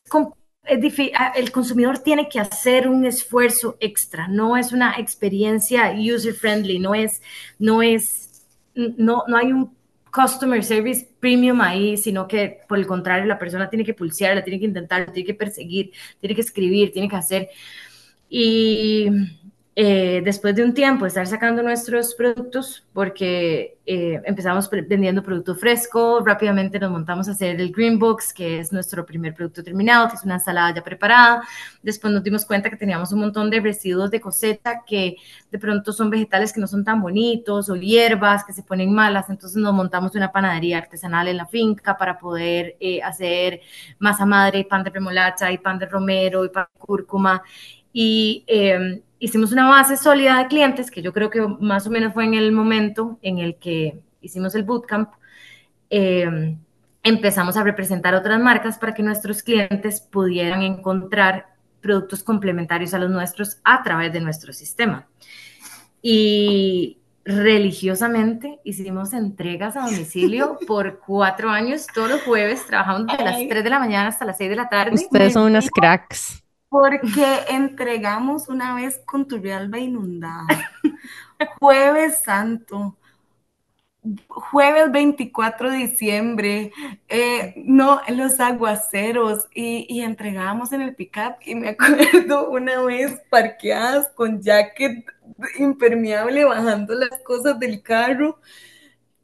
es 0.63 0.79
difícil. 0.79 1.11
El 1.35 1.51
consumidor 1.51 1.99
tiene 1.99 2.29
que 2.29 2.39
hacer 2.39 2.87
un 2.87 3.03
esfuerzo 3.03 3.75
extra. 3.81 4.29
No 4.29 4.55
es 4.55 4.71
una 4.71 4.97
experiencia 4.99 5.93
user 5.99 6.33
friendly, 6.33 6.79
no 6.79 6.95
es, 6.95 7.21
no 7.59 7.81
es, 7.81 8.45
no, 8.73 9.25
no 9.27 9.35
hay 9.35 9.51
un 9.51 9.80
customer 10.11 10.63
service 10.63 11.07
premium 11.19 11.61
ahí, 11.61 11.97
sino 11.97 12.27
que 12.27 12.59
por 12.67 12.77
el 12.77 12.85
contrario, 12.85 13.25
la 13.25 13.39
persona 13.39 13.69
tiene 13.69 13.85
que 13.85 13.93
pulsear, 13.93 14.35
la 14.35 14.43
tiene 14.43 14.59
que 14.59 14.65
intentar, 14.65 15.11
tiene 15.11 15.25
que 15.25 15.33
perseguir, 15.33 15.91
tiene 16.19 16.35
que 16.35 16.41
escribir, 16.41 16.91
tiene 16.91 17.07
que 17.07 17.15
hacer. 17.15 17.49
Y 18.29 19.07
eh, 19.73 20.21
después 20.25 20.53
de 20.53 20.65
un 20.65 20.73
tiempo 20.73 21.05
estar 21.05 21.25
sacando 21.25 21.63
nuestros 21.63 22.13
productos, 22.13 22.85
porque 22.91 23.77
eh, 23.85 24.21
empezamos 24.25 24.69
vendiendo 24.69 25.23
producto 25.23 25.55
fresco, 25.55 26.21
rápidamente 26.25 26.77
nos 26.77 26.91
montamos 26.91 27.29
a 27.29 27.31
hacer 27.31 27.61
el 27.61 27.71
Green 27.71 27.97
Box, 27.97 28.33
que 28.33 28.59
es 28.59 28.73
nuestro 28.73 29.05
primer 29.05 29.33
producto 29.33 29.63
terminado, 29.63 30.09
que 30.09 30.15
es 30.15 30.25
una 30.25 30.35
ensalada 30.35 30.75
ya 30.75 30.83
preparada. 30.83 31.43
Después 31.81 32.11
nos 32.13 32.21
dimos 32.21 32.45
cuenta 32.45 32.69
que 32.69 32.75
teníamos 32.75 33.13
un 33.13 33.21
montón 33.21 33.49
de 33.49 33.61
residuos 33.61 34.11
de 34.11 34.19
cosecha 34.19 34.83
que 34.85 35.15
de 35.49 35.57
pronto 35.57 35.93
son 35.93 36.09
vegetales 36.09 36.51
que 36.51 36.59
no 36.59 36.67
son 36.67 36.83
tan 36.83 37.01
bonitos 37.01 37.69
o 37.69 37.75
hierbas 37.77 38.43
que 38.43 38.51
se 38.51 38.63
ponen 38.63 38.93
malas. 38.93 39.29
Entonces 39.29 39.55
nos 39.55 39.73
montamos 39.73 40.13
una 40.15 40.33
panadería 40.33 40.79
artesanal 40.79 41.29
en 41.29 41.37
la 41.37 41.45
finca 41.45 41.97
para 41.97 42.19
poder 42.19 42.75
eh, 42.81 43.01
hacer 43.01 43.61
masa 43.99 44.25
madre, 44.25 44.65
pan 44.65 44.83
de 44.83 44.89
remolacha, 44.89 45.49
y 45.49 45.57
pan 45.59 45.79
de 45.79 45.85
romero, 45.85 46.43
y 46.43 46.49
pan 46.49 46.67
de 46.73 46.79
cúrcuma. 46.79 47.41
Y 47.93 48.43
eh, 48.47 49.01
hicimos 49.21 49.51
una 49.51 49.69
base 49.69 49.95
sólida 49.97 50.39
de 50.39 50.47
clientes, 50.47 50.89
que 50.89 51.03
yo 51.03 51.13
creo 51.13 51.29
que 51.29 51.41
más 51.59 51.85
o 51.85 51.91
menos 51.91 52.13
fue 52.13 52.25
en 52.25 52.33
el 52.33 52.51
momento 52.51 53.19
en 53.21 53.37
el 53.37 53.55
que 53.55 54.01
hicimos 54.19 54.55
el 54.55 54.63
bootcamp. 54.63 55.09
Eh, 55.91 56.57
empezamos 57.03 57.55
a 57.55 57.63
representar 57.63 58.15
otras 58.15 58.41
marcas 58.41 58.79
para 58.79 58.93
que 58.95 59.03
nuestros 59.03 59.43
clientes 59.43 60.01
pudieran 60.01 60.63
encontrar 60.63 61.53
productos 61.81 62.23
complementarios 62.23 62.95
a 62.95 62.99
los 62.99 63.11
nuestros 63.11 63.59
a 63.63 63.83
través 63.83 64.11
de 64.11 64.21
nuestro 64.21 64.53
sistema. 64.53 65.07
Y 66.01 66.97
religiosamente 67.23 68.59
hicimos 68.63 69.13
entregas 69.13 69.77
a 69.77 69.81
domicilio 69.81 70.57
por 70.67 70.99
cuatro 70.99 71.51
años, 71.51 71.85
todos 71.93 72.09
los 72.09 72.23
jueves, 72.23 72.65
trabajamos 72.65 73.05
desde 73.05 73.23
las 73.23 73.47
3 73.47 73.63
de 73.63 73.69
la 73.69 73.77
mañana 73.77 74.09
hasta 74.09 74.25
las 74.25 74.37
6 74.37 74.49
de 74.49 74.55
la 74.55 74.67
tarde. 74.67 74.95
Ustedes 74.95 75.33
son 75.33 75.43
unas 75.43 75.69
cracks. 75.69 76.40
Porque 76.71 77.25
entregamos 77.49 78.47
una 78.47 78.73
vez 78.73 79.01
con 79.05 79.27
Turrialba 79.27 79.77
inundada. 79.77 80.47
Jueves 81.59 82.21
Santo. 82.21 82.95
Jueves 84.29 84.89
24 84.89 85.69
de 85.69 85.77
diciembre, 85.77 86.71
eh, 87.09 87.53
no, 87.57 88.01
los 88.07 88.39
aguaceros, 88.39 89.47
y, 89.53 89.85
y 89.89 90.01
entregábamos 90.01 90.71
en 90.71 90.81
el 90.81 90.95
pickup, 90.95 91.35
y 91.45 91.55
me 91.55 91.69
acuerdo 91.69 92.49
una 92.49 92.81
vez 92.83 93.21
parqueadas 93.29 94.09
con 94.15 94.41
jacket 94.41 95.05
impermeable, 95.59 96.45
bajando 96.45 96.95
las 96.95 97.19
cosas 97.23 97.59
del 97.59 97.83
carro, 97.83 98.39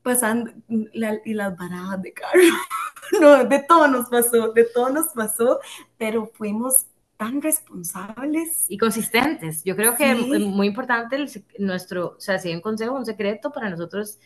pasando, 0.03 0.51
la, 0.67 1.17
y 1.23 1.33
las 1.33 1.57
barajas 1.57 2.01
de 2.01 2.13
carro. 2.13 2.41
No, 3.21 3.45
de 3.45 3.59
todo 3.59 3.87
nos 3.87 4.09
pasó, 4.09 4.51
de 4.51 4.65
todo 4.65 4.89
nos 4.89 5.07
pasó, 5.13 5.61
pero 5.97 6.29
fuimos 6.33 6.87
tan 7.17 7.41
responsables. 7.41 8.65
Y 8.69 8.77
consistentes. 8.77 9.63
Yo 9.63 9.75
creo 9.75 9.95
que 9.95 10.15
sí. 10.15 10.31
es 10.33 10.41
muy 10.41 10.67
importante 10.67 11.15
el, 11.15 11.29
nuestro, 11.59 12.15
o 12.17 12.21
sea, 12.21 12.39
si 12.39 12.49
hay 12.49 12.55
un 12.55 12.61
consejo, 12.61 12.95
un 12.95 13.05
secreto 13.05 13.51
para 13.51 13.69
nosotros 13.69 14.19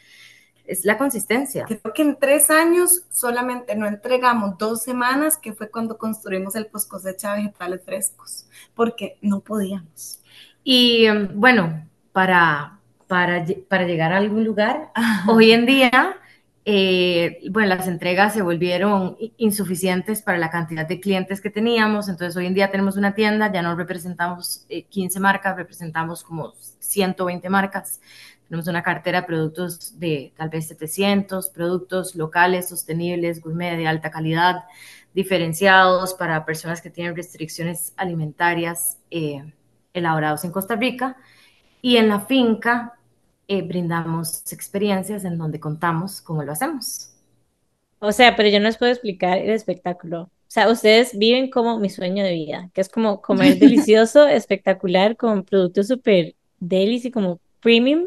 es 0.65 0.85
la 0.85 0.97
consistencia. 0.97 1.65
Creo 1.65 1.93
que 1.93 2.01
en 2.01 2.17
tres 2.17 2.49
años 2.49 3.03
solamente 3.11 3.75
no 3.75 3.87
entregamos 3.87 4.57
dos 4.57 4.83
semanas, 4.83 5.37
que 5.37 5.53
fue 5.53 5.69
cuando 5.69 5.97
construimos 5.97 6.55
el 6.55 6.67
post 6.67 6.89
cosecha 6.89 7.35
vegetales 7.35 7.81
frescos, 7.83 8.45
porque 8.75 9.17
no 9.21 9.39
podíamos. 9.39 10.21
Y 10.63 11.07
bueno, 11.33 11.87
para, 12.13 12.79
para, 13.07 13.43
para 13.67 13.85
llegar 13.85 14.13
a 14.13 14.17
algún 14.17 14.43
lugar, 14.43 14.91
Ajá. 14.93 15.31
hoy 15.31 15.51
en 15.51 15.65
día 15.65 16.20
eh, 16.63 17.39
bueno, 17.49 17.69
las 17.69 17.87
entregas 17.87 18.33
se 18.33 18.43
volvieron 18.43 19.17
insuficientes 19.37 20.21
para 20.21 20.37
la 20.37 20.51
cantidad 20.51 20.87
de 20.87 20.99
clientes 20.99 21.41
que 21.41 21.49
teníamos, 21.49 22.07
entonces 22.07 22.37
hoy 22.37 22.45
en 22.45 22.53
día 22.53 22.69
tenemos 22.69 22.97
una 22.97 23.15
tienda, 23.15 23.51
ya 23.51 23.63
no 23.63 23.75
representamos 23.75 24.65
eh, 24.69 24.83
15 24.83 25.19
marcas, 25.19 25.55
representamos 25.55 26.23
como 26.23 26.53
120 26.79 27.49
marcas, 27.49 27.99
tenemos 28.47 28.67
una 28.67 28.83
cartera 28.83 29.21
de 29.21 29.27
productos 29.27 29.99
de 29.99 30.33
tal 30.37 30.49
vez 30.49 30.67
700 30.67 31.49
productos 31.49 32.15
locales, 32.15 32.69
sostenibles, 32.69 33.41
gourmet, 33.41 33.77
de 33.77 33.87
alta 33.87 34.11
calidad, 34.11 34.65
diferenciados 35.15 36.13
para 36.13 36.45
personas 36.45 36.81
que 36.81 36.91
tienen 36.91 37.15
restricciones 37.15 37.93
alimentarias 37.97 38.99
eh, 39.09 39.51
elaborados 39.93 40.43
en 40.43 40.51
Costa 40.51 40.75
Rica, 40.75 41.17
y 41.81 41.97
en 41.97 42.09
la 42.09 42.19
finca 42.19 42.99
eh, 43.51 43.61
brindamos 43.61 44.43
experiencias 44.53 45.25
en 45.25 45.37
donde 45.37 45.59
contamos 45.59 46.21
cómo 46.21 46.41
lo 46.41 46.53
hacemos. 46.53 47.11
O 47.99 48.13
sea, 48.13 48.37
pero 48.37 48.47
yo 48.47 48.59
no 48.59 48.65
les 48.65 48.77
puedo 48.77 48.93
explicar 48.93 49.39
el 49.39 49.49
espectáculo. 49.49 50.21
O 50.21 50.29
sea, 50.47 50.69
ustedes 50.69 51.17
viven 51.17 51.49
como 51.49 51.77
mi 51.77 51.89
sueño 51.89 52.23
de 52.23 52.31
vida, 52.31 52.69
que 52.73 52.79
es 52.79 52.87
como 52.87 53.21
comer 53.21 53.57
delicioso, 53.59 54.25
espectacular, 54.25 55.17
con 55.17 55.43
productos 55.43 55.89
súper 55.89 56.33
delis 56.59 57.03
y 57.03 57.11
como 57.11 57.41
premium, 57.59 58.05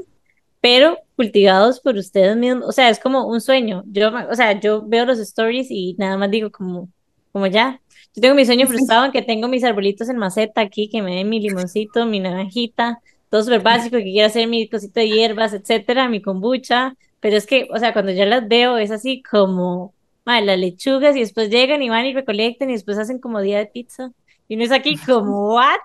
pero 0.62 0.98
cultivados 1.14 1.78
por 1.80 1.96
ustedes 1.96 2.38
mismos. 2.38 2.66
O 2.66 2.72
sea, 2.72 2.88
es 2.88 2.98
como 2.98 3.26
un 3.26 3.42
sueño. 3.42 3.82
Yo, 3.86 4.10
o 4.30 4.34
sea, 4.34 4.58
yo 4.58 4.82
veo 4.86 5.04
los 5.04 5.18
stories 5.18 5.70
y 5.70 5.94
nada 5.98 6.16
más 6.16 6.30
digo 6.30 6.50
como, 6.50 6.88
como 7.32 7.46
ya. 7.48 7.82
Yo 8.14 8.22
tengo 8.22 8.34
mi 8.34 8.46
sueño 8.46 8.66
frustrado 8.66 9.04
en 9.04 9.12
que 9.12 9.20
tengo 9.20 9.46
mis 9.48 9.62
arbolitos 9.62 10.08
en 10.08 10.16
maceta 10.16 10.62
aquí, 10.62 10.88
que 10.88 11.02
me 11.02 11.16
den 11.16 11.28
mi 11.28 11.38
limoncito, 11.38 12.06
mi 12.06 12.20
naranjita, 12.20 13.02
todo 13.34 13.42
súper 13.42 13.62
básico, 13.62 13.96
que 13.96 14.04
quiero 14.04 14.28
hacer 14.28 14.46
mi 14.46 14.68
cosita 14.68 15.00
de 15.00 15.08
hierbas, 15.08 15.52
etcétera, 15.54 16.08
mi 16.08 16.22
kombucha, 16.22 16.94
pero 17.18 17.36
es 17.36 17.46
que, 17.46 17.66
o 17.74 17.78
sea, 17.80 17.92
cuando 17.92 18.12
yo 18.12 18.24
las 18.26 18.46
veo 18.46 18.76
es 18.78 18.92
así 18.92 19.24
como, 19.28 19.92
madre, 20.24 20.44
las 20.46 20.58
lechugas 20.60 21.16
y 21.16 21.18
después 21.18 21.50
llegan 21.50 21.82
y 21.82 21.88
van 21.88 22.06
y 22.06 22.14
recolectan 22.14 22.70
y 22.70 22.74
después 22.74 22.96
hacen 22.96 23.18
como 23.18 23.40
día 23.40 23.58
de 23.58 23.66
pizza. 23.66 24.12
Y 24.46 24.54
no 24.54 24.62
es 24.62 24.70
aquí 24.70 24.96
como, 25.04 25.52
¿what? 25.54 25.80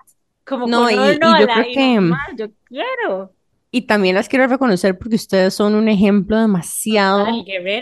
Como 0.46 0.68
No, 0.68 0.82
con 0.84 0.90
y- 0.90 0.94
y 0.94 0.96
yo 0.96 1.28
a 1.28 1.40
la- 1.40 1.54
creo 1.54 1.70
y 1.70 1.74
que- 1.74 1.94
normal, 1.94 2.36
yo 2.38 2.46
quiero. 2.68 3.32
Y 3.72 3.80
también 3.82 4.14
las 4.14 4.28
quiero 4.28 4.46
reconocer 4.46 4.96
porque 4.96 5.16
ustedes 5.16 5.52
son 5.52 5.74
un 5.74 5.88
ejemplo 5.88 6.38
demasiado 6.40 7.26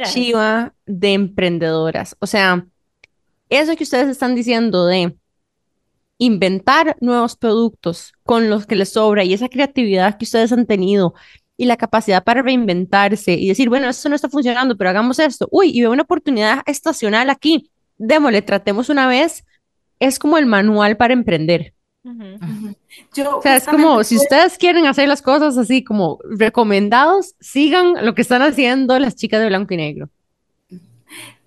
chiva 0.05 0.73
de 0.87 1.13
emprendedoras. 1.13 2.17
O 2.21 2.27
sea, 2.27 2.65
eso 3.51 3.77
que 3.77 3.85
ustedes 3.85 4.09
están 4.09 4.35
diciendo 4.35 4.87
de 4.87 5.15
inventar 6.19 6.97
nuevos 7.01 7.37
productos 7.37 8.13
con 8.25 8.51
los 8.51 8.67
que 8.67 8.77
les 8.77 8.91
sobra 8.91 9.25
y 9.25 9.33
esa 9.33 9.49
creatividad 9.49 10.19
que 10.19 10.25
ustedes 10.25 10.53
han 10.53 10.67
tenido 10.67 11.15
y 11.57 11.67
la 11.67 11.77
capacidad 11.77 12.23
para 12.23 12.43
reinventarse 12.43 13.33
y 13.33 13.49
decir, 13.49 13.69
bueno, 13.69 13.89
esto 13.89 14.09
no 14.09 14.15
está 14.15 14.29
funcionando, 14.29 14.77
pero 14.77 14.91
hagamos 14.91 15.19
esto. 15.19 15.49
Uy, 15.51 15.71
y 15.77 15.81
veo 15.81 15.91
una 15.91 16.03
oportunidad 16.03 16.63
estacional 16.67 17.31
aquí. 17.31 17.71
Démosle, 17.97 18.43
tratemos 18.43 18.89
una 18.89 19.09
vez. 19.09 19.45
Es 19.99 20.21
como 20.21 20.39
el 20.39 20.47
manual 20.47 20.97
para 20.97 21.15
emprender. 21.15 21.75
Ujú. 22.05 22.77
Yo 23.13 23.39
O 23.39 23.43
sea, 23.43 23.57
es 23.57 23.67
como 23.67 24.05
si 24.05 24.17
ustedes 24.17 24.57
quieren 24.57 24.87
hacer 24.87 25.09
las 25.09 25.21
cosas 25.21 25.59
así 25.59 25.83
como 25.83 26.21
recomendados, 26.31 27.35
sigan 27.41 28.07
lo 28.07 28.15
que 28.15 28.23
están 28.23 28.43
haciendo 28.43 28.97
las 29.01 29.17
chicas 29.17 29.41
de 29.41 29.49
blanco 29.49 29.75
y 29.75 29.79
negro. 29.79 30.11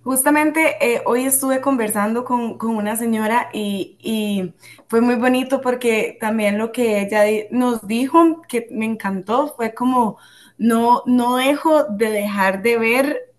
Justamente 0.03 0.77
eh, 0.81 1.01
hoy 1.05 1.25
estuve 1.25 1.61
conversando 1.61 2.25
con, 2.25 2.57
con 2.57 2.75
una 2.75 2.95
señora 2.95 3.49
y, 3.53 3.97
y 3.99 4.53
fue 4.87 4.99
muy 4.99 5.15
bonito 5.15 5.61
porque 5.61 6.17
también 6.19 6.57
lo 6.57 6.71
que 6.71 7.01
ella 7.01 7.23
nos 7.51 7.87
dijo, 7.87 8.41
que 8.47 8.67
me 8.71 8.85
encantó, 8.85 9.53
fue 9.55 9.75
como, 9.75 10.17
no, 10.57 11.03
no 11.05 11.35
dejo 11.35 11.83
de 11.83 12.09
dejar 12.09 12.63
de 12.63 12.77
ver 12.79 13.33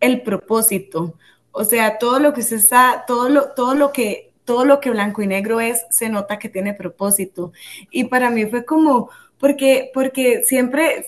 el 0.00 0.22
propósito. 0.22 1.14
O 1.50 1.64
sea, 1.64 1.98
todo 1.98 2.20
lo 2.20 2.32
que 2.34 2.42
se 2.42 2.56
está, 2.56 3.04
todo 3.06 3.28
lo, 3.28 3.52
todo 3.54 3.74
lo 3.74 3.92
que, 3.92 4.32
todo 4.44 4.64
lo 4.64 4.80
que 4.80 4.90
blanco 4.90 5.22
y 5.22 5.26
negro 5.26 5.60
es, 5.60 5.86
se 5.90 6.08
nota 6.08 6.38
que 6.38 6.48
tiene 6.48 6.74
propósito. 6.74 7.52
Y 7.90 8.04
para 8.04 8.30
mí 8.30 8.46
fue 8.46 8.64
como, 8.64 9.10
porque, 9.38 9.90
porque 9.92 10.44
siempre 10.44 11.06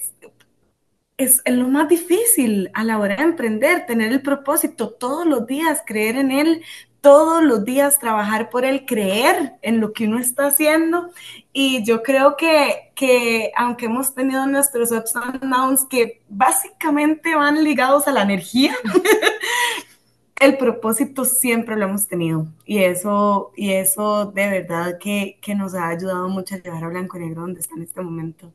es, 1.19 1.43
lo 1.47 1.69
más 1.69 1.89
difícil 1.89 2.71
a 2.75 2.85
la 2.85 2.99
hora 2.99 3.17
de 3.17 3.25
emprender, 3.25 3.85
tener 3.87 4.13
el 4.13 4.23
propósito 4.23 4.91
todos 4.91 5.27
los 5.27 5.47
días, 5.47 5.83
creer 5.85 6.17
en 6.17 6.31
él, 6.31 6.63
todos 7.01 7.43
los 7.43 7.65
días 7.65 7.99
trabajar 7.99 8.51
por 8.51 8.65
él, 8.65 8.87
creer 8.87 9.55
en 9.63 9.81
lo 9.81 9.93
que 9.93 10.07
uno 10.07 10.21
está 10.21 10.47
haciendo. 10.47 11.11
Y 11.53 11.85
yo 11.85 12.03
creo 12.03 12.37
que, 12.37 12.93
que 12.95 13.53
aunque 13.57 13.87
hemos 13.87 14.15
tenido 14.15 14.47
nuestros 14.47 14.93
ups 14.93 15.17
and 15.17 15.41
downs 15.41 15.85
que 15.91 16.23
básicamente 16.29 17.35
van 17.35 17.65
ligados 17.65 18.07
a 18.07 18.13
la 18.13 18.23
energía, 18.23 18.77
el 20.41 20.57
propósito 20.57 21.25
siempre 21.25 21.77
lo 21.77 21.87
hemos 21.87 22.07
tenido. 22.07 22.47
Y 22.65 22.79
eso, 22.79 23.53
y 23.57 23.73
eso 23.73 24.27
de 24.27 24.49
verdad 24.49 24.99
que, 24.99 25.39
que 25.43 25.57
nos 25.57 25.75
ha 25.75 25.89
ayudado 25.89 26.29
mucho 26.29 26.55
a 26.55 26.59
llevar 26.59 26.85
a 26.85 26.89
Blanco 26.89 27.19
Negro 27.19 27.43
donde 27.43 27.61
está 27.61 27.75
en 27.75 27.83
este 27.83 28.01
momento. 28.01 28.53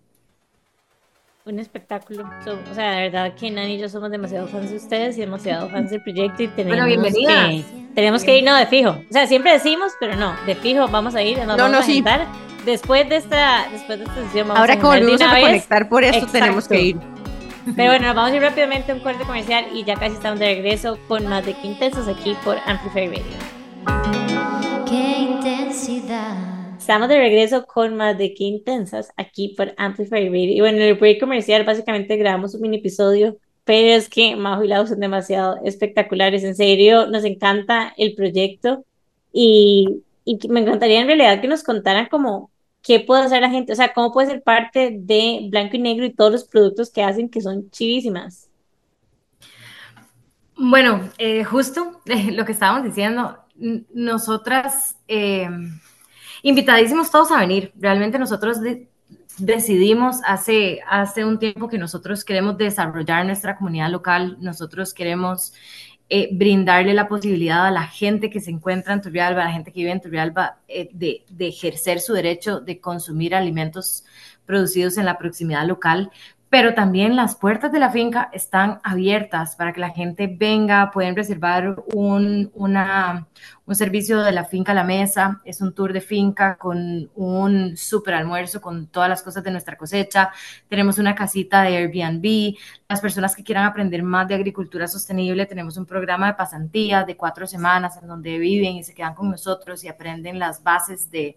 Un 1.45 1.59
espectáculo. 1.59 2.23
So- 2.45 2.57
o 2.71 2.73
sea, 2.73 2.91
de 2.91 3.01
verdad 3.09 3.33
que 3.35 3.51
Nani 3.51 3.75
y 3.75 3.79
yo 3.79 3.89
somos 3.89 4.09
demasiado 4.09 4.47
fans 4.47 4.69
de 4.69 4.77
ustedes 4.77 5.17
y 5.17 5.21
demasiado 5.21 5.69
fans 5.69 5.91
del 5.91 6.01
proyecto 6.01 6.43
y 6.43 6.47
tenemos 6.47 6.85
bienvenidas. 6.85 7.49
que, 7.49 7.65
tenemos 7.93 8.23
que 8.23 8.37
irnos 8.37 8.57
de 8.59 8.65
fijo. 8.67 8.91
O 8.91 9.11
sea, 9.11 9.27
siempre 9.27 9.51
decimos, 9.51 9.91
pero 9.99 10.15
no, 10.15 10.33
de 10.45 10.55
fijo 10.55 10.87
vamos 10.87 11.15
a 11.15 11.21
ir, 11.21 11.37
nos 11.39 11.47
No, 11.47 11.57
vamos 11.57 11.71
no, 11.71 11.77
a 11.79 11.83
sí. 11.83 12.03
Después 12.65 13.09
de 13.09 13.17
esta, 13.17 13.67
después 13.73 13.99
de 13.99 14.05
esta 14.05 14.23
sesión 14.23 14.47
vamos 14.47 14.61
Ahora 14.61 14.75
a 14.75 14.77
que 14.77 14.85
volvimos 14.85 15.19
a 15.19 15.35
reconectar 15.35 15.89
por 15.89 16.05
esto, 16.05 16.27
tenemos 16.27 16.65
que 16.69 16.81
ir. 16.81 16.97
Pero 17.75 17.89
bueno, 17.91 18.07
nos 18.07 18.15
vamos 18.15 18.31
a 18.31 18.35
ir 18.37 18.41
rápidamente 18.41 18.93
a 18.93 18.95
un 18.95 19.01
corte 19.01 19.25
comercial 19.25 19.65
y 19.73 19.83
ya 19.83 19.95
casi 19.95 20.15
estamos 20.15 20.39
de 20.39 20.45
regreso 20.45 20.97
con 21.09 21.27
más 21.27 21.45
de 21.45 21.53
Quintensos 21.55 22.07
aquí 22.07 22.37
por 22.45 22.57
Amplify 22.65 23.07
Radio. 23.07 23.23
Qué 24.87 25.17
intensidad. 25.19 26.62
Estamos 26.83 27.07
de 27.07 27.17
regreso 27.17 27.65
con 27.65 27.95
más 27.95 28.17
de 28.17 28.33
Qué 28.33 28.43
Intensas 28.43 29.13
aquí 29.15 29.53
por 29.55 29.73
Amplify 29.77 30.27
Radio. 30.27 30.53
Y 30.53 30.59
bueno, 30.59 30.79
en 30.79 30.83
el 30.83 30.95
break 30.95 31.17
comercial 31.17 31.63
básicamente 31.63 32.17
grabamos 32.17 32.55
un 32.55 32.61
mini 32.61 32.75
episodio, 32.75 33.37
pero 33.63 33.95
es 33.95 34.09
que 34.09 34.35
Majo 34.35 34.65
y 34.65 34.67
Lau 34.67 34.85
son 34.85 34.99
demasiado 34.99 35.61
espectaculares. 35.63 36.43
En 36.43 36.55
serio, 36.55 37.07
nos 37.07 37.23
encanta 37.23 37.93
el 37.95 38.15
proyecto 38.15 38.83
y, 39.31 40.03
y 40.25 40.37
me 40.49 40.59
encantaría 40.59 40.99
en 40.99 41.07
realidad 41.07 41.39
que 41.39 41.47
nos 41.47 41.63
contaran 41.63 42.07
como 42.07 42.51
qué 42.81 42.99
puede 42.99 43.23
hacer 43.23 43.41
la 43.41 43.49
gente, 43.49 43.71
o 43.71 43.75
sea, 43.77 43.93
cómo 43.93 44.11
puede 44.11 44.27
ser 44.27 44.43
parte 44.43 44.91
de 44.93 45.47
Blanco 45.49 45.77
y 45.77 45.79
Negro 45.79 46.05
y 46.05 46.13
todos 46.13 46.33
los 46.33 46.43
productos 46.43 46.91
que 46.91 47.01
hacen 47.01 47.29
que 47.29 47.39
son 47.39 47.71
chivísimas. 47.71 48.49
Bueno, 50.57 51.09
eh, 51.17 51.45
justo 51.45 52.01
lo 52.33 52.43
que 52.43 52.51
estábamos 52.51 52.83
diciendo, 52.83 53.37
nosotras 53.93 54.97
eh, 55.07 55.47
invitadísimos 56.43 57.09
todos 57.09 57.31
a 57.31 57.39
venir. 57.39 57.73
Realmente 57.75 58.19
nosotros 58.19 58.61
de- 58.61 58.87
decidimos 59.39 60.17
hace, 60.27 60.81
hace 60.87 61.25
un 61.25 61.39
tiempo 61.39 61.67
que 61.67 61.79
nosotros 61.79 62.23
queremos 62.23 62.57
desarrollar 62.57 63.25
nuestra 63.25 63.57
comunidad 63.57 63.89
local, 63.89 64.37
nosotros 64.39 64.93
queremos 64.93 65.53
eh, 66.09 66.29
brindarle 66.31 66.93
la 66.93 67.07
posibilidad 67.07 67.65
a 67.65 67.71
la 67.71 67.87
gente 67.87 68.29
que 68.29 68.41
se 68.41 68.51
encuentra 68.51 68.93
en 68.93 69.01
Turrialba, 69.01 69.41
a 69.41 69.45
la 69.45 69.53
gente 69.53 69.71
que 69.71 69.79
vive 69.79 69.91
en 69.91 70.01
Turrialba, 70.01 70.59
eh, 70.67 70.89
de 70.93 71.47
ejercer 71.47 71.99
su 71.99 72.13
derecho 72.13 72.59
de 72.59 72.79
consumir 72.79 73.33
alimentos 73.33 74.03
producidos 74.45 74.97
en 74.97 75.05
la 75.05 75.17
proximidad 75.17 75.65
local 75.65 76.11
pero 76.53 76.75
también 76.75 77.15
las 77.15 77.35
puertas 77.35 77.71
de 77.71 77.79
la 77.79 77.89
finca 77.89 78.29
están 78.31 78.79
abiertas 78.83 79.55
para 79.55 79.73
que 79.73 79.79
la 79.79 79.89
gente 79.89 80.27
venga, 80.27 80.91
pueden 80.91 81.15
reservar 81.15 81.83
un, 81.95 82.51
una, 82.53 83.27
un 83.65 83.73
servicio 83.73 84.21
de 84.21 84.31
la 84.33 84.45
finca 84.45 84.71
a 84.71 84.75
la 84.75 84.83
mesa, 84.83 85.41
es 85.45 85.61
un 85.61 85.73
tour 85.73 85.93
de 85.93 86.01
finca 86.01 86.55
con 86.57 87.09
un 87.15 87.75
super 87.75 88.13
almuerzo 88.13 88.61
con 88.61 88.85
todas 88.85 89.09
las 89.09 89.23
cosas 89.23 89.43
de 89.43 89.49
nuestra 89.49 89.75
cosecha, 89.77 90.31
tenemos 90.69 90.99
una 90.99 91.15
casita 91.15 91.63
de 91.63 91.75
Airbnb, 91.75 92.55
las 92.87 93.01
personas 93.01 93.35
que 93.35 93.43
quieran 93.43 93.65
aprender 93.65 94.03
más 94.03 94.27
de 94.27 94.35
agricultura 94.35 94.87
sostenible, 94.87 95.47
tenemos 95.47 95.75
un 95.77 95.87
programa 95.87 96.27
de 96.27 96.33
pasantías 96.35 97.07
de 97.07 97.17
cuatro 97.17 97.47
semanas 97.47 97.97
en 97.99 98.07
donde 98.07 98.37
viven 98.37 98.75
y 98.75 98.83
se 98.83 98.93
quedan 98.93 99.15
con 99.15 99.31
nosotros 99.31 99.83
y 99.83 99.87
aprenden 99.87 100.37
las 100.37 100.61
bases 100.61 101.09
de, 101.09 101.35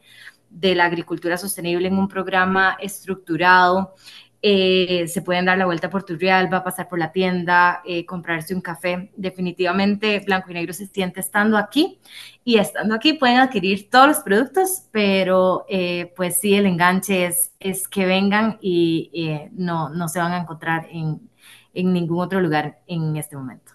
de 0.50 0.74
la 0.74 0.84
agricultura 0.84 1.36
sostenible 1.36 1.88
en 1.88 1.98
un 1.98 2.08
programa 2.08 2.76
estructurado. 2.80 3.94
Eh, 4.42 5.06
se 5.08 5.22
pueden 5.22 5.46
dar 5.46 5.58
la 5.58 5.66
vuelta 5.66 5.90
por 5.90 6.04
Turrialba, 6.04 6.62
pasar 6.62 6.88
por 6.88 6.98
la 6.98 7.10
tienda, 7.12 7.82
eh, 7.84 8.04
comprarse 8.04 8.54
un 8.54 8.60
café. 8.60 9.10
Definitivamente 9.16 10.20
Blanco 10.20 10.50
y 10.50 10.54
Negro 10.54 10.72
se 10.72 10.86
siente 10.86 11.20
estando 11.20 11.56
aquí 11.56 11.98
y 12.44 12.58
estando 12.58 12.94
aquí 12.94 13.14
pueden 13.14 13.38
adquirir 13.38 13.90
todos 13.90 14.08
los 14.08 14.18
productos, 14.18 14.84
pero 14.92 15.64
eh, 15.68 16.12
pues 16.16 16.38
sí, 16.40 16.54
el 16.54 16.66
enganche 16.66 17.26
es, 17.26 17.52
es 17.58 17.88
que 17.88 18.06
vengan 18.06 18.58
y 18.60 19.10
eh, 19.14 19.50
no, 19.52 19.88
no 19.88 20.08
se 20.08 20.18
van 20.18 20.32
a 20.32 20.38
encontrar 20.38 20.86
en, 20.90 21.28
en 21.74 21.92
ningún 21.92 22.20
otro 22.20 22.40
lugar 22.40 22.80
en 22.86 23.16
este 23.16 23.36
momento. 23.36 23.72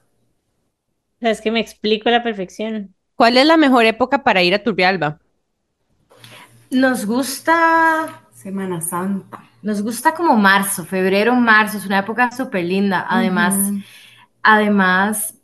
Es 1.19 1.41
que 1.41 1.51
me 1.51 1.59
explico 1.59 2.09
a 2.09 2.13
la 2.13 2.23
perfección. 2.23 2.95
¿Cuál 3.15 3.37
es 3.37 3.45
la 3.45 3.57
mejor 3.57 3.85
época 3.85 4.23
para 4.23 4.41
ir 4.41 4.55
a 4.55 4.63
Turrialba? 4.63 5.19
Nos 6.71 7.05
gusta 7.05 8.20
Semana 8.41 8.81
Santa. 8.81 9.43
Nos 9.61 9.83
gusta 9.83 10.15
como 10.15 10.35
marzo, 10.35 10.83
febrero, 10.83 11.35
marzo, 11.35 11.77
es 11.77 11.85
una 11.85 11.99
época 11.99 12.31
súper 12.31 12.65
linda. 12.65 13.05
Además, 13.07 13.55
además, 14.41 15.35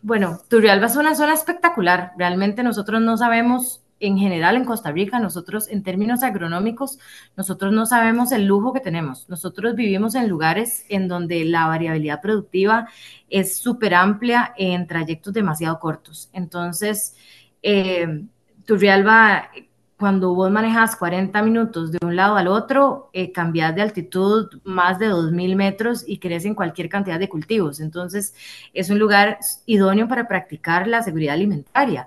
bueno, 0.00 0.38
Turrialba 0.48 0.86
es 0.86 0.94
una 0.94 1.16
zona 1.16 1.34
espectacular. 1.34 2.12
Realmente 2.16 2.62
nosotros 2.62 3.02
no 3.02 3.16
sabemos, 3.16 3.82
en 3.98 4.16
general 4.16 4.56
en 4.56 4.64
Costa 4.64 4.92
Rica, 4.92 5.18
nosotros 5.18 5.66
en 5.66 5.82
términos 5.82 6.22
agronómicos, 6.22 7.00
nosotros 7.36 7.72
no 7.72 7.84
sabemos 7.84 8.30
el 8.30 8.46
lujo 8.46 8.72
que 8.72 8.78
tenemos. 8.78 9.28
Nosotros 9.28 9.74
vivimos 9.74 10.14
en 10.14 10.28
lugares 10.28 10.84
en 10.88 11.08
donde 11.08 11.44
la 11.44 11.66
variabilidad 11.66 12.20
productiva 12.20 12.86
es 13.28 13.58
súper 13.58 13.94
amplia 13.94 14.54
en 14.56 14.86
trayectos 14.86 15.32
demasiado 15.32 15.80
cortos. 15.80 16.30
Entonces, 16.32 17.16
eh, 17.60 18.22
Turrialba 18.64 19.50
cuando 19.98 20.34
vos 20.34 20.50
manejas 20.50 20.94
40 20.96 21.42
minutos 21.42 21.90
de 21.90 21.98
un 22.02 22.14
lado 22.14 22.36
al 22.36 22.46
otro, 22.46 23.10
eh, 23.12 23.32
cambias 23.32 23.74
de 23.74 23.82
altitud 23.82 24.46
más 24.62 24.98
de 24.98 25.10
2.000 25.10 25.56
metros 25.56 26.04
y 26.06 26.18
crecen 26.18 26.54
cualquier 26.54 26.88
cantidad 26.88 27.18
de 27.18 27.28
cultivos. 27.28 27.80
Entonces, 27.80 28.34
es 28.72 28.90
un 28.90 28.98
lugar 28.98 29.38
idóneo 29.66 30.06
para 30.06 30.28
practicar 30.28 30.86
la 30.86 31.02
seguridad 31.02 31.34
alimentaria. 31.34 32.06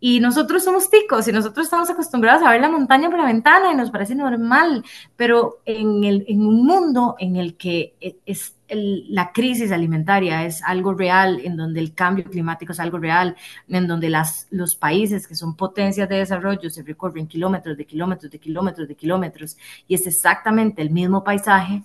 Y 0.00 0.20
nosotros 0.20 0.64
somos 0.64 0.90
ticos 0.90 1.28
y 1.28 1.32
nosotros 1.32 1.66
estamos 1.66 1.90
acostumbrados 1.90 2.42
a 2.42 2.50
ver 2.50 2.60
la 2.60 2.70
montaña 2.70 3.10
por 3.10 3.18
la 3.18 3.26
ventana 3.26 3.72
y 3.72 3.76
nos 3.76 3.90
parece 3.90 4.14
normal, 4.14 4.82
pero 5.16 5.60
en, 5.66 6.04
el, 6.04 6.24
en 6.26 6.46
un 6.46 6.64
mundo 6.64 7.16
en 7.18 7.36
el 7.36 7.56
que 7.56 7.94
es, 8.24 8.56
el, 8.70 9.04
la 9.14 9.32
crisis 9.32 9.72
alimentaria 9.72 10.44
es 10.46 10.62
algo 10.62 10.94
real, 10.94 11.40
en 11.44 11.56
donde 11.56 11.80
el 11.80 11.94
cambio 11.94 12.24
climático 12.24 12.72
es 12.72 12.80
algo 12.80 12.98
real, 12.98 13.36
en 13.68 13.86
donde 13.86 14.08
las, 14.08 14.46
los 14.50 14.74
países 14.76 15.26
que 15.26 15.34
son 15.34 15.56
potencias 15.56 16.08
de 16.08 16.16
desarrollo 16.16 16.70
se 16.70 16.82
recorren 16.82 17.26
kilómetros 17.26 17.76
de 17.76 17.84
kilómetros 17.84 18.30
de 18.30 18.38
kilómetros 18.38 18.88
de 18.88 18.94
kilómetros 18.94 19.56
y 19.88 19.94
es 19.94 20.06
exactamente 20.06 20.80
el 20.82 20.90
mismo 20.90 21.22
paisaje, 21.24 21.82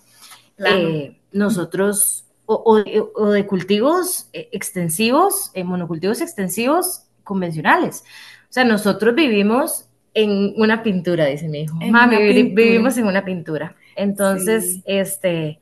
Claro. 0.58 0.76
eh, 0.88 1.20
nosotros, 1.34 2.26
o, 2.46 2.54
o- 2.56 3.12
o 3.24 3.30
de 3.32 3.46
cultivos 3.46 4.30
eh, 4.32 4.48
extensivos, 4.54 5.52
eh, 5.54 5.64
monocultivos 5.64 6.22
extensivos 6.22 7.04
convencionales. 7.24 8.04
O 8.50 8.54
sea, 8.56 8.64
nosotros 8.64 9.16
vivimos 9.16 9.88
en 10.14 10.54
una 10.56 10.82
pintura, 10.82 11.26
dice 11.26 11.50
mi 11.50 11.62
hijo. 11.64 11.78
En 11.82 11.92
Mami, 11.92 12.16
pintura. 12.18 12.64
vivimos 12.66 12.98
en 12.98 13.08
una 13.08 13.26
pintura. 13.26 13.76
Entonces, 13.98 14.76
Sí. 14.76 14.84
este, 14.86 15.60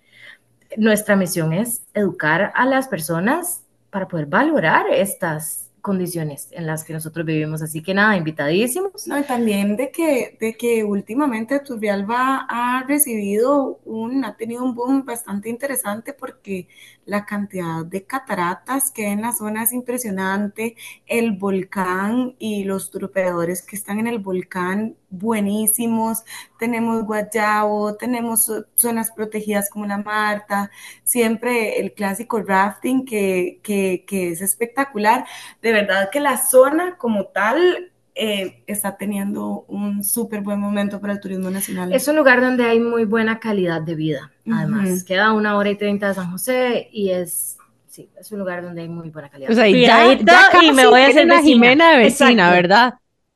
nuestra 0.77 1.15
misión 1.15 1.53
es 1.53 1.83
educar 1.93 2.51
a 2.55 2.65
las 2.65 2.87
personas 2.87 3.63
para 3.89 4.07
poder 4.07 4.25
valorar 4.25 4.85
estas 4.91 5.63
condiciones 5.83 6.47
en 6.51 6.65
las 6.65 6.85
que 6.85 6.93
nosotros 6.93 7.25
vivimos. 7.25 7.61
Así 7.61 7.83
que 7.83 7.93
nada, 7.93 8.15
invitadísimos. 8.15 9.05
No, 9.05 9.19
y 9.19 9.23
también 9.23 9.75
de 9.75 9.91
que, 9.91 10.37
de 10.39 10.55
que 10.55 10.83
últimamente 10.85 11.59
Turrialba 11.59 12.47
ha 12.49 12.85
recibido 12.87 13.81
un, 13.83 14.23
ha 14.23 14.37
tenido 14.37 14.63
un 14.63 14.73
boom 14.73 15.03
bastante 15.03 15.49
interesante 15.49 16.13
porque 16.13 16.69
la 17.05 17.25
cantidad 17.25 17.85
de 17.85 18.05
cataratas 18.05 18.91
que 18.91 19.07
hay 19.07 19.11
en 19.11 19.21
la 19.23 19.33
zona 19.33 19.63
es 19.63 19.73
impresionante, 19.73 20.77
el 21.05 21.33
volcán 21.33 22.33
y 22.39 22.63
los 22.63 22.89
turoperadores 22.89 23.61
que 23.61 23.75
están 23.75 23.99
en 23.99 24.07
el 24.07 24.19
volcán 24.19 24.95
buenísimos, 25.13 26.23
tenemos 26.59 27.03
Guayabo, 27.05 27.95
tenemos 27.95 28.49
zo- 28.49 28.65
zonas 28.75 29.11
protegidas 29.11 29.69
como 29.69 29.85
la 29.85 29.97
Marta, 29.99 30.71
siempre 31.03 31.79
el 31.79 31.93
clásico 31.93 32.41
rafting 32.41 33.05
que, 33.05 33.59
que, 33.63 34.03
que 34.07 34.31
es 34.31 34.41
espectacular. 34.41 35.25
De 35.61 35.71
verdad 35.71 36.09
que 36.11 36.19
la 36.19 36.37
zona 36.37 36.97
como 36.97 37.25
tal 37.27 37.91
eh, 38.15 38.63
está 38.67 38.97
teniendo 38.97 39.65
un 39.67 40.03
súper 40.03 40.41
buen 40.41 40.59
momento 40.59 40.99
para 40.99 41.13
el 41.13 41.19
turismo 41.19 41.49
nacional. 41.49 41.93
Es 41.93 42.07
un 42.07 42.15
lugar 42.15 42.41
donde 42.41 42.65
hay 42.65 42.79
muy 42.79 43.05
buena 43.05 43.39
calidad 43.39 43.81
de 43.81 43.95
vida. 43.95 44.31
Además, 44.51 44.89
Ujú. 44.89 45.05
queda 45.05 45.27
a 45.27 45.33
una 45.33 45.55
hora 45.57 45.69
y 45.69 45.77
treinta 45.77 46.09
de 46.09 46.13
San 46.15 46.31
José 46.31 46.89
y 46.91 47.11
es, 47.11 47.57
sí, 47.87 48.09
es 48.19 48.31
un 48.31 48.39
lugar 48.39 48.61
donde 48.61 48.81
hay 48.81 48.89
muy 48.89 49.09
buena 49.09 49.29
calidad. 49.29 49.51
O 49.51 49.53
sea, 49.53 49.67
y 49.67 49.81
ya, 49.81 50.13
ya 50.13 50.49
y 50.61 50.71
me 50.73 50.85
voy 50.87 51.01
a 51.01 51.07
hacer 51.07 51.13
tienen 51.13 51.31
a 51.31 51.35
vecina. 51.37 51.41
Jimena 51.41 51.91
de 51.91 51.97
vecina, 51.97 52.31
Exacto. 52.31 52.55
¿verdad? 52.55 52.93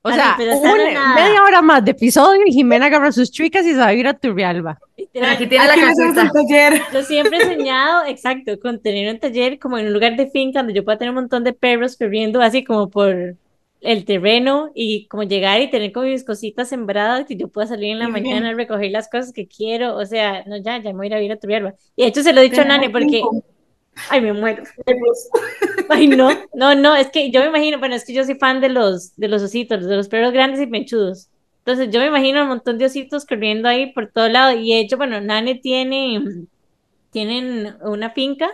O 0.08 0.14
sea, 0.14 0.38
una- 0.40 1.16
media 1.16 1.44
hora 1.44 1.62
más 1.62 1.84
de 1.86 1.92
episodio 1.92 2.42
y 2.46 2.52
Jimena 2.52 2.88
agarra 2.88 3.12
sus 3.12 3.32
chicas 3.32 3.66
y 3.66 3.72
se 3.72 3.78
va 3.78 3.88
a 3.88 3.94
ir 3.94 4.08
a 4.08 4.14
Turrialba. 4.14 4.78
Pero 5.14 5.26
aquí 5.28 5.48
tiene 5.48 5.66
la 5.68 5.74
Aquí 5.74 5.82
casita. 5.82 6.32
taller. 6.34 6.82
Yo 6.94 7.04
siempre 7.04 7.38
he 7.38 7.46
soñado, 7.46 8.06
exacto, 8.08 8.60
con 8.60 8.82
tener 8.82 9.14
un 9.14 9.20
taller 9.20 9.60
como 9.60 9.78
en 9.78 9.88
un 9.88 9.94
lugar 9.94 10.16
de 10.16 10.30
finca 10.30 10.60
donde 10.60 10.74
yo 10.74 10.84
pueda 10.86 10.98
tener 10.98 11.10
un 11.12 11.16
montón 11.22 11.44
de 11.44 11.54
perros 11.54 11.98
corriendo 11.98 12.42
así 12.42 12.64
como 12.64 12.90
por 12.90 13.36
el 13.82 14.06
terreno 14.06 14.72
y 14.74 15.06
como 15.08 15.22
llegar 15.24 15.62
y 15.62 15.70
tener 15.70 15.92
como 15.92 16.08
mis 16.08 16.24
cositas 16.26 16.68
sembradas 16.68 17.30
y 17.30 17.38
yo 17.38 17.48
pueda 17.48 17.68
salir 17.68 17.92
en 17.92 18.00
la 18.00 18.08
mañana 18.08 18.50
a 18.50 18.54
recoger 18.54 18.90
las 18.92 19.08
cosas 19.08 19.32
que 19.32 19.48
quiero. 19.48 19.96
O 19.98 20.06
sea, 20.06 20.44
no, 20.48 20.58
ya, 20.58 20.78
ya 20.82 20.92
me 20.92 20.98
voy 20.98 21.06
a 21.06 21.10
ir 21.10 21.14
a 21.14 21.18
vivir 21.18 21.32
a 21.34 21.38
Turrialba. 21.38 21.74
Y 21.96 22.02
de 22.02 22.08
hecho 22.10 22.24
se 22.24 22.34
lo 22.34 22.42
he 22.42 22.46
dicho 22.50 22.62
a 22.62 22.66
Nane 22.66 22.88
Tenemos 22.90 23.02
porque, 23.02 23.18
cinco 23.18 23.44
ay, 24.10 24.22
me 24.22 24.34
muero. 24.34 24.64
perros. 24.86 25.30
Ay, 25.90 26.08
no, 26.08 26.30
no, 26.54 26.76
no, 26.76 26.96
es 26.96 27.10
que 27.10 27.32
yo 27.32 27.40
me 27.42 27.48
imagino, 27.48 27.80
bueno, 27.80 27.96
es 27.96 28.04
que 28.06 28.14
yo 28.14 28.24
soy 28.26 28.36
fan 28.36 28.60
de 28.60 28.70
los, 28.70 29.16
de 29.16 29.28
los 29.30 29.42
ositos, 29.42 29.86
de 29.86 29.96
los 29.96 30.10
perros 30.10 30.34
grandes 30.34 30.60
y 30.62 30.68
mechudos. 30.68 31.30
Entonces 31.60 31.90
yo 31.92 32.00
me 32.00 32.08
imagino 32.08 32.42
un 32.44 32.50
montón 32.50 32.78
de 32.78 32.86
ositos 32.86 33.26
corriendo 33.26 33.70
ahí 33.70 33.94
por 33.94 34.12
todo 34.12 34.28
lado. 34.30 34.58
Y 34.58 34.74
de 34.74 34.80
hecho, 34.82 34.98
bueno, 34.98 35.20
Nane 35.22 35.56
tiene, 35.56 36.22
tienen 37.12 37.78
una 37.82 38.12
finca 38.12 38.50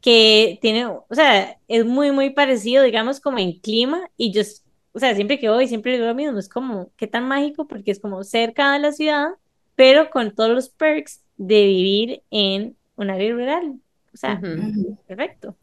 que 0.00 0.58
tiene, 0.62 0.86
o 0.86 1.06
sea, 1.10 1.58
es 1.68 1.84
muy, 1.84 2.12
muy 2.12 2.30
parecido, 2.30 2.84
digamos, 2.84 3.20
como 3.20 3.38
en 3.38 3.60
clima. 3.60 4.10
Y 4.16 4.32
yo, 4.32 4.42
o 4.92 4.98
sea, 4.98 5.14
siempre 5.14 5.38
que 5.38 5.48
voy, 5.50 5.68
siempre 5.68 5.92
digo 5.92 6.06
lo 6.06 6.14
mismo, 6.14 6.38
es 6.38 6.48
como, 6.48 6.90
qué 6.96 7.06
tan 7.06 7.28
mágico, 7.28 7.66
porque 7.68 7.90
es 7.90 8.00
como 8.00 8.24
cerca 8.24 8.72
de 8.72 8.80
la 8.80 8.92
ciudad, 8.92 9.28
pero 9.74 10.10
con 10.10 10.34
todos 10.34 10.50
los 10.50 10.70
perks 10.70 11.22
de 11.36 11.64
vivir 11.66 12.22
en 12.30 12.76
un 12.96 13.10
área 13.10 13.32
rural. 13.32 13.80
O 14.12 14.16
sea, 14.16 14.40
perfecto. 15.06 15.56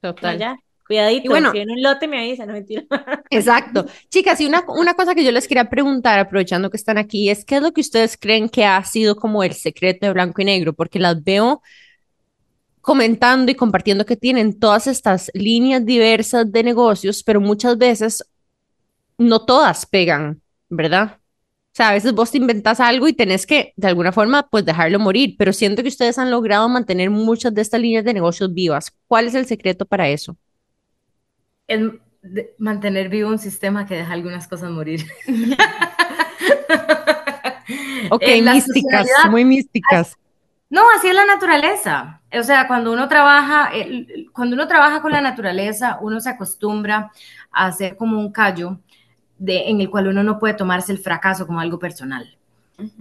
Total. 0.00 0.58
Cuidadito, 0.86 1.24
Y 1.24 1.28
bueno- 1.28 1.50
si 1.50 1.58
ven 1.58 1.70
un 1.70 1.82
lote 1.82 2.06
me 2.06 2.18
avisa, 2.18 2.44
no 2.44 2.52
mentira. 2.52 2.84
Exacto. 3.30 3.86
Chicas, 4.10 4.40
y 4.40 4.46
una, 4.46 4.64
una 4.68 4.94
cosa 4.94 5.14
que 5.14 5.24
yo 5.24 5.32
les 5.32 5.48
quería 5.48 5.70
preguntar, 5.70 6.18
aprovechando 6.18 6.68
que 6.70 6.76
están 6.76 6.98
aquí, 6.98 7.30
es 7.30 7.44
qué 7.44 7.56
es 7.56 7.62
lo 7.62 7.72
que 7.72 7.80
ustedes 7.80 8.18
creen 8.18 8.50
que 8.50 8.66
ha 8.66 8.82
sido 8.84 9.16
como 9.16 9.42
el 9.42 9.54
secreto 9.54 10.06
de 10.06 10.12
blanco 10.12 10.42
y 10.42 10.44
negro, 10.44 10.74
porque 10.74 10.98
las 10.98 11.22
veo 11.24 11.62
comentando 12.82 13.50
y 13.50 13.54
compartiendo 13.54 14.04
que 14.04 14.16
tienen 14.16 14.58
todas 14.58 14.86
estas 14.86 15.30
líneas 15.32 15.86
diversas 15.86 16.52
de 16.52 16.62
negocios, 16.62 17.22
pero 17.22 17.40
muchas 17.40 17.78
veces 17.78 18.22
no 19.16 19.46
todas 19.46 19.86
pegan, 19.86 20.42
¿verdad? 20.68 21.18
O 21.74 21.76
sea, 21.76 21.88
a 21.88 21.92
veces 21.94 22.12
vos 22.12 22.30
te 22.30 22.38
inventas 22.38 22.78
algo 22.78 23.08
y 23.08 23.12
tenés 23.14 23.46
que, 23.46 23.72
de 23.76 23.88
alguna 23.88 24.12
forma, 24.12 24.46
pues 24.48 24.64
dejarlo 24.64 25.00
morir, 25.00 25.34
pero 25.36 25.52
siento 25.52 25.82
que 25.82 25.88
ustedes 25.88 26.18
han 26.20 26.30
logrado 26.30 26.68
mantener 26.68 27.10
muchas 27.10 27.52
de 27.52 27.62
estas 27.62 27.80
líneas 27.80 28.04
de 28.04 28.14
negocios 28.14 28.54
vivas. 28.54 28.92
¿Cuál 29.08 29.26
es 29.26 29.34
el 29.34 29.44
secreto 29.46 29.84
para 29.84 30.08
eso? 30.08 30.36
Es 31.66 31.80
de- 32.22 32.54
mantener 32.58 33.08
vivo 33.08 33.28
un 33.28 33.40
sistema 33.40 33.86
que 33.86 33.96
deja 33.96 34.12
algunas 34.12 34.46
cosas 34.46 34.70
morir. 34.70 35.04
Ok, 38.10 38.22
místicas, 38.42 39.08
muy 39.30 39.44
místicas. 39.44 40.16
No, 40.70 40.82
así 40.96 41.08
es 41.08 41.14
la 41.14 41.24
naturaleza. 41.24 42.20
O 42.38 42.42
sea, 42.42 42.66
cuando 42.66 42.92
uno 42.92 43.08
trabaja, 43.08 43.70
el- 43.72 44.28
cuando 44.32 44.54
uno 44.54 44.66
trabaja 44.66 45.00
con 45.02 45.12
la 45.12 45.20
naturaleza, 45.20 45.98
uno 46.00 46.20
se 46.20 46.30
acostumbra 46.30 47.10
a 47.50 47.66
hacer 47.66 47.96
como 47.96 48.18
un 48.18 48.32
callo 48.32 48.78
de, 49.38 49.68
en 49.68 49.80
el 49.80 49.90
cual 49.90 50.08
uno 50.08 50.22
no 50.22 50.38
puede 50.38 50.54
tomarse 50.54 50.92
el 50.92 50.98
fracaso 50.98 51.46
como 51.46 51.60
algo 51.60 51.78
personal. 51.78 52.36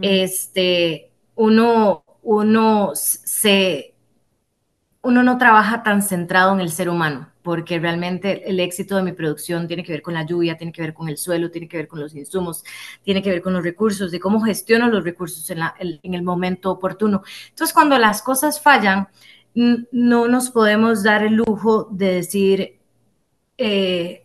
Este, 0.01 1.11
uno, 1.35 2.03
uno 2.23 2.91
se, 2.95 3.93
uno 5.01 5.21
no 5.21 5.37
trabaja 5.37 5.83
tan 5.83 6.01
centrado 6.01 6.53
en 6.53 6.61
el 6.61 6.71
ser 6.71 6.87
humano, 6.89 7.29
porque 7.41 7.77
realmente 7.77 8.49
el 8.49 8.59
éxito 8.61 8.95
de 8.95 9.03
mi 9.03 9.11
producción 9.11 9.67
tiene 9.67 9.83
que 9.83 9.91
ver 9.91 10.01
con 10.01 10.13
la 10.13 10.25
lluvia, 10.25 10.57
tiene 10.57 10.71
que 10.71 10.81
ver 10.81 10.93
con 10.93 11.09
el 11.09 11.17
suelo, 11.17 11.51
tiene 11.51 11.67
que 11.67 11.75
ver 11.77 11.87
con 11.89 11.99
los 11.99 12.15
insumos, 12.15 12.63
tiene 13.03 13.21
que 13.21 13.29
ver 13.29 13.41
con 13.41 13.51
los 13.53 13.63
recursos, 13.63 14.11
de 14.11 14.19
cómo 14.21 14.39
gestiono 14.41 14.87
los 14.87 15.03
recursos 15.03 15.49
en, 15.49 15.59
la- 15.59 15.75
el- 15.79 15.99
en 16.03 16.13
el 16.13 16.23
momento 16.23 16.71
oportuno. 16.71 17.21
Entonces, 17.49 17.73
cuando 17.73 17.97
las 17.97 18.21
cosas 18.21 18.61
fallan, 18.61 19.09
no 19.55 20.27
nos 20.27 20.49
podemos 20.49 21.03
dar 21.03 21.23
el 21.23 21.33
lujo 21.35 21.89
de 21.91 22.13
decir, 22.15 22.79
eh, 23.57 24.22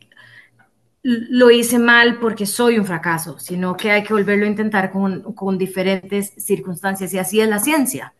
lo 1.08 1.50
hice 1.50 1.78
mal 1.78 2.18
porque 2.18 2.44
soy 2.44 2.78
un 2.78 2.84
fracaso, 2.84 3.38
sino 3.38 3.74
que 3.76 3.90
hay 3.90 4.02
que 4.02 4.12
volverlo 4.12 4.44
a 4.44 4.48
intentar 4.48 4.90
con, 4.90 5.32
con 5.32 5.56
diferentes 5.56 6.34
circunstancias 6.36 7.14
y 7.14 7.18
así 7.18 7.40
es 7.40 7.48
la 7.48 7.58
ciencia. 7.60 8.12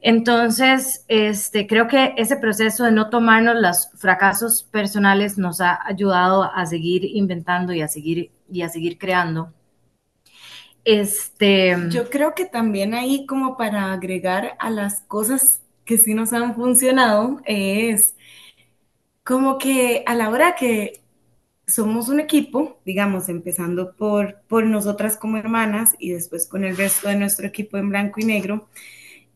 Entonces, 0.00 1.04
este, 1.08 1.66
creo 1.66 1.86
que 1.86 2.14
ese 2.16 2.36
proceso 2.36 2.84
de 2.84 2.92
no 2.92 3.10
tomarnos 3.10 3.56
los 3.60 3.90
fracasos 3.96 4.62
personales 4.62 5.36
nos 5.36 5.60
ha 5.60 5.80
ayudado 5.86 6.44
a 6.44 6.64
seguir 6.64 7.04
inventando 7.04 7.74
y 7.74 7.82
a 7.82 7.88
seguir, 7.88 8.30
y 8.50 8.62
a 8.62 8.70
seguir 8.70 8.96
creando. 8.96 9.52
Este, 10.82 11.76
Yo 11.90 12.08
creo 12.08 12.34
que 12.34 12.46
también 12.46 12.94
ahí 12.94 13.26
como 13.26 13.56
para 13.56 13.92
agregar 13.92 14.56
a 14.58 14.70
las 14.70 15.02
cosas 15.02 15.62
que 15.84 15.98
sí 15.98 16.14
nos 16.14 16.32
han 16.32 16.54
funcionado 16.54 17.40
es 17.44 18.14
como 19.24 19.58
que 19.58 20.02
a 20.06 20.14
la 20.14 20.28
hora 20.28 20.54
que 20.54 21.03
somos 21.66 22.08
un 22.08 22.20
equipo, 22.20 22.78
digamos, 22.84 23.28
empezando 23.28 23.94
por, 23.94 24.40
por 24.48 24.66
nosotras 24.66 25.16
como 25.16 25.38
hermanas 25.38 25.94
y 25.98 26.10
después 26.10 26.46
con 26.46 26.64
el 26.64 26.76
resto 26.76 27.08
de 27.08 27.16
nuestro 27.16 27.46
equipo 27.46 27.78
en 27.78 27.88
blanco 27.88 28.20
y 28.20 28.24
negro, 28.24 28.68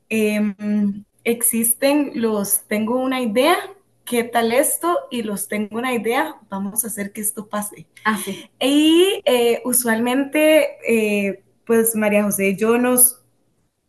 em, 0.09 1.05
existen 1.25 2.13
los, 2.15 2.63
tengo 2.67 2.99
una 2.99 3.21
idea, 3.21 3.57
¿qué 4.05 4.25
tal 4.25 4.53
esto? 4.53 4.99
Y 5.11 5.23
los 5.23 5.49
tengo 5.49 5.79
una 5.79 5.95
idea, 5.95 6.37
vamos 6.49 6.85
a 6.85 6.89
hacer 6.89 7.13
que 7.13 7.21
esto 7.21 7.47
pase. 7.47 7.87
así. 8.05 8.51
Y 8.61 9.23
eh, 9.25 9.61
usualmente, 9.65 10.77
eh, 10.87 11.43
pues 11.65 11.95
María 11.95 12.25
José 12.25 12.51
y 12.51 12.57
yo 12.57 12.79
nos, 12.79 13.21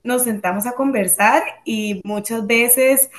nos 0.04 0.24
sentamos 0.24 0.66
a 0.66 0.74
conversar 0.74 1.44
y 1.66 2.02
muchas 2.04 2.46
veces 2.48 3.10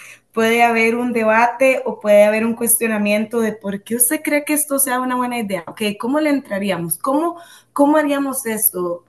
puede 0.40 0.62
haber 0.62 0.96
un 0.96 1.12
debate 1.12 1.82
o 1.84 2.00
puede 2.00 2.24
haber 2.24 2.46
un 2.46 2.54
cuestionamiento 2.54 3.40
de 3.42 3.52
por 3.52 3.82
qué 3.82 3.96
usted 3.96 4.22
cree 4.22 4.42
que 4.42 4.54
esto 4.54 4.78
sea 4.78 4.98
una 4.98 5.14
buena 5.16 5.38
idea. 5.38 5.64
Ok, 5.66 5.82
¿cómo 5.98 6.18
le 6.18 6.30
entraríamos? 6.30 6.96
¿Cómo, 6.96 7.36
cómo 7.74 7.98
haríamos 7.98 8.46
esto? 8.46 9.04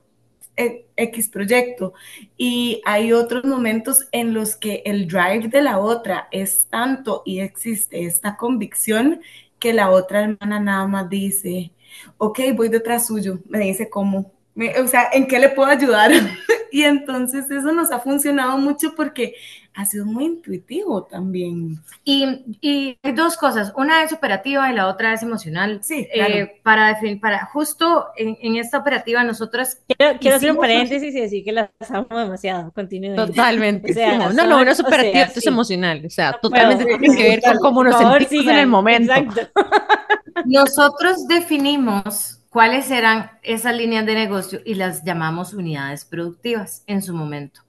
E- 0.58 0.84
X 0.94 1.30
proyecto. 1.30 1.94
Y 2.36 2.82
hay 2.84 3.14
otros 3.14 3.44
momentos 3.46 4.06
en 4.12 4.34
los 4.34 4.56
que 4.56 4.82
el 4.84 5.08
drive 5.08 5.48
de 5.48 5.62
la 5.62 5.78
otra 5.78 6.28
es 6.32 6.66
tanto 6.68 7.22
y 7.24 7.40
existe 7.40 8.04
esta 8.04 8.36
convicción 8.36 9.22
que 9.58 9.72
la 9.72 9.90
otra 9.90 10.24
hermana 10.24 10.60
nada 10.60 10.86
más 10.86 11.08
dice, 11.08 11.72
ok, 12.18 12.40
voy 12.54 12.68
detrás 12.68 13.06
suyo, 13.06 13.38
me 13.48 13.60
dice 13.60 13.88
cómo, 13.88 14.32
Me- 14.54 14.78
o 14.80 14.86
sea, 14.86 15.08
¿en 15.14 15.26
qué 15.26 15.38
le 15.38 15.48
puedo 15.48 15.70
ayudar? 15.70 16.10
y 16.70 16.82
entonces 16.82 17.50
eso 17.50 17.72
nos 17.72 17.90
ha 17.90 18.00
funcionado 18.00 18.58
mucho 18.58 18.94
porque 18.94 19.34
ha 19.74 19.84
sido 19.86 20.04
muy 20.04 20.24
intuitivo 20.26 21.04
también. 21.04 21.78
Y, 22.04 22.44
y 22.60 22.98
hay 23.02 23.12
dos 23.12 23.36
cosas, 23.36 23.72
una 23.76 24.02
es 24.02 24.12
operativa 24.12 24.70
y 24.70 24.74
la 24.74 24.86
otra 24.88 25.14
es 25.14 25.22
emocional. 25.22 25.80
Sí, 25.82 26.06
claro. 26.12 26.34
Eh, 26.34 26.60
para 26.62 26.88
definir, 26.88 27.20
para 27.20 27.46
justo 27.46 28.06
en, 28.16 28.36
en 28.42 28.56
esta 28.56 28.78
operativa 28.78 29.24
nosotros 29.24 29.76
Quiero, 29.96 30.18
quiero 30.20 30.36
hacer 30.36 30.50
un 30.50 30.58
paréntesis 30.58 31.14
y 31.14 31.20
decir 31.20 31.44
que 31.44 31.52
las 31.52 31.70
amo 31.90 32.06
demasiado. 32.10 32.70
Continúen. 32.72 33.16
Totalmente. 33.16 33.92
O 33.92 33.94
sea, 33.94 34.18
no, 34.18 34.32
no, 34.32 34.46
no, 34.46 34.64
no 34.64 34.70
es 34.70 34.80
o 34.80 34.82
sea, 34.82 34.88
operativo, 34.88 35.24
esto 35.24 35.38
es 35.38 35.42
sí. 35.44 35.48
emocional. 35.48 36.02
O 36.06 36.10
sea, 36.10 36.32
No 36.32 36.38
totalmente 36.40 36.84
puedo. 36.84 36.98
tiene 36.98 37.16
que 37.16 37.22
ver 37.28 37.42
con 37.42 37.58
cómo 37.58 37.84
nos 37.84 37.96
sentimos 37.96 38.32
en 38.32 38.38
sigan. 38.40 38.58
el 38.58 38.66
momento. 38.66 39.12
Exacto. 39.12 39.60
Nosotros 40.46 41.26
definimos 41.28 42.40
cuáles 42.50 42.90
eran 42.90 43.30
esas 43.42 43.74
líneas 43.76 44.06
de 44.06 44.14
negocio 44.14 44.60
y 44.64 44.74
las 44.74 45.04
llamamos 45.04 45.54
unidades 45.54 46.04
productivas 46.04 46.82
en 46.86 47.02
su 47.02 47.14
momento. 47.14 47.60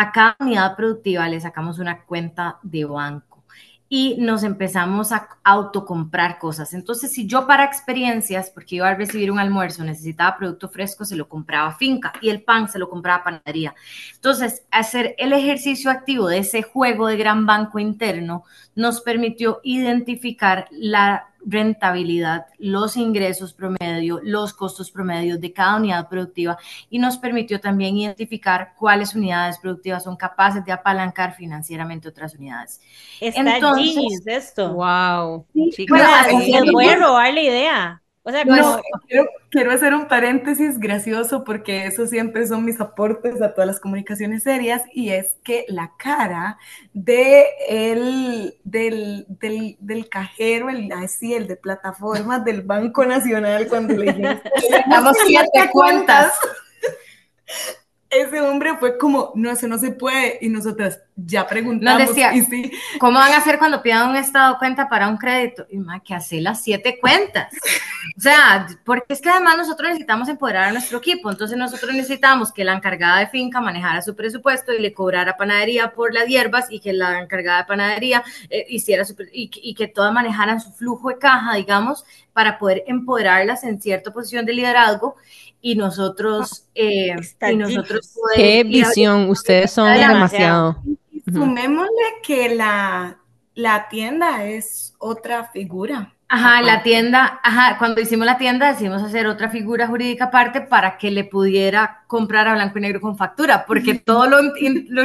A 0.00 0.12
cada 0.12 0.36
unidad 0.38 0.76
productiva 0.76 1.28
le 1.28 1.40
sacamos 1.40 1.80
una 1.80 2.04
cuenta 2.04 2.60
de 2.62 2.84
banco 2.84 3.42
y 3.88 4.14
nos 4.20 4.44
empezamos 4.44 5.10
a 5.10 5.28
autocomprar 5.42 6.38
cosas. 6.38 6.72
Entonces, 6.72 7.10
si 7.10 7.26
yo 7.26 7.48
para 7.48 7.64
experiencias, 7.64 8.48
porque 8.48 8.76
iba 8.76 8.88
a 8.88 8.94
recibir 8.94 9.32
un 9.32 9.40
almuerzo, 9.40 9.82
necesitaba 9.82 10.36
producto 10.36 10.68
fresco, 10.68 11.04
se 11.04 11.16
lo 11.16 11.28
compraba 11.28 11.72
finca 11.72 12.12
y 12.20 12.28
el 12.28 12.44
pan 12.44 12.68
se 12.68 12.78
lo 12.78 12.88
compraba 12.88 13.24
panadería. 13.24 13.74
Entonces, 14.14 14.62
hacer 14.70 15.16
el 15.18 15.32
ejercicio 15.32 15.90
activo 15.90 16.28
de 16.28 16.38
ese 16.38 16.62
juego 16.62 17.08
de 17.08 17.16
gran 17.16 17.44
banco 17.44 17.80
interno 17.80 18.44
nos 18.76 19.00
permitió 19.00 19.58
identificar 19.64 20.68
la 20.70 21.30
rentabilidad, 21.48 22.46
los 22.58 22.96
ingresos 22.96 23.54
promedio, 23.54 24.20
los 24.22 24.52
costos 24.52 24.90
promedios 24.90 25.40
de 25.40 25.52
cada 25.52 25.76
unidad 25.76 26.08
productiva 26.08 26.58
y 26.90 26.98
nos 26.98 27.16
permitió 27.16 27.58
también 27.58 27.96
identificar 27.96 28.74
cuáles 28.78 29.14
unidades 29.14 29.58
productivas 29.58 30.04
son 30.04 30.16
capaces 30.16 30.64
de 30.64 30.72
apalancar 30.72 31.34
financieramente 31.34 32.08
otras 32.08 32.34
unidades. 32.34 32.80
Está 33.20 33.56
Entonces- 33.56 33.94
genius 33.94 34.26
esto. 34.26 34.74
Wow. 34.74 35.46
Sí. 35.72 35.86
Bueno, 35.88 36.04
a 36.06 36.96
robar 36.96 37.32
la 37.32 37.40
idea. 37.40 38.02
O 38.28 38.30
sea, 38.30 38.44
No, 38.44 38.82
quiero, 39.06 39.26
quiero 39.50 39.72
hacer 39.72 39.94
un 39.94 40.06
paréntesis 40.06 40.78
gracioso 40.78 41.44
porque 41.44 41.86
eso 41.86 42.06
siempre 42.06 42.46
son 42.46 42.62
mis 42.62 42.78
aportes 42.78 43.40
a 43.40 43.54
todas 43.54 43.66
las 43.66 43.80
comunicaciones 43.80 44.42
serias 44.42 44.82
y 44.92 45.08
es 45.08 45.38
que 45.42 45.64
la 45.68 45.92
cara 45.96 46.58
de 46.92 47.46
el, 47.70 48.58
del, 48.64 49.24
del, 49.28 49.78
del 49.80 50.10
cajero, 50.10 50.68
el, 50.68 50.92
así, 50.92 51.32
el 51.32 51.46
de 51.46 51.56
plataformas 51.56 52.44
del 52.44 52.60
Banco 52.60 53.06
Nacional 53.06 53.66
cuando 53.66 53.94
le 53.94 54.12
dijimos 54.12 54.36
Damos 54.90 55.16
siete 55.24 55.70
cuentas. 55.72 56.34
Ese 58.10 58.40
hombre 58.40 58.76
fue 58.78 58.96
como, 58.96 59.32
no, 59.34 59.50
eso 59.50 59.68
no 59.68 59.76
se 59.78 59.90
puede 59.90 60.38
y 60.40 60.48
nosotras 60.48 61.00
ya 61.14 61.46
preguntamos 61.46 62.00
Nos 62.00 62.08
decía, 62.10 62.32
y 62.34 62.42
sí, 62.42 62.70
¿Cómo 63.00 63.18
van 63.18 63.32
a 63.32 63.38
hacer 63.38 63.58
cuando 63.58 63.82
pidan 63.82 64.08
un 64.10 64.16
estado 64.16 64.56
cuenta 64.58 64.88
para 64.88 65.08
un 65.08 65.16
crédito? 65.16 65.66
Y 65.68 65.78
más 65.78 66.00
que 66.02 66.14
hacer 66.14 66.42
las 66.42 66.62
siete 66.62 66.98
cuentas. 67.00 67.52
O 68.16 68.20
sea, 68.20 68.66
porque 68.84 69.12
es 69.12 69.20
que 69.20 69.28
además 69.28 69.56
nosotros 69.58 69.88
necesitamos 69.88 70.28
empoderar 70.28 70.64
a 70.68 70.72
nuestro 70.72 70.98
equipo. 70.98 71.30
Entonces 71.30 71.58
nosotros 71.58 71.92
necesitamos 71.92 72.52
que 72.52 72.64
la 72.64 72.72
encargada 72.74 73.18
de 73.18 73.26
finca 73.26 73.60
manejara 73.60 74.00
su 74.00 74.14
presupuesto 74.14 74.72
y 74.72 74.80
le 74.80 74.94
cobrara 74.94 75.36
panadería 75.36 75.92
por 75.92 76.14
las 76.14 76.26
hierbas 76.26 76.66
y 76.70 76.80
que 76.80 76.92
la 76.92 77.20
encargada 77.20 77.58
de 77.62 77.64
panadería 77.66 78.22
eh, 78.48 78.64
hiciera 78.68 79.04
su, 79.04 79.16
y, 79.32 79.48
que- 79.50 79.60
y 79.62 79.74
que 79.74 79.88
todas 79.88 80.12
manejaran 80.12 80.60
su 80.60 80.72
flujo 80.72 81.08
de 81.08 81.18
caja, 81.18 81.54
digamos, 81.56 82.04
para 82.32 82.58
poder 82.58 82.84
empoderarlas 82.86 83.64
en 83.64 83.80
cierta 83.82 84.12
posición 84.12 84.46
de 84.46 84.54
liderazgo 84.54 85.16
y 85.60 85.74
nosotros, 85.76 86.66
eh, 86.74 87.12
Está 87.18 87.50
y 87.52 87.56
nosotros 87.56 88.14
Qué 88.34 88.58
ir 88.60 88.84
a- 88.84 88.88
visión, 88.88 89.28
ustedes 89.30 89.70
son 89.72 89.92
Demasiado. 89.92 90.82
sumémosle 91.32 92.04
que 92.22 92.54
la, 92.54 93.18
la 93.54 93.88
tienda 93.88 94.44
es 94.44 94.94
otra 94.98 95.44
figura. 95.50 96.14
Ajá, 96.30 96.60
la 96.60 96.82
tienda, 96.82 97.40
ajá, 97.42 97.78
cuando 97.78 98.02
hicimos 98.02 98.26
la 98.26 98.36
tienda 98.36 98.68
decidimos 98.68 99.02
hacer 99.02 99.26
otra 99.26 99.48
figura 99.48 99.86
jurídica 99.86 100.24
aparte 100.26 100.60
para 100.60 100.98
que 100.98 101.10
le 101.10 101.24
pudiera 101.24 102.04
comprar 102.06 102.46
a 102.48 102.52
blanco 102.54 102.76
y 102.78 102.82
negro 102.82 103.00
con 103.00 103.16
factura, 103.16 103.64
porque 103.66 103.94
todo 103.94 104.26
lo, 104.28 104.38
lo, 104.42 105.02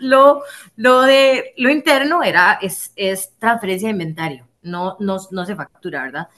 lo, 0.00 0.42
lo 0.76 1.00
de 1.00 1.54
lo 1.56 1.70
interno 1.70 2.22
era, 2.22 2.58
es, 2.60 2.92
es 2.94 3.32
transferencia 3.38 3.88
de 3.88 3.92
inventario, 3.92 4.46
no, 4.60 4.96
no, 5.00 5.16
no 5.30 5.46
se 5.46 5.56
factura, 5.56 6.02
¿verdad? 6.02 6.28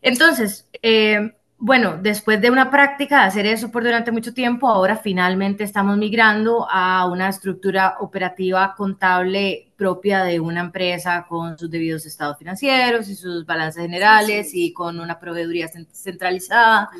Entonces, 0.00 0.68
eh, 0.82 1.32
bueno, 1.64 1.96
después 1.96 2.40
de 2.40 2.50
una 2.50 2.72
práctica 2.72 3.20
de 3.20 3.26
hacer 3.28 3.46
eso 3.46 3.70
por 3.70 3.84
durante 3.84 4.10
mucho 4.10 4.34
tiempo, 4.34 4.66
ahora 4.68 4.96
finalmente 4.96 5.62
estamos 5.62 5.96
migrando 5.96 6.66
a 6.68 7.06
una 7.06 7.28
estructura 7.28 7.98
operativa 8.00 8.74
contable 8.76 9.68
propia 9.76 10.24
de 10.24 10.40
una 10.40 10.58
empresa 10.60 11.24
con 11.28 11.56
sus 11.56 11.70
debidos 11.70 12.04
estados 12.04 12.36
financieros 12.36 13.08
y 13.08 13.14
sus 13.14 13.46
balances 13.46 13.80
generales 13.80 14.46
Sí, 14.46 14.50
sí. 14.52 14.64
y 14.66 14.72
con 14.72 14.98
una 14.98 15.20
proveeduría 15.20 15.68
cen- 15.70 15.86
centralizada 15.92 16.90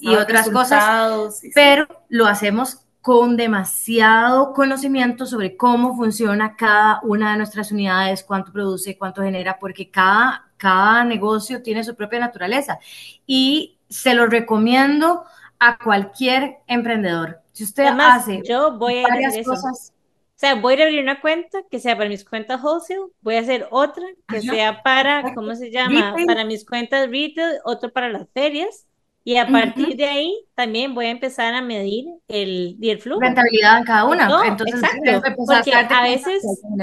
y 0.00 0.14
otras 0.14 0.48
cosas, 0.50 1.38
sí. 1.40 1.50
pero 1.52 1.88
lo 2.08 2.26
hacemos 2.28 2.78
con 3.00 3.36
demasiado 3.36 4.52
conocimiento 4.52 5.26
sobre 5.26 5.56
cómo 5.56 5.96
funciona 5.96 6.54
cada 6.54 7.00
una 7.02 7.32
de 7.32 7.38
nuestras 7.38 7.72
unidades, 7.72 8.22
cuánto 8.22 8.52
produce, 8.52 8.96
cuánto 8.96 9.22
genera, 9.22 9.58
porque 9.58 9.90
cada, 9.90 10.46
cada 10.56 11.02
negocio 11.02 11.60
tiene 11.60 11.82
su 11.82 11.96
propia 11.96 12.20
naturaleza. 12.20 12.78
Y 13.26 13.71
se 13.92 14.14
lo 14.14 14.26
recomiendo 14.26 15.24
a 15.58 15.78
cualquier 15.78 16.58
emprendedor. 16.66 17.40
Si 17.52 17.64
usted 17.64 17.84
Además, 17.84 18.22
hace 18.22 18.42
yo 18.44 18.78
voy 18.78 18.98
a 19.04 19.08
varias 19.08 19.46
cosas, 19.46 19.92
O 20.34 20.38
sea, 20.42 20.54
voy 20.56 20.72
a 20.72 20.76
ir 20.76 20.82
a 20.82 20.84
abrir 20.86 21.02
una 21.02 21.20
cuenta 21.20 21.62
que 21.70 21.78
sea 21.78 21.96
para 21.96 22.08
mis 22.08 22.24
cuentas 22.24 22.60
wholesale, 22.62 23.12
voy 23.20 23.36
a 23.36 23.40
hacer 23.40 23.68
otra 23.70 24.04
que 24.26 24.38
Ajá, 24.38 24.52
sea 24.52 24.82
para. 24.82 25.34
¿cómo 25.34 25.54
se 25.54 25.70
llama? 25.70 26.10
Retail. 26.10 26.26
Para 26.26 26.44
mis 26.44 26.64
cuentas 26.64 27.08
retail, 27.10 27.58
otro 27.64 27.92
para 27.92 28.08
las 28.08 28.28
ferias. 28.32 28.86
Y 29.24 29.36
a 29.36 29.46
partir 29.46 29.96
de 29.96 30.04
ahí 30.04 30.34
también 30.56 30.94
voy 30.94 31.06
a 31.06 31.10
empezar 31.10 31.54
a 31.54 31.62
medir 31.62 32.06
el, 32.28 32.76
y 32.80 32.90
el 32.90 32.98
flujo. 32.98 33.20
rentabilidad 33.20 33.78
en 33.78 33.84
cada 33.84 34.04
una. 34.04 34.28
No, 34.28 34.44
Entonces, 34.44 34.82
exacto, 34.82 35.22
porque 35.46 35.72
a 35.72 35.88
cuenta 35.88 36.02
veces, 36.02 36.42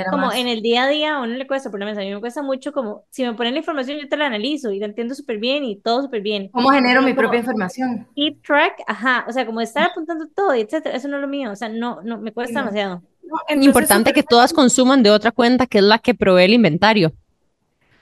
como 0.10 0.28
más. 0.28 0.36
en 0.38 0.48
el 0.48 0.62
día 0.62 0.84
a 0.84 0.88
día, 0.88 1.16
a 1.16 1.22
uno 1.22 1.34
le 1.36 1.46
cuesta, 1.48 1.70
por 1.70 1.80
lo 1.80 1.86
menos 1.86 1.98
a 2.00 2.02
mí 2.02 2.14
me 2.14 2.20
cuesta 2.22 2.42
mucho, 2.42 2.72
como 2.72 3.04
si 3.10 3.24
me 3.24 3.34
ponen 3.34 3.54
la 3.54 3.60
información, 3.60 4.00
yo 4.00 4.08
te 4.08 4.16
la 4.16 4.28
analizo 4.28 4.72
y 4.72 4.80
la 4.80 4.86
entiendo 4.86 5.16
súper 5.16 5.38
bien 5.38 5.66
y 5.66 5.82
todo 5.82 6.02
súper 6.04 6.22
bien. 6.22 6.50
¿Cómo 6.54 6.70
genero 6.70 7.02
Pero 7.02 7.02
mi 7.02 7.12
como 7.12 7.22
propia 7.24 7.40
información? 7.40 8.08
keep 8.16 8.42
track, 8.42 8.82
ajá, 8.88 9.26
o 9.28 9.32
sea, 9.34 9.46
como 9.46 9.60
estar 9.62 9.90
apuntando 9.92 10.28
todo, 10.34 10.56
y 10.56 10.62
etcétera, 10.62 10.96
eso 10.96 11.08
no 11.10 11.18
es 11.18 11.22
lo 11.22 11.28
mío, 11.28 11.52
o 11.52 11.56
sea, 11.56 11.70
no, 11.70 12.02
no, 12.04 12.20
me 12.20 12.32
cuesta 12.32 12.60
No. 12.62 12.66
demasiado. 12.68 13.04
No, 13.24 13.36
entonces, 13.48 13.66
Importante 13.68 14.14
que 14.14 14.24
todas 14.24 14.54
consuman 14.54 15.04
de 15.04 15.12
otra 15.12 15.32
cuenta 15.32 15.68
que 15.68 15.78
es 15.80 15.84
la 15.84 16.00
que 16.00 16.16
provee 16.16 16.46
el 16.46 16.54
inventario. 16.54 17.12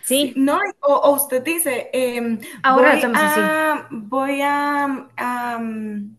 Sí, 0.08 0.34
No, 0.38 0.58
o, 0.82 0.93
o 0.93 1.16
usted 1.16 1.43
dice, 1.43 1.89
em, 1.91 2.39
Ahora 2.64 2.93
voy 2.95 3.12
a, 3.12 3.88
voy 3.91 4.41
a, 4.41 5.10
am, 5.18 6.18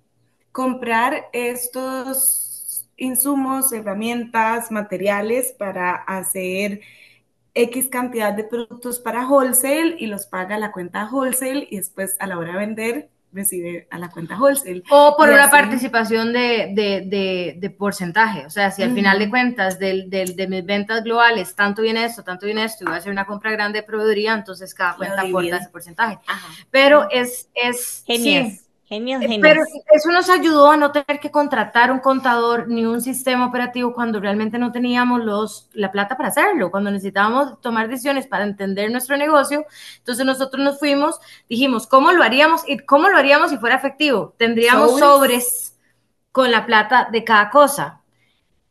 comprar 0.53 1.29
estos 1.33 2.91
insumos, 2.99 3.73
herramientas, 3.73 4.71
materiales 4.71 5.55
para 5.59 5.95
hacer 5.95 6.83
X 7.55 7.89
cantidad 7.89 8.35
de 8.35 8.45
productos 8.45 9.01
para 9.01 9.27
wholesale 9.27 9.97
y 9.99 10.07
los 10.07 10.27
paga 10.27 10.59
la 10.59 10.71
cuenta 10.71 11.09
wholesale 11.11 11.67
y 11.71 11.79
después 11.79 12.17
a 12.19 12.27
la 12.27 12.39
hora 12.39 12.53
de 12.53 12.59
vender 12.59 13.11
recibe 13.33 13.87
a 13.91 13.99
la 13.99 14.09
cuenta 14.09 14.39
wholesale. 14.41 14.83
O 14.91 15.15
por 15.17 15.29
Y 15.29 15.33
una 15.33 15.45
así. 15.45 15.53
participación 15.53 16.33
de, 16.33 16.73
de, 16.75 17.03
de, 17.07 17.55
de 17.59 17.71
porcentaje. 17.71 18.47
O 18.47 18.51
sea, 18.51 18.71
si 18.71 18.83
al 18.83 18.95
final 18.95 19.19
de 19.19 19.29
cuentas 19.29 19.79
del, 19.79 20.09
del- 20.09 20.35
de 20.35 20.49
mis 20.49 20.65
ventas 20.65 21.05
globales, 21.05 21.55
tanto 21.55 21.83
viene 21.83 22.05
esto, 22.05 22.23
tanto 22.25 22.47
viene 22.47 22.65
esto, 22.65 22.85
y 22.85 22.87
voy 22.87 22.95
a 22.95 22.99
hacer 22.99 23.13
una 23.13 23.27
compra 23.27 23.51
grande 23.53 23.81
de 23.81 23.83
proveeduría, 23.87 24.33
entonces 24.35 24.73
cada 24.75 24.97
cuenta 24.97 25.21
aporta 25.23 25.57
ese 25.59 25.69
porcentaje. 25.69 26.19
Ajá. 26.27 26.49
Pero 26.71 27.09
es, 27.11 27.49
es 27.55 28.03
genias, 28.07 28.53
sí. 28.53 28.61
Genias, 28.89 29.23
Eh, 29.23 29.29
genias. 29.29 29.41
Pero 29.41 29.63
eso 29.93 30.11
nos 30.13 30.29
ayudó 30.31 30.71
a 30.71 30.77
no 30.77 30.93
tener 30.93 31.21
que 31.21 31.31
contratar 31.31 31.91
un 31.93 32.01
contador 32.01 32.69
ni 32.69 32.85
un 32.87 33.01
sistema 33.01 33.47
operativo 33.47 33.93
cuando 33.93 34.21
realmente 34.21 34.59
no 34.59 34.73
teníamos 34.73 35.25
los, 35.25 35.69
la 35.73 35.91
plata 35.93 36.17
para 36.17 36.31
hacerlo, 36.31 36.71
cuando 36.71 36.91
necesitábamos 36.91 37.61
tomar 37.61 37.89
decisiones 37.89 38.27
para 38.27 38.45
entender 38.45 38.91
nuestro 38.91 39.17
negocio. 39.17 39.67
Entonces 39.99 40.25
nosotros 40.25 40.63
nos 40.65 40.79
fuimos, 40.79 41.19
dijimos, 41.49 41.87
¿cómo 41.87 42.13
lo 42.13 42.23
haríamos? 42.23 42.63
¿Y 42.69 42.79
cómo 42.79 43.09
lo 43.09 43.19
haríamos 43.19 43.51
si 43.51 43.59
fuera 43.59 43.77
efectivo? 43.77 44.35
Tendríamos 44.39 44.99
Sobres. 44.99 45.01
sobres 45.01 45.79
con 46.33 46.51
la 46.51 46.67
plata 46.67 47.09
de 47.11 47.25
cada 47.25 47.51
cosa. 47.51 48.03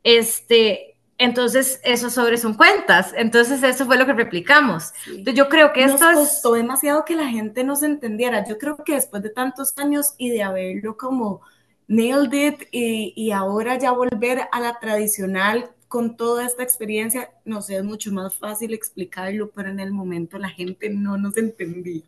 Este, 0.03 0.86
entonces 1.17 1.79
esos 1.83 2.13
sobres 2.13 2.41
son 2.41 2.53
cuentas. 2.53 3.13
Entonces 3.15 3.63
eso 3.63 3.85
fue 3.85 3.97
lo 3.97 4.05
que 4.05 4.13
replicamos. 4.13 4.93
Sí. 5.03 5.11
Entonces 5.11 5.35
yo 5.35 5.49
creo 5.49 5.73
que 5.73 5.85
Nos 5.85 5.95
esto 5.95 6.09
es... 6.11 6.15
costó 6.17 6.53
demasiado 6.53 7.05
que 7.05 7.15
la 7.15 7.27
gente 7.27 7.63
nos 7.63 7.83
entendiera. 7.83 8.45
Yo 8.47 8.57
creo 8.57 8.77
que 8.77 8.93
después 8.93 9.23
de 9.23 9.29
tantos 9.29 9.73
años 9.77 10.13
y 10.17 10.29
de 10.29 10.43
haberlo 10.43 10.95
como 10.97 11.41
nailed 11.87 12.33
it 12.33 12.67
y, 12.71 13.13
y 13.15 13.31
ahora 13.31 13.77
ya 13.77 13.91
volver 13.91 14.47
a 14.51 14.59
la 14.59 14.79
tradicional 14.79 15.71
con 15.87 16.17
toda 16.17 16.45
esta 16.45 16.63
experiencia, 16.63 17.31
no 17.45 17.61
sé, 17.61 17.77
es 17.77 17.83
mucho 17.83 18.11
más 18.11 18.35
fácil 18.35 18.73
explicarlo, 18.73 19.51
pero 19.51 19.69
en 19.69 19.79
el 19.79 19.91
momento 19.91 20.37
la 20.37 20.49
gente 20.49 20.89
no 20.89 21.17
nos 21.17 21.37
entendía. 21.37 22.01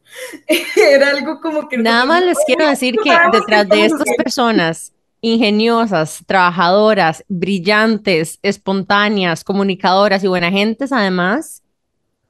Era 0.75 1.11
algo 1.11 1.39
como 1.39 1.69
que... 1.69 1.77
Nada 1.77 2.05
más 2.05 2.21
les 2.21 2.37
quiero 2.45 2.67
decir 2.67 2.97
que 3.01 3.11
detrás 3.31 3.69
de 3.69 3.85
estas 3.85 4.07
personas 4.17 4.93
ingeniosas, 5.21 6.23
trabajadoras, 6.25 7.23
brillantes, 7.27 8.39
espontáneas, 8.41 9.43
comunicadoras 9.43 10.23
y 10.23 10.27
buena 10.27 10.51
gentes, 10.51 10.91
además, 10.91 11.63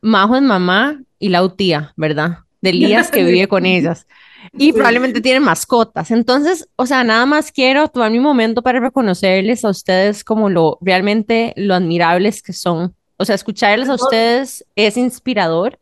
Majo 0.01 0.35
es 0.35 0.41
mamá 0.41 1.01
y 1.19 1.29
la 1.29 1.47
tía, 1.49 1.93
¿verdad? 1.97 2.39
De 2.61 2.71
Elías 2.71 3.11
que 3.11 3.23
vive 3.23 3.47
con 3.47 3.65
ellas. 3.65 4.07
Y 4.53 4.71
probablemente 4.71 5.21
tienen 5.21 5.43
mascotas. 5.43 6.11
Entonces, 6.11 6.69
o 6.77 6.85
sea, 6.85 7.03
nada 7.03 7.25
más 7.25 7.51
quiero 7.51 7.89
tomar 7.89 8.09
mi 8.09 8.19
momento 8.19 8.61
para 8.61 8.79
reconocerles 8.79 9.65
a 9.65 9.69
ustedes 9.69 10.23
como 10.23 10.49
lo 10.49 10.77
realmente 10.81 11.53
lo 11.57 11.75
admirables 11.75 12.41
que 12.41 12.53
son. 12.53 12.95
O 13.17 13.25
sea, 13.25 13.35
escucharles 13.35 13.89
a 13.89 13.95
ustedes 13.95 14.65
es 14.75 14.95
inspirador 14.95 15.77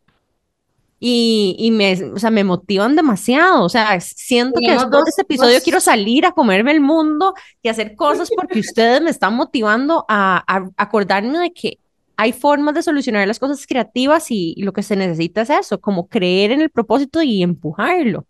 y, 1.00 1.56
y 1.60 1.72
me, 1.72 1.94
o 2.12 2.18
sea, 2.18 2.32
me 2.32 2.44
motivan 2.44 2.96
demasiado. 2.96 3.64
O 3.64 3.70
sea, 3.70 4.00
siento 4.00 4.60
que 4.60 4.72
después 4.72 5.04
de 5.04 5.10
este 5.10 5.22
episodio 5.22 5.60
quiero 5.64 5.80
salir 5.80 6.26
a 6.26 6.32
comerme 6.32 6.72
el 6.72 6.82
mundo 6.82 7.34
y 7.62 7.70
hacer 7.70 7.96
cosas 7.96 8.30
porque 8.36 8.60
ustedes 8.60 9.02
me 9.02 9.10
están 9.10 9.36
motivando 9.36 10.06
a, 10.08 10.44
a 10.48 10.70
acordarme 10.78 11.38
de 11.40 11.54
que 11.54 11.80
hay 12.16 12.34
formas 12.34 12.74
de 12.74 12.82
solucionar 12.82 13.28
las 13.28 13.40
cosas 13.40 13.66
creativas 13.68 14.32
y, 14.32 14.56
y, 14.58 14.64
lo 14.64 14.74
que 14.74 14.82
se 14.82 14.96
necesita 14.96 15.42
es 15.42 15.52
eso, 15.52 15.80
como 15.80 16.08
creer 16.08 16.52
en 16.52 16.62
el 16.62 16.72
propósito 16.72 17.22
y 17.22 17.44
empujarlo. 17.44 18.26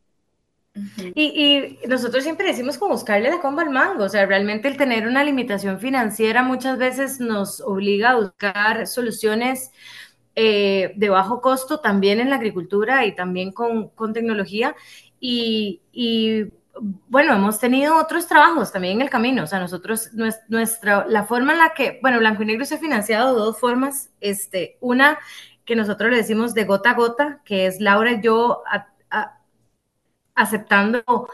Y, 1.15 1.23
y, 1.23 1.87
nosotros 1.87 2.23
siempre 2.23 2.47
decimos 2.47 2.77
como 2.77 2.93
buscarle 2.93 3.29
la 3.29 3.39
comba 3.39 3.63
al 3.63 3.69
mango, 3.69 4.03
o 4.03 4.09
sea, 4.09 4.25
realmente 4.25 4.67
el 4.67 4.77
tener 4.77 5.07
una 5.07 5.23
limitación 5.23 5.79
financiera 5.79 6.43
muchas 6.43 6.77
veces 6.77 7.19
nos 7.19 7.61
obliga 7.61 8.11
a 8.11 8.15
buscar 8.17 8.85
soluciones 8.87 9.71
eh, 10.39 10.93
de 10.95 11.09
bajo 11.09 11.41
costo 11.41 11.79
también 11.79 12.19
en 12.19 12.29
la 12.29 12.35
agricultura 12.35 13.07
y 13.07 13.15
también 13.15 13.51
con, 13.51 13.89
con 13.89 14.13
tecnología. 14.13 14.75
Y, 15.19 15.81
bueno, 17.07 17.33
hemos 17.33 17.59
tenido 17.59 17.97
otros 17.97 18.27
trabajos 18.27 18.71
también 18.71 18.97
en 18.97 19.01
el 19.01 19.09
camino. 19.09 19.41
O 19.43 19.47
sea, 19.47 19.59
nosotros, 19.59 20.11
nuestra, 20.47 21.07
la 21.07 21.23
forma 21.23 21.53
en 21.53 21.57
la 21.57 21.73
que, 21.73 21.97
bueno, 22.03 22.19
Blanco 22.19 22.43
y 22.43 22.45
Negro 22.45 22.65
se 22.65 22.75
ha 22.75 22.77
financiado 22.77 23.33
de 23.33 23.39
dos 23.39 23.59
formas. 23.59 24.11
Este, 24.21 24.77
una 24.79 25.17
que 25.65 25.75
nosotros 25.75 26.11
le 26.11 26.17
decimos 26.17 26.53
de 26.53 26.65
gota 26.65 26.91
a 26.91 26.93
gota, 26.93 27.41
que 27.43 27.65
es 27.65 27.81
Laura 27.81 28.11
y 28.11 28.21
yo 28.21 28.61
aceptando 30.35 31.29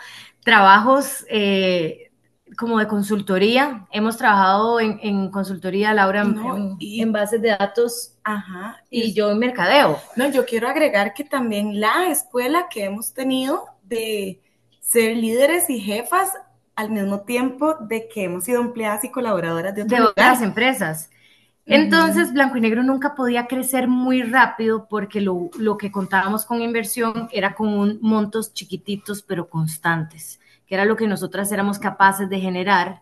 trabajos 0.46 1.26
eh, 1.28 2.13
como 2.58 2.80
de 2.80 2.88
consultoría. 2.88 3.88
Hemos 3.92 4.18
trabajado 4.18 4.80
en, 4.80 5.00
en 5.02 5.30
consultoría, 5.30 5.94
Laura, 5.94 6.24
no, 6.24 6.58
en, 6.58 6.76
y, 6.80 7.02
en, 7.02 7.12
bases 7.12 7.42
de 7.42 7.50
datos 7.50 8.14
ajá, 8.24 8.82
y, 8.90 9.04
y, 9.04 9.14
yo 9.14 9.32
en 9.32 9.40
mercadeo. 9.40 10.00
No, 10.16 10.30
yo 10.30 10.46
quiero 10.46 10.68
agregar 10.68 11.14
que 11.14 11.24
también 11.24 11.80
la 11.80 12.10
escuela 12.10 12.68
que 12.70 12.86
hemos 12.86 13.14
tenido 13.14 13.66
de 13.84 14.42
ser 14.80 15.18
líderes 15.18 15.70
y 15.70 15.80
jefas 15.80 16.30
al 16.76 16.90
mismo 16.90 17.22
tiempo 17.22 17.76
de 17.80 18.08
que 18.08 18.24
hemos 18.24 18.46
sido 18.46 18.62
empleadas 18.62 19.04
y 19.04 19.12
colaboradoras 19.12 19.76
de, 19.76 19.86
de 19.86 20.02
otras 20.02 20.42
empresas. 20.42 21.10
Entonces, 21.66 22.28
uh 22.28 22.32
-huh. 22.32 22.34
Blanco 22.34 22.58
y 22.58 22.62
Negro 22.62 22.84
nunca 22.84 23.16
podía 23.16 23.48
crecer 23.48 23.88
muy 23.88 24.22
rápido 24.22 24.88
porque 24.90 25.22
lo, 25.22 25.50
lo, 25.58 25.78
que 25.78 25.92
contábamos 25.92 26.46
con 26.46 26.62
inversión 26.62 27.30
era 27.32 27.56
con 27.56 27.70
un, 27.70 28.00
montos 28.02 28.54
chiquititos 28.54 29.22
pero 29.22 29.50
constantes 29.50 30.40
que 30.68 30.76
era 30.76 30.86
lo 30.86 30.96
que 30.96 31.08
nosotras 31.08 31.52
éramos 31.52 31.80
capaces 31.80 32.30
de 32.30 32.40
generar 32.40 33.02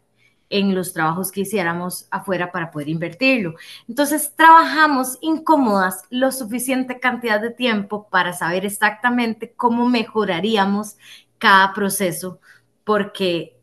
en 0.52 0.76
los 0.76 0.94
trabajos 0.94 1.32
que 1.32 1.42
hiciéramos 1.42 2.08
afuera 2.12 2.52
para 2.52 2.72
poder 2.72 2.90
invertirlo. 2.90 3.56
Entonces, 3.88 4.34
trabajamos 4.36 5.18
incómodas 5.22 6.04
lo 6.10 6.32
suficiente 6.32 7.00
cantidad 7.00 7.40
de 7.42 7.52
tiempo 7.52 8.08
para 8.10 8.34
saber 8.34 8.66
exactamente 8.66 9.54
cómo 9.56 9.88
mejoraríamos 9.88 10.98
cada 11.38 11.74
proceso, 11.74 12.40
porque 12.84 13.58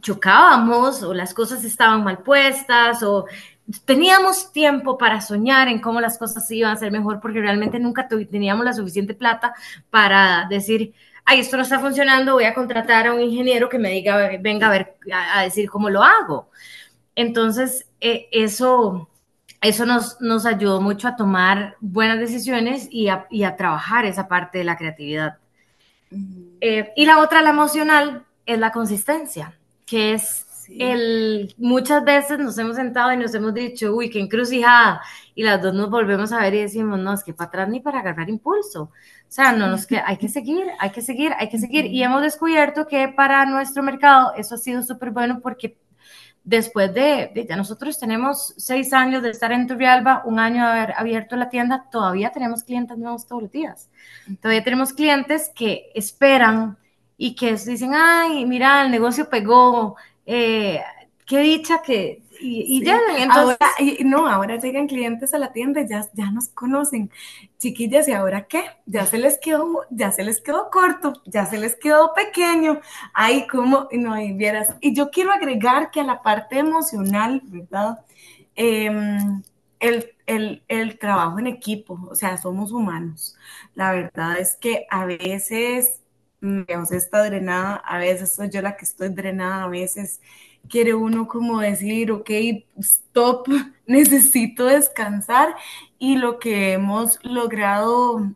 chocábamos 0.00 1.02
o 1.02 1.14
las 1.14 1.34
cosas 1.34 1.62
estaban 1.62 2.02
mal 2.02 2.22
puestas 2.22 3.02
o 3.02 3.26
teníamos 3.84 4.52
tiempo 4.52 4.98
para 4.98 5.20
soñar 5.20 5.68
en 5.68 5.80
cómo 5.80 6.00
las 6.00 6.18
cosas 6.18 6.50
iban 6.50 6.72
a 6.72 6.76
ser 6.76 6.90
mejor 6.90 7.20
porque 7.20 7.40
realmente 7.40 7.78
nunca 7.78 8.08
teníamos 8.08 8.64
la 8.64 8.72
suficiente 8.72 9.14
plata 9.14 9.54
para 9.90 10.46
decir, 10.48 10.94
ay, 11.24 11.40
esto 11.40 11.56
no 11.56 11.62
está 11.62 11.78
funcionando, 11.78 12.34
voy 12.34 12.44
a 12.44 12.54
contratar 12.54 13.06
a 13.06 13.14
un 13.14 13.20
ingeniero 13.20 13.68
que 13.68 13.78
me 13.78 13.90
diga, 13.90 14.30
venga 14.40 14.66
a 14.66 14.70
ver, 14.70 14.96
a, 15.12 15.38
a 15.38 15.42
decir 15.42 15.70
cómo 15.70 15.88
lo 15.88 16.02
hago. 16.02 16.50
Entonces, 17.14 17.86
eh, 18.00 18.28
eso, 18.32 19.08
eso 19.60 19.86
nos, 19.86 20.20
nos 20.20 20.46
ayudó 20.46 20.80
mucho 20.80 21.08
a 21.08 21.16
tomar 21.16 21.76
buenas 21.80 22.18
decisiones 22.18 22.88
y 22.90 23.08
a, 23.08 23.26
y 23.30 23.44
a 23.44 23.54
trabajar 23.56 24.04
esa 24.04 24.26
parte 24.26 24.58
de 24.58 24.64
la 24.64 24.76
creatividad. 24.76 25.38
Uh 26.10 26.16
-huh. 26.16 26.56
eh, 26.60 26.92
y 26.96 27.06
la 27.06 27.18
otra, 27.18 27.42
la 27.42 27.50
emocional, 27.50 28.24
es 28.44 28.58
la 28.58 28.72
consistencia, 28.72 29.56
que 29.86 30.14
es 30.14 30.46
sí. 30.48 30.76
el, 30.80 31.54
muchas 31.58 32.02
veces 32.02 32.38
nos 32.38 32.58
hemos 32.58 32.76
sentado 32.76 33.12
y 33.12 33.16
nos 33.16 33.34
hemos 33.34 33.54
dicho, 33.54 33.94
uy, 33.94 34.10
qué 34.10 34.18
encrucijada, 34.18 35.00
y 35.34 35.42
las 35.44 35.62
dos 35.62 35.72
nos 35.74 35.88
volvemos 35.90 36.32
a 36.32 36.40
ver 36.40 36.54
y 36.54 36.62
decimos, 36.62 36.98
no, 36.98 37.12
es 37.12 37.22
que 37.22 37.32
para 37.34 37.48
atrás 37.48 37.68
ni 37.68 37.80
para 37.80 38.00
agarrar 38.00 38.28
impulso. 38.28 38.90
O 39.32 39.34
sea, 39.34 39.52
no 39.52 39.66
nos 39.66 39.86
que 39.86 39.96
hay 39.96 40.18
que 40.18 40.28
seguir, 40.28 40.66
hay 40.78 40.90
que 40.90 41.00
seguir, 41.00 41.32
hay 41.38 41.48
que 41.48 41.56
seguir. 41.56 41.86
Y 41.86 42.02
hemos 42.02 42.20
descubierto 42.20 42.86
que 42.86 43.08
para 43.08 43.46
nuestro 43.46 43.82
mercado 43.82 44.34
eso 44.36 44.56
ha 44.56 44.58
sido 44.58 44.82
súper 44.82 45.10
bueno 45.10 45.40
porque 45.40 45.78
después 46.44 46.92
de, 46.92 47.30
de, 47.34 47.46
ya 47.48 47.56
nosotros 47.56 47.98
tenemos 47.98 48.52
seis 48.58 48.92
años 48.92 49.22
de 49.22 49.30
estar 49.30 49.50
en 49.50 49.66
Turrialba, 49.66 50.20
un 50.26 50.38
año 50.38 50.66
de 50.66 50.72
haber 50.72 50.92
abierto 50.98 51.36
la 51.36 51.48
tienda, 51.48 51.86
todavía 51.90 52.30
tenemos 52.30 52.62
clientes 52.62 52.98
nuevos 52.98 53.26
todos 53.26 53.44
los 53.44 53.50
días. 53.50 53.88
Todavía 54.42 54.62
tenemos 54.64 54.92
clientes 54.92 55.50
que 55.54 55.90
esperan 55.94 56.76
y 57.16 57.34
que 57.34 57.52
dicen, 57.52 57.92
ay, 57.94 58.44
mira, 58.44 58.84
el 58.84 58.90
negocio 58.90 59.30
pegó, 59.30 59.96
eh, 60.26 60.82
qué 61.24 61.38
dicha 61.38 61.80
que, 61.80 62.21
y, 62.42 62.60
y 62.62 62.78
sí. 62.80 62.84
llegan. 62.84 63.00
Entonces... 63.16 63.56
Ahora, 63.60 63.72
y, 63.78 64.04
no, 64.04 64.26
ahora 64.26 64.56
llegan 64.56 64.86
clientes 64.86 65.32
a 65.34 65.38
la 65.38 65.52
tienda 65.52 65.80
y 65.80 65.88
ya, 65.88 66.06
ya 66.14 66.30
nos 66.30 66.48
conocen. 66.48 67.10
Chiquillas, 67.58 68.08
¿y 68.08 68.12
ahora 68.12 68.46
qué? 68.46 68.64
Ya 68.86 69.06
se 69.06 69.18
les 69.18 69.38
quedó, 69.38 69.86
ya 69.90 70.12
se 70.12 70.24
les 70.24 70.40
quedó 70.40 70.70
corto, 70.70 71.22
ya 71.26 71.46
se 71.46 71.58
les 71.58 71.76
quedó 71.76 72.12
pequeño. 72.14 72.80
Ay, 73.14 73.46
cómo, 73.46 73.88
no, 73.92 74.20
y 74.20 74.32
vieras. 74.32 74.76
Y 74.80 74.94
yo 74.94 75.10
quiero 75.10 75.32
agregar 75.32 75.90
que 75.90 76.00
a 76.00 76.04
la 76.04 76.22
parte 76.22 76.58
emocional, 76.58 77.40
¿verdad? 77.44 78.04
Eh, 78.56 78.90
el, 79.80 80.12
el, 80.26 80.62
el 80.68 80.98
trabajo 80.98 81.38
en 81.38 81.46
equipo, 81.48 81.98
o 82.10 82.14
sea, 82.14 82.36
somos 82.38 82.72
humanos. 82.72 83.36
La 83.74 83.92
verdad 83.92 84.38
es 84.38 84.56
que 84.56 84.86
a 84.90 85.04
veces 85.06 86.02
digamos, 86.40 86.90
está 86.92 87.24
drenada, 87.24 87.76
a 87.76 87.98
veces 87.98 88.34
soy 88.34 88.50
yo 88.50 88.62
la 88.62 88.76
que 88.76 88.84
estoy 88.84 89.10
drenada, 89.10 89.64
a 89.64 89.68
veces 89.68 90.20
quiere 90.68 90.94
uno 90.94 91.28
como 91.28 91.60
decir, 91.60 92.12
ok, 92.12 92.30
stop, 92.78 93.48
necesito 93.86 94.66
descansar 94.66 95.54
y 95.98 96.16
lo 96.16 96.38
que 96.38 96.72
hemos 96.72 97.18
logrado 97.24 98.34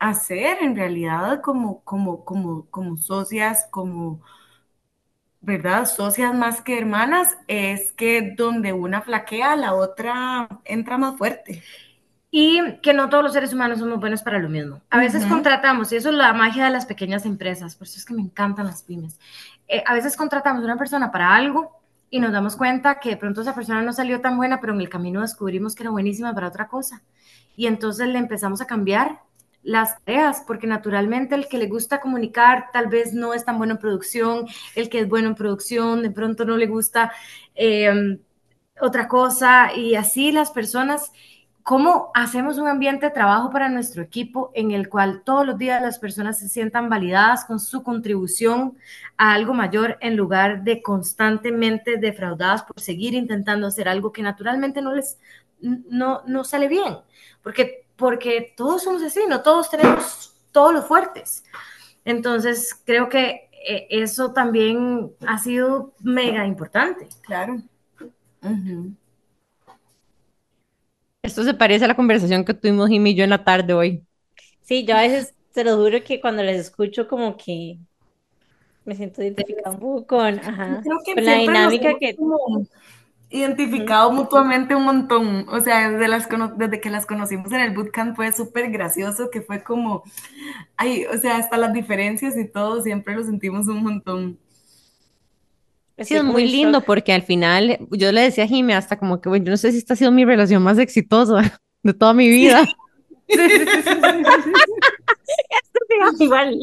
hacer 0.00 0.58
en 0.62 0.76
realidad 0.76 1.40
como, 1.42 1.82
como, 1.84 2.24
como, 2.24 2.66
como 2.70 2.96
socias, 2.96 3.66
como, 3.70 4.22
¿verdad? 5.40 5.86
Socias 5.86 6.34
más 6.34 6.60
que 6.62 6.78
hermanas, 6.78 7.36
es 7.48 7.92
que 7.92 8.34
donde 8.36 8.72
una 8.72 9.02
flaquea, 9.02 9.56
la 9.56 9.74
otra 9.74 10.48
entra 10.64 10.98
más 10.98 11.16
fuerte. 11.16 11.62
Y 12.30 12.78
que 12.82 12.94
no 12.94 13.08
todos 13.08 13.24
los 13.24 13.32
seres 13.32 13.52
humanos 13.52 13.80
somos 13.80 13.98
buenos 14.00 14.22
para 14.22 14.38
lo 14.38 14.48
mismo. 14.48 14.82
A 14.90 14.98
veces 14.98 15.24
uh 15.24 15.26
-huh. 15.26 15.30
contratamos, 15.30 15.92
y 15.92 15.96
eso 15.96 16.10
es 16.10 16.14
la 16.14 16.32
magia 16.32 16.64
de 16.66 16.70
las 16.70 16.86
pequeñas 16.86 17.26
empresas, 17.26 17.76
por 17.76 17.86
eso 17.88 17.98
es 17.98 18.04
que 18.04 18.14
me 18.14 18.22
encantan 18.22 18.66
las 18.66 18.82
pymes. 18.84 19.18
Eh, 19.70 19.84
a 19.86 19.94
veces 19.94 20.16
contratamos 20.16 20.62
a 20.62 20.64
una 20.64 20.76
persona 20.76 21.12
para 21.12 21.32
algo 21.34 21.80
y 22.10 22.18
nos 22.18 22.32
damos 22.32 22.56
cuenta 22.56 22.98
que 22.98 23.10
de 23.10 23.16
pronto 23.16 23.40
esa 23.40 23.54
persona 23.54 23.82
no 23.82 23.92
salió 23.92 24.20
tan 24.20 24.36
buena, 24.36 24.60
pero 24.60 24.74
en 24.74 24.80
el 24.80 24.88
camino 24.88 25.20
descubrimos 25.20 25.76
que 25.76 25.84
era 25.84 25.90
buenísima 25.92 26.34
para 26.34 26.48
otra 26.48 26.66
cosa. 26.66 27.02
Y 27.56 27.68
entonces 27.68 28.08
le 28.08 28.18
empezamos 28.18 28.60
a 28.60 28.66
cambiar 28.66 29.20
las 29.62 30.02
tareas, 30.02 30.42
porque 30.44 30.66
naturalmente 30.66 31.36
el 31.36 31.46
que 31.46 31.58
le 31.58 31.68
gusta 31.68 32.00
comunicar 32.00 32.70
tal 32.72 32.88
vez 32.88 33.14
no 33.14 33.32
es 33.32 33.44
tan 33.44 33.58
bueno 33.58 33.74
en 33.74 33.78
producción, 33.78 34.46
el 34.74 34.88
que 34.88 35.00
es 35.00 35.08
bueno 35.08 35.28
en 35.28 35.34
producción 35.36 36.02
de 36.02 36.10
pronto 36.10 36.44
no 36.44 36.56
le 36.56 36.66
gusta 36.66 37.12
eh, 37.54 38.18
otra 38.80 39.06
cosa, 39.06 39.72
y 39.74 39.94
así 39.94 40.32
las 40.32 40.50
personas 40.50 41.12
¿Cómo 41.70 42.10
hacemos 42.14 42.58
un 42.58 42.66
ambiente 42.66 43.06
de 43.06 43.12
trabajo 43.12 43.50
para 43.50 43.68
nuestro 43.68 44.02
equipo 44.02 44.50
en 44.54 44.72
el 44.72 44.88
cual 44.88 45.22
todos 45.22 45.46
los 45.46 45.56
días 45.56 45.80
las 45.80 46.00
personas 46.00 46.36
se 46.36 46.48
sientan 46.48 46.88
validadas 46.88 47.44
con 47.44 47.60
su 47.60 47.84
contribución 47.84 48.76
a 49.16 49.34
algo 49.34 49.54
mayor 49.54 49.96
en 50.00 50.16
lugar 50.16 50.64
de 50.64 50.82
constantemente 50.82 51.96
defraudadas 51.96 52.64
por 52.64 52.80
seguir 52.80 53.14
intentando 53.14 53.68
hacer 53.68 53.88
algo 53.88 54.10
que 54.10 54.20
naturalmente 54.20 54.82
no 54.82 54.92
les 54.92 55.20
no, 55.60 56.22
no 56.26 56.42
sale 56.42 56.66
bien? 56.66 56.96
Porque, 57.40 57.86
porque 57.94 58.52
todos 58.56 58.82
somos 58.82 59.04
así, 59.04 59.20
no 59.28 59.40
todos 59.40 59.70
tenemos 59.70 60.34
todos 60.50 60.74
los 60.74 60.84
fuertes. 60.86 61.44
Entonces, 62.04 62.74
creo 62.84 63.08
que 63.08 63.48
eh, 63.64 63.86
eso 63.90 64.32
también 64.32 65.12
ha 65.24 65.38
sido 65.38 65.92
mega 66.00 66.44
importante. 66.44 67.08
Claro. 67.22 67.62
Uh 68.42 68.48
-huh. 68.48 68.96
Esto 71.22 71.44
se 71.44 71.54
parece 71.54 71.84
a 71.84 71.88
la 71.88 71.96
conversación 71.96 72.44
que 72.44 72.54
tuvimos 72.54 72.88
Jimmy 72.88 73.10
y 73.10 73.14
yo 73.14 73.24
en 73.24 73.30
la 73.30 73.44
tarde 73.44 73.72
hoy. 73.72 74.04
Sí, 74.62 74.84
yo 74.84 74.96
a 74.96 75.02
veces 75.02 75.34
se 75.52 75.64
lo 75.64 75.76
juro 75.76 76.02
que 76.04 76.20
cuando 76.20 76.42
les 76.42 76.60
escucho 76.60 77.08
como 77.08 77.36
que 77.36 77.78
Me 78.84 78.94
siento 78.94 79.22
identificada 79.22 79.70
un 79.70 79.80
poco 79.80 80.06
con, 80.06 80.38
ajá, 80.38 80.82
la 81.16 81.34
dinámica 81.34 81.98
que... 81.98 82.16
como 82.16 82.66
identificado 83.30 84.10
mutuamente 84.10 84.74
un 84.74 84.84
montón. 84.84 85.46
O 85.48 85.60
sea, 85.60 85.90
desde, 85.90 86.08
las, 86.08 86.28
desde 86.56 86.80
que 86.80 86.90
las 86.90 87.06
conocimos 87.06 87.52
en 87.52 87.60
el 87.60 87.74
bootcamp 87.74 88.16
fue 88.16 88.32
súper 88.32 88.70
gracioso, 88.70 89.30
que 89.30 89.40
fue 89.40 89.62
como, 89.62 90.02
ay, 90.76 91.04
o 91.06 91.16
sea, 91.18 91.36
hasta 91.36 91.56
las 91.56 91.72
diferencias 91.72 92.36
y 92.36 92.46
todo, 92.46 92.82
siempre 92.82 93.14
lo 93.14 93.24
sentimos 93.24 93.68
un 93.68 93.82
montón. 93.82 94.38
Es 96.00 96.08
como 96.08 96.32
muy 96.32 96.46
lindo 96.46 96.78
shock. 96.78 96.86
porque 96.86 97.12
al 97.12 97.22
final 97.22 97.78
yo 97.90 98.10
le 98.10 98.22
decía 98.22 98.44
a 98.44 98.46
Jimmy 98.46 98.72
hasta 98.72 98.98
como 98.98 99.20
que, 99.20 99.28
bueno, 99.28 99.44
yo 99.44 99.50
no 99.50 99.56
sé 99.58 99.70
si 99.70 99.78
esta 99.78 99.92
ha 99.92 99.96
sido 99.96 100.10
mi 100.10 100.24
relación 100.24 100.62
más 100.62 100.78
exitosa 100.78 101.60
de 101.82 101.94
toda 101.94 102.14
mi 102.14 102.28
vida. 102.28 102.66
Igual. 106.18 106.58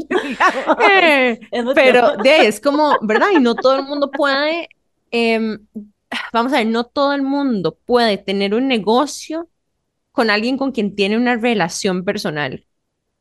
Eh. 0.89 1.39
Pero 1.75 2.17
de 2.17 2.31
ahí 2.31 2.45
es 2.47 2.59
como, 2.59 2.97
¿verdad? 3.01 3.27
Y 3.33 3.39
no 3.39 3.55
todo 3.55 3.75
el 3.75 3.83
mundo 3.83 4.09
puede, 4.09 4.69
em, 5.11 5.59
vamos 6.33 6.53
a 6.53 6.57
ver, 6.57 6.67
no 6.67 6.85
todo 6.85 7.13
el 7.13 7.21
mundo 7.21 7.77
puede 7.85 8.17
tener 8.17 8.55
un 8.55 8.67
negocio 8.67 9.47
con 10.11 10.29
alguien 10.29 10.57
con 10.57 10.71
quien 10.71 10.95
tiene 10.95 11.15
una 11.15 11.35
relación 11.35 12.03
personal, 12.03 12.65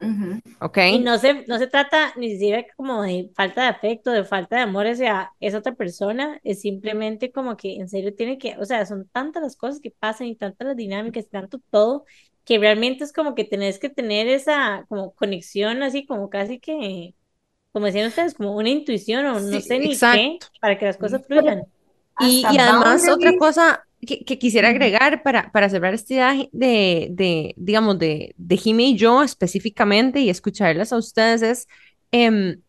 Ujú. 0.00 0.40
¿ok? 0.60 0.78
Y 0.88 1.00
no 1.00 1.18
se, 1.18 1.44
no 1.48 1.58
se 1.58 1.66
trata 1.66 2.12
ni 2.16 2.30
siquiera 2.32 2.64
como 2.76 3.02
de 3.02 3.30
falta 3.34 3.62
de 3.62 3.68
afecto, 3.68 4.12
de 4.12 4.24
falta 4.24 4.56
de 4.56 4.62
amor 4.62 4.86
hacia 4.86 5.32
esa 5.40 5.58
otra 5.58 5.74
persona, 5.74 6.40
es 6.44 6.60
simplemente 6.60 7.32
como 7.32 7.56
que 7.56 7.74
en 7.76 7.88
serio 7.88 8.14
tiene 8.14 8.38
que, 8.38 8.56
o 8.58 8.64
sea, 8.64 8.86
son 8.86 9.08
tantas 9.08 9.42
las 9.42 9.56
cosas 9.56 9.80
que 9.80 9.90
pasan 9.90 10.28
y 10.28 10.36
tantas 10.36 10.64
las 10.68 10.76
dinámicas 10.76 11.24
y 11.26 11.28
tanto 11.30 11.58
todo, 11.70 12.04
que 12.44 12.58
realmente 12.58 13.02
es 13.04 13.12
como 13.12 13.34
que 13.34 13.44
tenés 13.44 13.80
que 13.80 13.90
tener 13.90 14.28
esa 14.28 14.86
como 14.88 15.12
conexión 15.14 15.82
así 15.82 16.06
como 16.06 16.30
casi 16.30 16.60
que, 16.60 17.14
como 17.72 17.86
decían 17.86 18.08
ustedes, 18.08 18.34
como 18.34 18.56
una 18.56 18.70
intuición 18.70 19.26
o 19.26 19.40
no 19.40 19.60
Sí, 19.60 19.62
sé 19.62 19.78
ni 19.80 20.04
qué, 20.06 20.44
para 20.60 20.78
que 20.78 20.86
las 20.86 20.98
cosas 20.98 21.26
fluyan. 21.26 21.66
Y, 22.18 22.46
y 22.54 22.58
además 22.58 23.08
otra 23.08 23.36
cosa 23.36 23.85
que, 24.06 24.24
que 24.24 24.38
quisiera 24.38 24.68
agregar 24.70 25.22
para, 25.22 25.52
para 25.52 25.68
cerrar 25.68 25.94
esta 25.94 26.14
idea 26.14 26.34
de, 26.52 27.08
de, 27.10 27.54
digamos, 27.56 27.98
de, 27.98 28.34
de 28.38 28.56
Jimmy 28.56 28.92
y 28.92 28.96
yo 28.96 29.22
específicamente 29.22 30.20
y 30.20 30.30
escucharlas 30.30 30.92
a 30.92 30.96
ustedes 30.96 31.42
es, 31.42 31.68
em, 32.12 32.60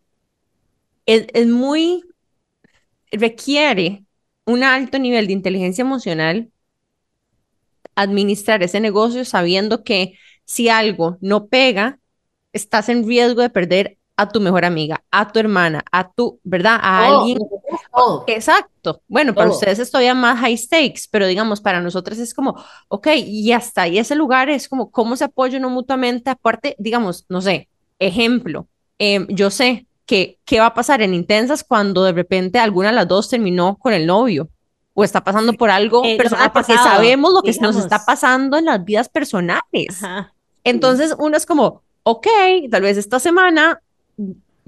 es, 1.05 1.27
es 1.33 1.47
muy, 1.47 2.03
requiere 3.11 4.03
un 4.45 4.63
alto 4.63 4.99
nivel 4.99 5.27
de 5.27 5.33
inteligencia 5.33 5.81
emocional 5.83 6.51
administrar 7.95 8.63
ese 8.63 8.79
negocio 8.79 9.25
sabiendo 9.25 9.83
que 9.83 10.13
si 10.45 10.69
algo 10.69 11.17
no 11.19 11.47
pega, 11.47 11.99
estás 12.53 12.89
en 12.89 13.07
riesgo 13.07 13.41
de 13.41 13.49
perder 13.49 13.97
a 14.15 14.29
tu 14.29 14.39
mejor 14.39 14.65
amiga, 14.65 15.03
a 15.11 15.31
tu 15.31 15.39
hermana, 15.39 15.83
a 15.91 16.11
tu, 16.11 16.39
¿verdad? 16.43 16.79
A 16.81 17.07
Todo, 17.07 17.19
alguien 17.19 17.39
todo. 17.93 18.24
Exacto. 18.28 19.01
Bueno, 19.07 19.34
para 19.34 19.47
Todo. 19.47 19.57
ustedes 19.57 19.80
es 19.80 19.91
todavía 19.91 20.13
más 20.15 20.39
high 20.39 20.57
stakes, 20.57 21.01
pero 21.11 21.28
digamos, 21.28 21.61
para 21.61 21.82
nosotros 21.82 22.18
es 22.20 22.34
como, 22.34 22.55
ok, 22.88 23.07
y 23.26 23.51
hasta 23.51 23.84
ahí 23.84 23.97
ese 23.97 24.15
lugar 24.15 24.49
es 24.49 24.70
como, 24.70 24.91
¿cómo 24.91 25.15
se 25.15 25.26
apoya 25.26 25.57
uno 25.57 25.70
mutuamente? 25.70 26.30
Aparte, 26.30 26.76
digamos, 26.80 27.26
no 27.30 27.41
sé, 27.41 27.68
ejemplo, 27.99 28.68
em, 28.99 29.28
yo 29.30 29.49
sé 29.49 29.86
que 30.05 30.38
qué 30.45 30.59
va 30.59 30.68
a 30.68 30.74
pasar 30.74 31.01
en 31.01 31.13
Intensas 31.13 31.63
cuando 31.63 32.03
de 32.03 32.13
repente 32.13 32.59
alguna 32.59 32.89
de 32.89 32.95
las 32.95 33.07
dos 33.07 33.30
terminó 33.30 33.76
con 33.78 33.91
el 33.93 34.05
novio 34.05 34.49
o 34.93 35.03
está 35.03 35.24
pasando 35.24 35.53
por 35.53 35.70
algo 35.70 36.01
Eh, 36.05 36.18
personal, 36.18 36.51
porque 36.53 36.74
sabemos 36.76 37.34
lo 37.34 37.41
que 37.41 37.51
nos 37.59 37.76
está 37.76 37.95
digamos. 37.97 38.05
pasando 38.05 38.57
en 38.57 38.65
las 38.65 38.84
vidas 38.84 39.09
personales. 39.09 40.01
Ajá. 40.01 40.34
Entonces 40.63 41.13
uno 41.20 41.36
es 41.38 41.45
como, 41.45 41.84
ok, 42.03 42.26
tal 42.72 42.82
vez 42.82 42.97
esta 42.97 43.20
semana 43.20 43.82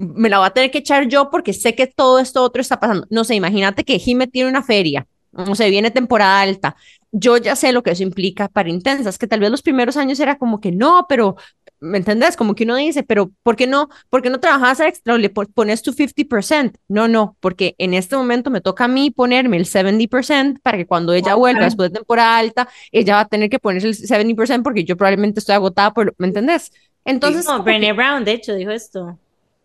me 0.00 0.28
la 0.28 0.38
voy 0.38 0.46
a 0.46 0.50
tener 0.50 0.70
que 0.70 0.78
echar 0.78 1.06
yo 1.08 1.30
porque 1.30 1.52
sé 1.52 1.74
que 1.74 1.86
todo 1.86 2.18
esto 2.18 2.42
otro 2.42 2.62
está 2.62 2.80
pasando. 2.80 3.06
No 3.10 3.24
sé, 3.24 3.34
imagínate 3.34 3.84
que 3.84 3.98
Jime 3.98 4.26
tiene 4.26 4.50
una 4.50 4.62
feria, 4.62 5.06
no 5.32 5.54
sé, 5.54 5.70
viene 5.70 5.90
temporada 5.90 6.40
alta. 6.40 6.76
Yo 7.12 7.36
ya 7.38 7.56
sé 7.56 7.72
lo 7.72 7.82
que 7.82 7.90
eso 7.90 8.02
implica 8.04 8.48
para 8.48 8.68
intensas, 8.70 9.18
que 9.18 9.26
tal 9.26 9.40
vez 9.40 9.50
los 9.50 9.62
primeros 9.62 9.96
años 9.96 10.20
era 10.20 10.38
como 10.38 10.60
que 10.60 10.72
no, 10.72 11.06
pero, 11.08 11.36
¿me 11.80 11.98
entendés? 11.98 12.36
Como 12.36 12.54
que 12.54 12.64
uno 12.64 12.76
dice, 12.76 13.02
pero 13.02 13.32
¿por 13.42 13.56
qué 13.56 13.66
no? 13.66 13.88
¿Por 14.10 14.22
qué 14.22 14.30
no 14.30 14.38
trabajas 14.40 14.80
extra 14.80 15.14
o 15.14 15.18
le 15.18 15.28
po- 15.30 15.44
pones 15.46 15.82
tu 15.82 15.92
50%? 15.92 16.78
No, 16.88 17.08
no, 17.08 17.36
porque 17.40 17.74
en 17.78 17.94
este 17.94 18.16
momento 18.16 18.50
me 18.50 18.60
toca 18.60 18.84
a 18.84 18.88
mí 18.88 19.10
ponerme 19.10 19.56
el 19.56 19.66
70% 19.66 20.60
para 20.62 20.78
que 20.78 20.86
cuando 20.86 21.12
ella 21.12 21.34
vuelva 21.34 21.64
después 21.64 21.90
de 21.90 21.98
temporada 21.98 22.38
alta, 22.38 22.68
ella 22.92 23.14
va 23.16 23.20
a 23.22 23.28
tener 23.28 23.50
que 23.50 23.58
ponerse 23.58 23.88
el 23.88 23.94
70% 23.94 24.62
porque 24.64 24.84
yo 24.84 24.96
probablemente 24.96 25.40
estoy 25.40 25.54
agotada 25.56 25.92
por, 25.92 26.14
¿me 26.18 26.28
entendés? 26.28 26.70
Entonces, 27.04 27.44
No, 27.46 27.62
Brené 27.62 27.92
Brown, 27.92 28.24
de 28.24 28.32
hecho, 28.32 28.54
dijo 28.54 28.70
esto. 28.70 29.18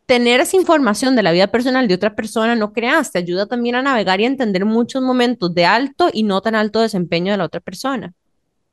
Tener 0.05 0.39
esa 0.41 0.55
información 0.55 1.15
de 1.15 1.23
la 1.23 1.31
vida 1.31 1.47
personal 1.47 1.87
de 1.87 1.95
otra 1.95 2.15
persona, 2.15 2.55
no 2.55 2.73
creas, 2.73 3.11
te 3.11 3.19
ayuda 3.19 3.47
también 3.47 3.75
a 3.75 3.81
navegar 3.81 4.19
y 4.19 4.25
a 4.25 4.27
entender 4.27 4.65
muchos 4.65 5.01
momentos 5.01 5.53
de 5.53 5.65
alto 5.65 6.09
y 6.13 6.23
no 6.23 6.41
tan 6.41 6.55
alto 6.55 6.81
desempeño 6.81 7.31
de 7.31 7.37
la 7.37 7.45
otra 7.45 7.59
persona. 7.59 8.13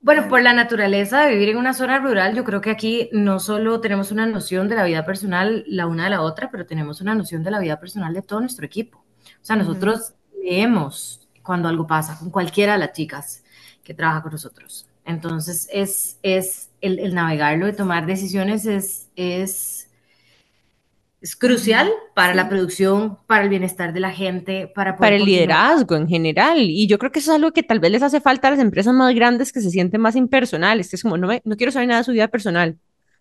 Bueno, 0.00 0.28
por 0.28 0.42
la 0.42 0.52
naturaleza 0.52 1.20
de 1.20 1.32
vivir 1.32 1.50
en 1.50 1.58
una 1.58 1.74
zona 1.74 2.00
rural, 2.00 2.34
yo 2.34 2.42
creo 2.42 2.60
que 2.60 2.70
aquí 2.70 3.08
no 3.12 3.38
solo 3.38 3.80
tenemos 3.80 4.10
una 4.10 4.26
noción 4.26 4.68
de 4.68 4.74
la 4.74 4.84
vida 4.84 5.06
personal 5.06 5.64
la 5.68 5.86
una 5.86 6.04
de 6.04 6.10
la 6.10 6.22
otra, 6.22 6.50
pero 6.50 6.66
tenemos 6.66 7.00
una 7.00 7.14
noción 7.14 7.44
de 7.44 7.52
la 7.52 7.60
vida 7.60 7.78
personal 7.78 8.12
de 8.12 8.22
todo 8.22 8.40
nuestro 8.40 8.66
equipo. 8.66 8.98
O 8.98 9.44
sea, 9.44 9.54
nosotros 9.54 10.14
leemos 10.42 11.28
cuando 11.42 11.68
algo 11.68 11.86
pasa 11.86 12.18
con 12.18 12.30
cualquiera 12.30 12.72
de 12.72 12.80
las 12.80 12.92
chicas 12.92 13.44
que 13.84 13.94
trabaja 13.94 14.22
con 14.22 14.32
nosotros. 14.32 14.88
Entonces, 15.04 15.68
es, 15.72 16.18
es 16.22 16.70
el, 16.80 16.98
el 16.98 17.14
navegarlo 17.14 17.68
y 17.68 17.72
tomar 17.72 18.04
decisiones 18.04 18.66
es, 18.66 19.08
es, 19.14 19.81
es 21.22 21.36
crucial 21.36 21.88
para 22.14 22.34
la 22.34 22.48
producción, 22.48 23.16
para 23.26 23.44
el 23.44 23.48
bienestar 23.48 23.92
de 23.92 24.00
la 24.00 24.10
gente, 24.10 24.66
para 24.74 24.96
poder 24.96 25.10
Para 25.10 25.16
el 25.16 25.22
continuar. 25.22 25.40
liderazgo 25.40 25.96
en 25.96 26.08
general. 26.08 26.58
Y 26.58 26.86
yo 26.88 26.98
creo 26.98 27.12
que 27.12 27.20
eso 27.20 27.30
es 27.30 27.36
algo 27.36 27.52
que 27.52 27.62
tal 27.62 27.78
vez 27.78 27.92
les 27.92 28.02
hace 28.02 28.20
falta 28.20 28.48
a 28.48 28.50
las 28.50 28.60
empresas 28.60 28.92
más 28.92 29.14
grandes 29.14 29.52
que 29.52 29.60
se 29.60 29.70
sienten 29.70 30.00
más 30.00 30.16
impersonales, 30.16 30.90
que 30.90 30.96
es 30.96 31.02
como, 31.02 31.16
no, 31.16 31.28
me, 31.28 31.40
no 31.44 31.56
quiero 31.56 31.70
saber 31.70 31.88
nada 31.88 32.00
de 32.00 32.04
su 32.04 32.12
vida 32.12 32.26
personal. 32.28 32.76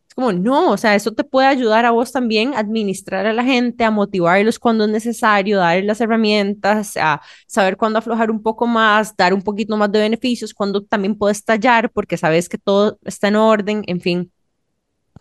Es 0.07 0.15
como, 0.15 0.33
no, 0.33 0.71
o 0.71 0.77
sea, 0.77 0.95
eso 0.95 1.11
te 1.13 1.23
puede 1.23 1.47
ayudar 1.47 1.85
a 1.85 1.91
vos 1.91 2.11
también 2.11 2.53
a 2.55 2.59
administrar 2.59 3.25
a 3.27 3.33
la 3.33 3.43
gente, 3.43 3.83
a 3.85 3.91
motivarlos 3.91 4.59
cuando 4.59 4.83
es 4.85 4.89
necesario, 4.89 5.59
darles 5.59 5.85
las 5.85 6.01
herramientas, 6.01 6.97
a 6.97 7.21
saber 7.47 7.77
cuándo 7.77 7.99
aflojar 7.99 8.31
un 8.31 8.41
poco 8.41 8.67
más, 8.67 9.15
dar 9.15 9.33
un 9.33 9.41
poquito 9.41 9.77
más 9.77 9.91
de 9.91 9.99
beneficios, 9.99 10.53
cuando 10.53 10.83
también 10.83 11.15
puedes 11.15 11.45
tallar 11.45 11.91
porque 11.91 12.17
sabes 12.17 12.49
que 12.49 12.57
todo 12.57 12.97
está 13.05 13.27
en 13.29 13.35
orden, 13.37 13.83
en 13.87 14.01
fin. 14.01 14.31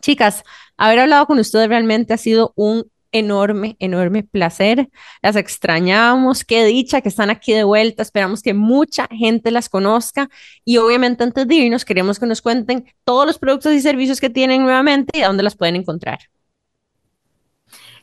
Chicas, 0.01 0.45
haber 0.77 1.01
hablado 1.01 1.27
con 1.27 1.39
ustedes 1.39 1.69
realmente 1.69 2.15
ha 2.15 2.17
sido 2.17 2.53
un 2.57 2.91
enorme, 3.13 3.77
enorme 3.79 4.23
placer. 4.23 4.89
Las 5.23 5.37
extrañamos, 5.37 6.45
qué 6.45 6.65
dicha 6.65 7.01
que 7.01 7.09
están 7.09 7.31
aquí 7.31 7.53
de 7.53 7.65
vuelta. 7.65 8.03
Esperamos 8.03 8.43
que 8.43 8.55
mucha 8.55 9.07
gente 9.11 9.51
las 9.51 9.69
conozca 9.69 10.29
y 10.65 10.79
obviamente 10.79 11.25
antes 11.25 11.47
de 11.47 11.55
irnos 11.55 11.85
queremos 11.85 12.19
que 12.19 12.27
nos 12.27 12.41
cuenten 12.43 12.87
todos 13.05 13.27
los 13.27 13.39
productos 13.39 13.73
y 13.73 13.81
servicios 13.81 14.21
que 14.21 14.31
tienen 14.31 14.63
nuevamente 14.63 15.19
y 15.19 15.23
a 15.23 15.29
dónde 15.29 15.43
las 15.43 15.57
pueden 15.57 15.77
encontrar. 15.77 16.19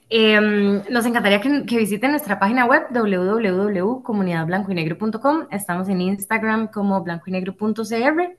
Eh, 0.09 0.39
nos 0.89 1.05
encantaría 1.05 1.41
que, 1.41 1.65
que, 1.65 1.77
visiten 1.77 2.11
nuestra 2.11 2.39
página 2.39 2.65
web 2.65 2.83
www.comunidadblancoynegro.com. 2.91 5.47
Estamos 5.51 5.89
en 5.89 5.99
Instagram 5.99 6.67
como 6.67 7.03
blancoynegro.cr 7.03 8.37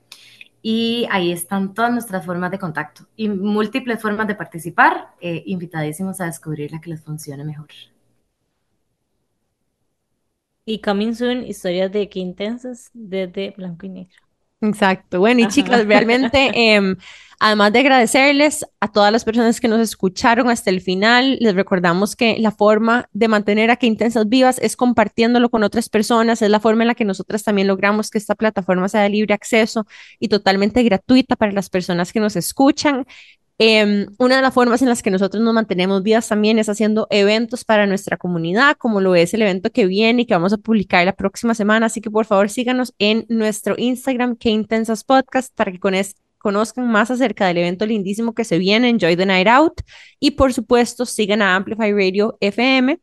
y 0.62 1.06
ahí 1.10 1.32
están 1.32 1.74
todas 1.74 1.92
nuestras 1.92 2.24
formas 2.26 2.50
de 2.50 2.58
contacto 2.58 3.06
y 3.16 3.28
múltiples 3.28 4.00
formas 4.00 4.26
de 4.28 4.34
participar. 4.34 5.14
Eh, 5.20 5.42
invitadísimos 5.46 6.20
a 6.20 6.26
descubrir 6.26 6.72
la 6.72 6.80
que 6.80 6.90
les 6.90 7.02
funcione 7.02 7.44
mejor. 7.44 7.68
Y 10.64 10.80
coming 10.80 11.14
soon, 11.14 11.42
historias 11.44 11.90
de 11.90 12.08
qué 12.08 12.20
intensas 12.20 12.90
desde 12.94 13.50
blanco 13.56 13.86
y 13.86 13.88
negro. 13.88 14.27
Exacto. 14.60 15.20
Bueno, 15.20 15.40
y 15.40 15.44
Ajá. 15.44 15.52
chicas, 15.52 15.86
realmente, 15.86 16.50
eh, 16.54 16.96
además 17.38 17.72
de 17.72 17.78
agradecerles 17.78 18.66
a 18.80 18.90
todas 18.90 19.12
las 19.12 19.24
personas 19.24 19.60
que 19.60 19.68
nos 19.68 19.80
escucharon 19.80 20.50
hasta 20.50 20.70
el 20.70 20.80
final, 20.80 21.38
les 21.40 21.54
recordamos 21.54 22.16
que 22.16 22.36
la 22.38 22.50
forma 22.50 23.08
de 23.12 23.28
mantener 23.28 23.70
a 23.70 23.76
que 23.76 23.86
Intensas 23.86 24.28
vivas 24.28 24.58
es 24.58 24.76
compartiéndolo 24.76 25.48
con 25.48 25.62
otras 25.62 25.88
personas, 25.88 26.42
es 26.42 26.50
la 26.50 26.60
forma 26.60 26.82
en 26.82 26.88
la 26.88 26.94
que 26.94 27.04
nosotras 27.04 27.44
también 27.44 27.68
logramos 27.68 28.10
que 28.10 28.18
esta 28.18 28.34
plataforma 28.34 28.88
sea 28.88 29.02
de 29.02 29.10
libre 29.10 29.34
acceso 29.34 29.86
y 30.18 30.28
totalmente 30.28 30.82
gratuita 30.82 31.36
para 31.36 31.52
las 31.52 31.70
personas 31.70 32.12
que 32.12 32.20
nos 32.20 32.34
escuchan. 32.34 33.06
Eh, 33.60 34.06
una 34.18 34.36
de 34.36 34.42
las 34.42 34.54
formas 34.54 34.82
en 34.82 34.88
las 34.88 35.02
que 35.02 35.10
nosotros 35.10 35.42
nos 35.42 35.52
mantenemos 35.52 36.04
vivas 36.04 36.28
también 36.28 36.60
es 36.60 36.68
haciendo 36.68 37.08
eventos 37.10 37.64
para 37.64 37.86
nuestra 37.86 38.16
comunidad, 38.16 38.76
como 38.76 39.00
lo 39.00 39.16
es 39.16 39.34
el 39.34 39.42
evento 39.42 39.70
que 39.72 39.86
viene 39.86 40.22
y 40.22 40.26
que 40.26 40.34
vamos 40.34 40.52
a 40.52 40.58
publicar 40.58 41.04
la 41.04 41.12
próxima 41.14 41.54
semana. 41.54 41.86
Así 41.86 42.00
que 42.00 42.10
por 42.10 42.24
favor 42.24 42.50
síganos 42.50 42.94
en 42.98 43.26
nuestro 43.28 43.74
Instagram, 43.76 44.36
que 44.36 44.50
intensas 44.50 45.02
podcast, 45.02 45.52
para 45.54 45.72
que 45.72 45.80
con 45.80 45.94
conozcan 46.38 46.88
más 46.88 47.10
acerca 47.10 47.48
del 47.48 47.58
evento 47.58 47.84
lindísimo 47.84 48.32
que 48.32 48.44
se 48.44 48.58
viene, 48.58 48.88
Enjoy 48.90 49.16
the 49.16 49.26
Night 49.26 49.48
Out. 49.48 49.80
Y 50.20 50.32
por 50.32 50.52
supuesto, 50.52 51.04
sigan 51.04 51.42
a 51.42 51.56
Amplify 51.56 51.92
Radio 51.92 52.36
FM. 52.40 53.00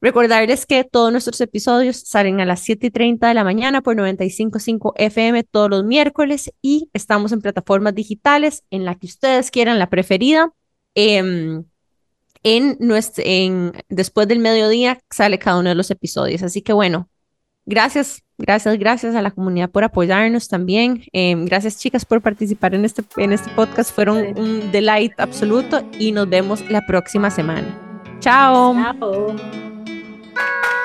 Recordarles 0.00 0.64
que 0.64 0.84
todos 0.84 1.12
nuestros 1.12 1.40
episodios 1.40 1.96
salen 1.96 2.40
a 2.40 2.46
las 2.46 2.60
7 2.60 2.86
y 2.86 2.90
30 2.90 3.28
de 3.28 3.34
la 3.34 3.44
mañana 3.44 3.82
por 3.82 3.96
95.5 3.96 4.94
FM 4.96 5.44
todos 5.44 5.68
los 5.68 5.84
miércoles 5.84 6.52
y 6.62 6.88
estamos 6.94 7.32
en 7.32 7.42
plataformas 7.42 7.94
digitales 7.94 8.64
en 8.70 8.84
la 8.84 8.94
que 8.94 9.06
ustedes 9.06 9.50
quieran, 9.50 9.78
la 9.78 9.90
preferida. 9.90 10.52
Eh, 10.94 11.62
en 12.42 13.72
después 13.88 14.28
del 14.28 14.38
mediodía 14.38 15.00
sale 15.10 15.38
cada 15.38 15.58
uno 15.58 15.68
de 15.68 15.74
los 15.74 15.90
episodios. 15.90 16.42
Así 16.42 16.62
que 16.62 16.72
bueno, 16.72 17.08
gracias, 17.66 18.22
gracias, 18.38 18.78
gracias 18.78 19.14
a 19.14 19.22
la 19.22 19.30
comunidad 19.30 19.70
por 19.70 19.84
apoyarnos 19.84 20.48
también. 20.48 21.04
Eh, 21.12 21.34
gracias 21.36 21.78
chicas 21.78 22.04
por 22.04 22.22
participar 22.22 22.74
en 22.74 22.84
este, 22.84 23.02
en 23.16 23.32
este 23.32 23.50
podcast. 23.52 23.94
Fueron 23.94 24.38
un 24.38 24.72
delight 24.72 25.12
absoluto 25.18 25.82
y 25.98 26.12
nos 26.12 26.28
vemos 26.28 26.68
la 26.70 26.86
próxima 26.86 27.30
semana. 27.30 27.78
Chao. 28.20 28.74
Chao. 28.74 29.69
Bye. 30.34 30.79